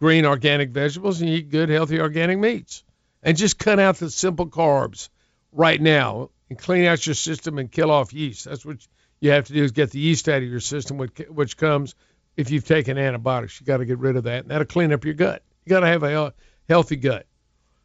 green 0.00 0.24
organic 0.24 0.70
vegetables, 0.70 1.20
and 1.20 1.28
you 1.28 1.36
eat 1.36 1.50
good 1.50 1.68
healthy 1.68 2.00
organic 2.00 2.38
meats 2.38 2.84
and 3.22 3.36
just 3.36 3.58
cut 3.58 3.80
out 3.80 3.96
the 3.96 4.10
simple 4.10 4.46
carbs 4.46 5.08
right 5.52 5.80
now 5.80 6.30
and 6.48 6.58
clean 6.58 6.84
out 6.84 7.06
your 7.06 7.14
system 7.14 7.58
and 7.58 7.70
kill 7.70 7.90
off 7.90 8.12
yeast. 8.12 8.44
That's 8.44 8.64
what 8.64 8.86
you 9.20 9.30
have 9.32 9.46
to 9.46 9.52
do 9.52 9.64
is 9.64 9.72
get 9.72 9.90
the 9.90 9.98
yeast 9.98 10.28
out 10.28 10.42
of 10.42 10.48
your 10.48 10.60
system, 10.60 10.98
which, 10.98 11.56
comes 11.56 11.94
if 12.36 12.50
you've 12.50 12.66
taken 12.66 12.96
antibiotics. 12.96 13.60
You 13.60 13.66
got 13.66 13.78
to 13.78 13.86
get 13.86 13.98
rid 13.98 14.16
of 14.16 14.24
that, 14.24 14.42
and 14.42 14.50
that'll 14.50 14.66
clean 14.66 14.92
up 14.92 15.04
your 15.04 15.14
gut. 15.14 15.42
You 15.64 15.70
got 15.70 15.80
to 15.80 15.86
have 15.86 16.02
a 16.02 16.34
healthy 16.68 16.96
gut. 16.96 17.26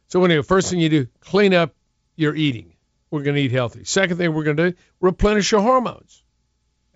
So 0.08 0.24
anyway, 0.24 0.42
first 0.42 0.70
thing 0.70 0.80
you 0.80 0.88
do, 0.88 1.06
clean 1.20 1.54
up 1.54 1.74
your 2.16 2.34
eating. 2.34 2.74
We're 3.10 3.22
going 3.22 3.36
to 3.36 3.42
eat 3.42 3.52
healthy. 3.52 3.84
Second 3.84 4.18
thing 4.18 4.34
we're 4.34 4.44
going 4.44 4.56
to 4.56 4.70
do, 4.70 4.76
replenish 5.00 5.50
your 5.50 5.62
hormones. 5.62 6.22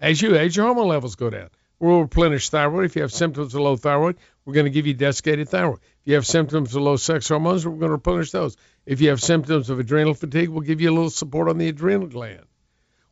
As 0.01 0.21
you 0.21 0.37
age, 0.37 0.57
your 0.57 0.67
hormone 0.67 0.89
levels 0.89 1.17
go 1.17 1.31
down. 1.31 1.49
We'll 1.85 2.01
replenish 2.01 2.49
thyroid. 2.49 2.87
If 2.87 2.97
you 2.97 3.03
have 3.03 3.13
symptoms 3.13 3.55
of 3.55 3.61
low 3.61 3.77
thyroid, 3.77 4.17
we're 4.47 4.55
going 4.55 4.65
to 4.65 4.71
give 4.71 4.87
you 4.87 4.95
desiccated 4.95 5.51
thyroid. 5.51 5.81
If 5.81 6.07
you 6.07 6.15
have 6.15 6.27
symptoms 6.27 6.75
of 6.75 6.81
low 6.81 6.97
sex 6.97 7.29
hormones, 7.29 7.67
we're 7.67 7.73
going 7.73 7.91
to 7.91 7.97
replenish 7.97 8.31
those. 8.31 8.57
If 8.87 9.03
you 9.03 9.11
have 9.11 9.21
symptoms 9.21 9.69
of 9.69 9.79
adrenal 9.79 10.15
fatigue, 10.15 10.49
we'll 10.49 10.63
give 10.63 10.81
you 10.81 10.89
a 10.89 10.95
little 10.95 11.11
support 11.11 11.51
on 11.51 11.59
the 11.59 11.69
adrenal 11.69 12.07
gland. 12.07 12.47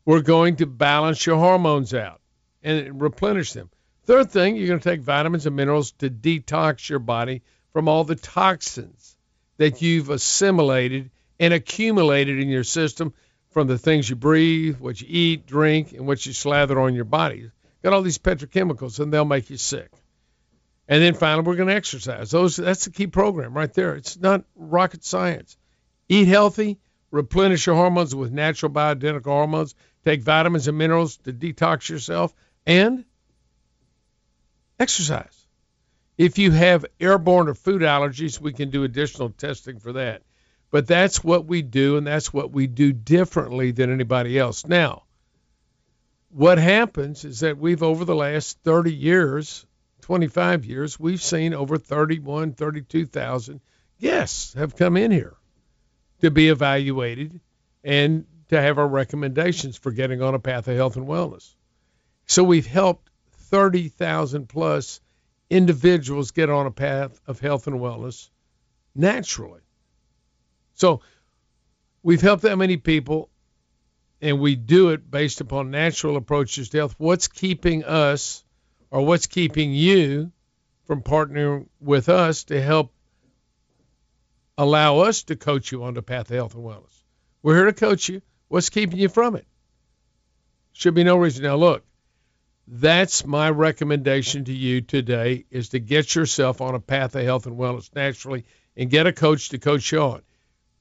We're 0.06 0.22
going 0.22 0.56
to 0.56 0.66
balance 0.66 1.26
your 1.26 1.36
hormones 1.36 1.92
out 1.92 2.22
and 2.62 2.98
replenish 2.98 3.52
them. 3.52 3.68
Third 4.04 4.30
thing, 4.30 4.56
you're 4.56 4.68
going 4.68 4.80
to 4.80 4.88
take 4.88 5.02
vitamins 5.02 5.44
and 5.44 5.54
minerals 5.54 5.92
to 5.98 6.08
detox 6.08 6.88
your 6.88 6.98
body 6.98 7.42
from 7.74 7.88
all 7.88 8.04
the 8.04 8.16
toxins 8.16 9.18
that 9.58 9.82
you've 9.82 10.08
assimilated 10.08 11.10
and 11.38 11.52
accumulated 11.52 12.40
in 12.40 12.48
your 12.48 12.64
system 12.64 13.12
from 13.50 13.66
the 13.66 13.76
things 13.76 14.08
you 14.08 14.16
breathe, 14.16 14.78
what 14.78 14.98
you 14.98 15.08
eat, 15.10 15.46
drink, 15.46 15.92
and 15.92 16.06
what 16.06 16.24
you 16.24 16.32
slather 16.32 16.80
on 16.80 16.94
your 16.94 17.04
body. 17.04 17.50
Got 17.82 17.92
all 17.92 18.02
these 18.02 18.18
petrochemicals, 18.18 19.00
and 19.00 19.12
they'll 19.12 19.24
make 19.24 19.50
you 19.50 19.56
sick. 19.56 19.90
And 20.88 21.02
then 21.02 21.14
finally, 21.14 21.46
we're 21.46 21.56
going 21.56 21.68
to 21.68 21.74
exercise. 21.74 22.30
Those 22.30 22.56
that's 22.56 22.84
the 22.84 22.90
key 22.90 23.06
program 23.06 23.54
right 23.54 23.72
there. 23.72 23.94
It's 23.94 24.18
not 24.18 24.44
rocket 24.54 25.04
science. 25.04 25.56
Eat 26.08 26.28
healthy, 26.28 26.78
replenish 27.10 27.66
your 27.66 27.76
hormones 27.76 28.14
with 28.14 28.32
natural 28.32 28.70
bioidentical 28.70 29.24
hormones, 29.24 29.74
take 30.04 30.22
vitamins 30.22 30.68
and 30.68 30.76
minerals 30.76 31.16
to 31.18 31.32
detox 31.32 31.88
yourself, 31.88 32.34
and 32.66 33.04
exercise. 34.78 35.46
If 36.18 36.38
you 36.38 36.50
have 36.50 36.84
airborne 37.00 37.48
or 37.48 37.54
food 37.54 37.82
allergies, 37.82 38.40
we 38.40 38.52
can 38.52 38.70
do 38.70 38.84
additional 38.84 39.30
testing 39.30 39.78
for 39.78 39.94
that. 39.94 40.22
But 40.70 40.86
that's 40.86 41.22
what 41.22 41.46
we 41.46 41.62
do, 41.62 41.96
and 41.96 42.06
that's 42.06 42.32
what 42.32 42.50
we 42.50 42.66
do 42.66 42.92
differently 42.92 43.72
than 43.72 43.92
anybody 43.92 44.38
else. 44.38 44.66
Now, 44.66 45.04
what 46.32 46.58
happens 46.58 47.24
is 47.24 47.40
that 47.40 47.58
we've, 47.58 47.82
over 47.82 48.04
the 48.04 48.14
last 48.14 48.58
30 48.64 48.92
years, 48.92 49.66
25 50.00 50.64
years, 50.64 50.98
we've 50.98 51.22
seen 51.22 51.54
over 51.54 51.76
31, 51.76 52.54
32,000 52.54 53.60
guests 54.00 54.54
have 54.54 54.74
come 54.74 54.96
in 54.96 55.10
here 55.10 55.36
to 56.20 56.30
be 56.30 56.48
evaluated 56.48 57.40
and 57.84 58.24
to 58.48 58.60
have 58.60 58.78
our 58.78 58.88
recommendations 58.88 59.76
for 59.76 59.92
getting 59.92 60.22
on 60.22 60.34
a 60.34 60.38
path 60.38 60.68
of 60.68 60.76
health 60.76 60.96
and 60.96 61.06
wellness. 61.06 61.54
So 62.26 62.42
we've 62.44 62.66
helped 62.66 63.10
30,000 63.32 64.48
plus 64.48 65.00
individuals 65.50 66.30
get 66.30 66.48
on 66.48 66.66
a 66.66 66.70
path 66.70 67.20
of 67.26 67.40
health 67.40 67.66
and 67.66 67.76
wellness 67.78 68.30
naturally. 68.94 69.60
So 70.74 71.02
we've 72.02 72.22
helped 72.22 72.42
that 72.42 72.56
many 72.56 72.78
people, 72.78 73.28
and 74.22 74.38
we 74.38 74.54
do 74.54 74.90
it 74.90 75.10
based 75.10 75.40
upon 75.40 75.72
natural 75.72 76.16
approaches 76.16 76.68
to 76.70 76.78
health. 76.78 76.94
What's 76.96 77.26
keeping 77.26 77.82
us, 77.84 78.44
or 78.90 79.04
what's 79.04 79.26
keeping 79.26 79.72
you, 79.72 80.30
from 80.84 81.02
partnering 81.02 81.66
with 81.80 82.08
us 82.08 82.44
to 82.44 82.62
help 82.62 82.92
allow 84.56 84.98
us 84.98 85.24
to 85.24 85.34
coach 85.34 85.72
you 85.72 85.82
on 85.82 85.94
the 85.94 86.02
path 86.02 86.30
of 86.30 86.36
health 86.36 86.54
and 86.54 86.64
wellness? 86.64 87.02
We're 87.42 87.56
here 87.56 87.64
to 87.64 87.72
coach 87.72 88.08
you. 88.08 88.22
What's 88.46 88.70
keeping 88.70 88.98
you 88.98 89.08
from 89.08 89.34
it? 89.34 89.46
Should 90.72 90.94
be 90.94 91.04
no 91.04 91.16
reason. 91.16 91.42
Now, 91.42 91.56
look, 91.56 91.84
that's 92.68 93.26
my 93.26 93.50
recommendation 93.50 94.44
to 94.44 94.52
you 94.52 94.82
today 94.82 95.46
is 95.50 95.70
to 95.70 95.80
get 95.80 96.14
yourself 96.14 96.60
on 96.60 96.76
a 96.76 96.80
path 96.80 97.16
of 97.16 97.24
health 97.24 97.46
and 97.46 97.58
wellness 97.58 97.92
naturally 97.92 98.44
and 98.76 98.88
get 98.88 99.08
a 99.08 99.12
coach 99.12 99.48
to 99.48 99.58
coach 99.58 99.90
you 99.90 100.00
on. 100.00 100.22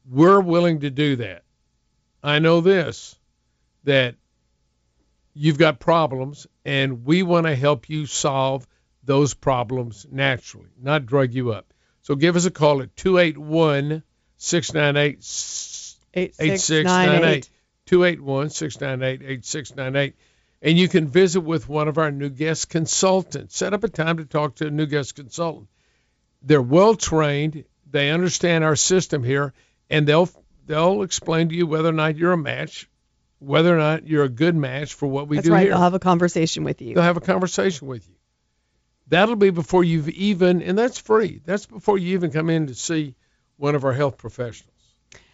We're 0.08 0.40
willing 0.40 0.82
to 0.82 0.92
do 0.92 1.16
that. 1.16 1.44
I 2.24 2.38
know 2.38 2.62
this 2.62 3.18
that 3.84 4.16
you've 5.34 5.58
got 5.58 5.80
problems 5.80 6.48
and 6.66 7.06
we 7.06 7.24
want 7.24 7.48
to 7.48 7.56
help 7.56 7.90
you 7.90 8.06
solve 8.06 8.68
those 9.04 9.34
problems 9.34 10.06
naturally, 10.12 10.70
not 10.80 11.06
drug 11.06 11.34
you 11.34 11.52
up. 11.52 11.74
So 12.02 12.16
give 12.16 12.36
us 12.36 12.46
a 12.46 12.52
call 12.52 12.82
at 12.82 12.96
281 12.96 14.04
698 14.38 15.18
8698. 16.14 17.50
281 17.86 18.50
698 18.50 19.30
8698 19.30 20.16
and 20.62 20.78
you 20.78 20.88
can 20.88 21.08
visit 21.08 21.42
with 21.42 21.68
one 21.68 21.88
of 21.88 21.98
our 21.98 22.12
new 22.12 22.30
guest 22.30 22.70
consultants. 22.70 23.58
Set 23.58 23.74
up 23.74 23.84
a 23.84 23.90
time 23.90 24.18
to 24.18 24.26
talk 24.26 24.56
to 24.56 24.68
a 24.68 24.72
new 24.72 24.86
guest 24.86 25.16
consultant. 25.16 25.68
They're 26.44 26.62
well 26.62 26.96
trained, 26.96 27.64
they 27.90 28.12
understand 28.12 28.64
our 28.64 28.76
system 28.76 29.24
here, 29.24 29.54
and 29.90 30.08
they'll 30.08 30.30
they'll 30.66 31.04
explain 31.04 31.50
to 31.50 31.56
you 31.56 31.68
whether 31.68 31.90
or 31.90 31.94
not 31.94 32.16
you're 32.16 32.34
a 32.34 32.38
match, 32.38 32.90
whether 33.42 33.76
or 33.76 33.80
not 33.80 34.08
you're 34.08 34.24
a 34.24 34.30
good 34.30 34.56
match 34.56 34.94
for 34.94 35.08
what 35.08 35.28
we 35.28 35.38
That's 35.38 35.48
do 35.48 35.54
right. 35.54 35.62
here. 35.64 35.72
They'll 35.72 35.82
have 35.82 35.96
a 35.96 36.00
conversation 36.00 36.64
with 36.64 36.80
you. 36.82 36.94
They'll 36.94 37.04
have 37.04 37.18
a 37.18 37.22
conversation 37.22 37.88
with 37.88 38.08
you. 38.08 38.14
That'll 39.08 39.36
be 39.36 39.50
before 39.50 39.84
you've 39.84 40.10
even, 40.10 40.62
and 40.62 40.78
that's 40.78 41.00
free. 41.00 41.42
That's 41.44 41.66
before 41.66 41.98
you 41.98 42.14
even 42.14 42.32
come 42.32 42.50
in 42.52 42.68
to 42.68 42.76
see 42.76 43.16
one 43.58 43.74
of 43.74 43.84
our 43.84 43.94
health 43.94 44.18
professionals. 44.18 44.78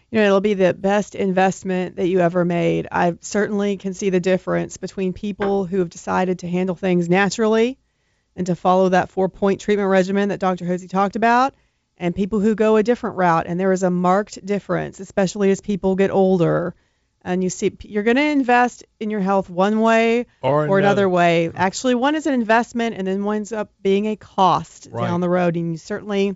you 0.10 0.20
know, 0.20 0.26
it'll 0.26 0.42
be 0.42 0.54
the 0.54 0.74
best 0.74 1.16
investment 1.16 1.98
that 1.98 2.08
you 2.08 2.22
ever 2.22 2.46
made. 2.46 2.88
I 2.92 3.18
certainly 3.20 3.76
can 3.76 3.94
see 3.94 4.10
the 4.10 4.22
difference 4.22 4.78
between 4.78 5.12
people 5.12 5.66
who 5.66 5.80
have 5.80 5.90
decided 5.90 6.40
to 6.40 6.48
handle 6.48 6.76
things 6.76 7.10
naturally 7.10 7.78
and 8.38 8.48
to 8.48 8.56
follow 8.56 8.90
that 8.90 9.10
four 9.10 9.28
point 9.28 9.60
treatment 9.60 9.90
regimen 9.90 10.30
that 10.30 10.40
Dr. 10.40 10.66
Hotze 10.66 10.90
talked 10.90 11.18
about, 11.18 11.56
and 11.98 12.16
people 12.16 12.40
who 12.40 12.56
go 12.56 12.78
a 12.78 12.84
different 12.84 13.18
route. 13.18 13.48
And 13.48 13.60
there 13.60 13.74
is 13.74 13.84
a 13.84 13.92
marked 13.92 14.44
difference, 14.46 15.02
especially 15.02 15.52
as 15.52 15.60
people 15.60 15.96
get 15.96 16.10
older. 16.10 16.74
And 17.28 17.44
you 17.44 17.50
see, 17.50 17.72
you're 17.82 18.04
going 18.04 18.16
to 18.16 18.24
invest 18.24 18.86
in 19.02 19.10
your 19.10 19.20
health 19.20 19.50
one 19.50 19.82
way 19.82 20.28
Or 20.42 20.68
or 20.68 20.80
another 20.80 20.80
another. 20.80 21.10
way. 21.10 21.52
Actually, 21.54 21.96
one 21.96 22.16
is 22.16 22.26
an 22.26 22.34
investment, 22.34 22.96
and 22.98 23.06
then 23.06 23.24
one's 23.24 23.52
up 23.52 23.70
being 23.82 24.06
a 24.08 24.16
cost 24.16 24.88
Right. 24.90 25.06
down 25.08 25.20
the 25.20 25.30
road. 25.30 25.56
And 25.58 25.72
you 25.74 25.78
certainly 25.78 26.36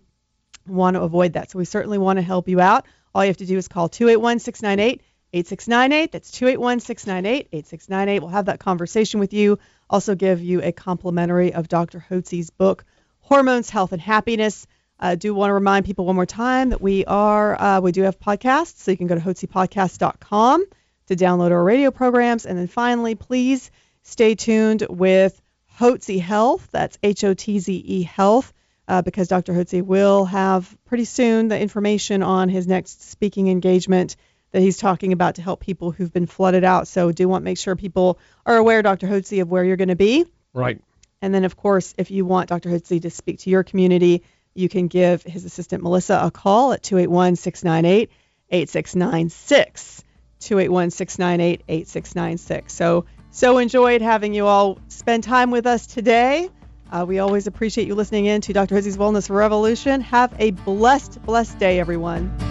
want 0.67 0.95
to 0.95 1.01
avoid 1.01 1.33
that. 1.33 1.49
So 1.51 1.59
we 1.59 1.65
certainly 1.65 1.97
want 1.97 2.17
to 2.17 2.21
help 2.23 2.49
you 2.49 2.59
out. 2.59 2.85
All 3.15 3.23
you 3.23 3.29
have 3.29 3.37
to 3.37 3.45
do 3.45 3.57
is 3.57 3.67
call 3.67 3.87
281 3.89 4.39
698 4.39 5.01
8698. 5.33 6.11
That's 6.11 6.31
281 6.31 6.79
698 6.81 7.47
8698. 7.53 8.19
We'll 8.19 8.29
have 8.31 8.45
that 8.47 8.59
conversation 8.59 9.19
with 9.21 9.33
you. 9.33 9.59
Also, 9.89 10.13
give 10.15 10.41
you 10.41 10.61
a 10.61 10.71
complimentary 10.73 11.53
of 11.53 11.67
Dr. 11.69 11.99
Hotze's 12.09 12.49
book, 12.49 12.83
Hormones, 13.21 13.69
Health, 13.69 13.93
and 13.93 14.01
Happiness. 14.01 14.67
I 14.99 15.15
do 15.15 15.33
want 15.33 15.49
to 15.49 15.53
remind 15.53 15.85
people 15.85 16.05
one 16.05 16.15
more 16.15 16.25
time 16.27 16.69
that 16.69 16.81
we 16.81 17.05
are 17.05 17.59
uh, 17.59 17.79
we 17.81 17.91
do 17.93 18.03
have 18.03 18.19
podcasts, 18.19 18.77
so 18.83 18.91
you 18.91 18.97
can 18.97 19.07
go 19.07 19.15
to 19.15 19.21
hotzepodcast.com 19.21 20.65
to 21.07 21.15
download 21.15 21.51
our 21.51 21.63
radio 21.63 21.91
programs. 21.91 22.45
And 22.45 22.57
then 22.57 22.67
finally, 22.67 23.15
please 23.15 23.71
stay 24.03 24.35
tuned 24.35 24.85
with 24.89 25.41
Hotze 25.79 26.19
Health. 26.19 26.67
That's 26.71 26.97
H 27.03 27.23
O 27.23 27.33
T 27.33 27.59
Z 27.59 27.73
E 27.73 28.03
Health 28.03 28.53
uh, 28.87 29.01
because 29.01 29.27
Dr. 29.27 29.53
Hotze 29.53 29.81
will 29.81 30.25
have 30.25 30.77
pretty 30.85 31.05
soon 31.05 31.47
the 31.47 31.59
information 31.59 32.23
on 32.23 32.49
his 32.49 32.67
next 32.67 33.09
speaking 33.09 33.47
engagement 33.47 34.15
that 34.51 34.61
he's 34.61 34.77
talking 34.77 35.13
about 35.13 35.35
to 35.35 35.41
help 35.41 35.61
people 35.61 35.91
who've 35.91 36.11
been 36.11 36.25
flooded 36.25 36.63
out. 36.63 36.87
So 36.87 37.11
do 37.11 37.27
want 37.27 37.43
to 37.43 37.45
make 37.45 37.57
sure 37.57 37.75
people 37.75 38.19
are 38.45 38.57
aware, 38.57 38.81
Dr. 38.81 39.07
Hotze, 39.07 39.41
of 39.41 39.49
where 39.49 39.63
you're 39.63 39.77
going 39.77 39.87
to 39.87 39.95
be. 39.95 40.25
Right. 40.53 40.81
And 41.21 41.33
then, 41.33 41.45
of 41.45 41.55
course, 41.55 41.93
if 41.97 42.11
you 42.11 42.25
want 42.25 42.49
Dr. 42.49 42.69
Hotze 42.69 43.01
to 43.01 43.09
speak 43.09 43.39
to 43.39 43.49
your 43.49 43.63
community, 43.63 44.23
you 44.53 44.67
can 44.67 44.87
give 44.87 45.23
his 45.23 45.45
assistant 45.45 45.83
Melissa 45.83 46.19
a 46.21 46.31
call 46.31 46.73
at 46.73 46.83
281 46.83 47.37
698 47.37 48.11
8696. 48.49 50.03
281 50.41 50.91
698 50.91 51.63
8696. 51.67 52.73
So, 52.73 53.05
so 53.31 53.57
enjoyed 53.57 54.01
having 54.01 54.33
you 54.33 54.47
all 54.47 54.79
spend 54.89 55.23
time 55.23 55.51
with 55.51 55.65
us 55.65 55.87
today. 55.87 56.49
Uh, 56.91 57.05
we 57.07 57.19
always 57.19 57.47
appreciate 57.47 57.87
you 57.87 57.95
listening 57.95 58.25
in 58.25 58.41
to 58.41 58.53
Dr. 58.53 58.75
Hotze's 58.75 58.97
Wellness 58.97 59.29
Revolution. 59.29 60.01
Have 60.01 60.33
a 60.39 60.51
blessed, 60.51 61.21
blessed 61.23 61.57
day, 61.57 61.79
everyone. 61.79 62.50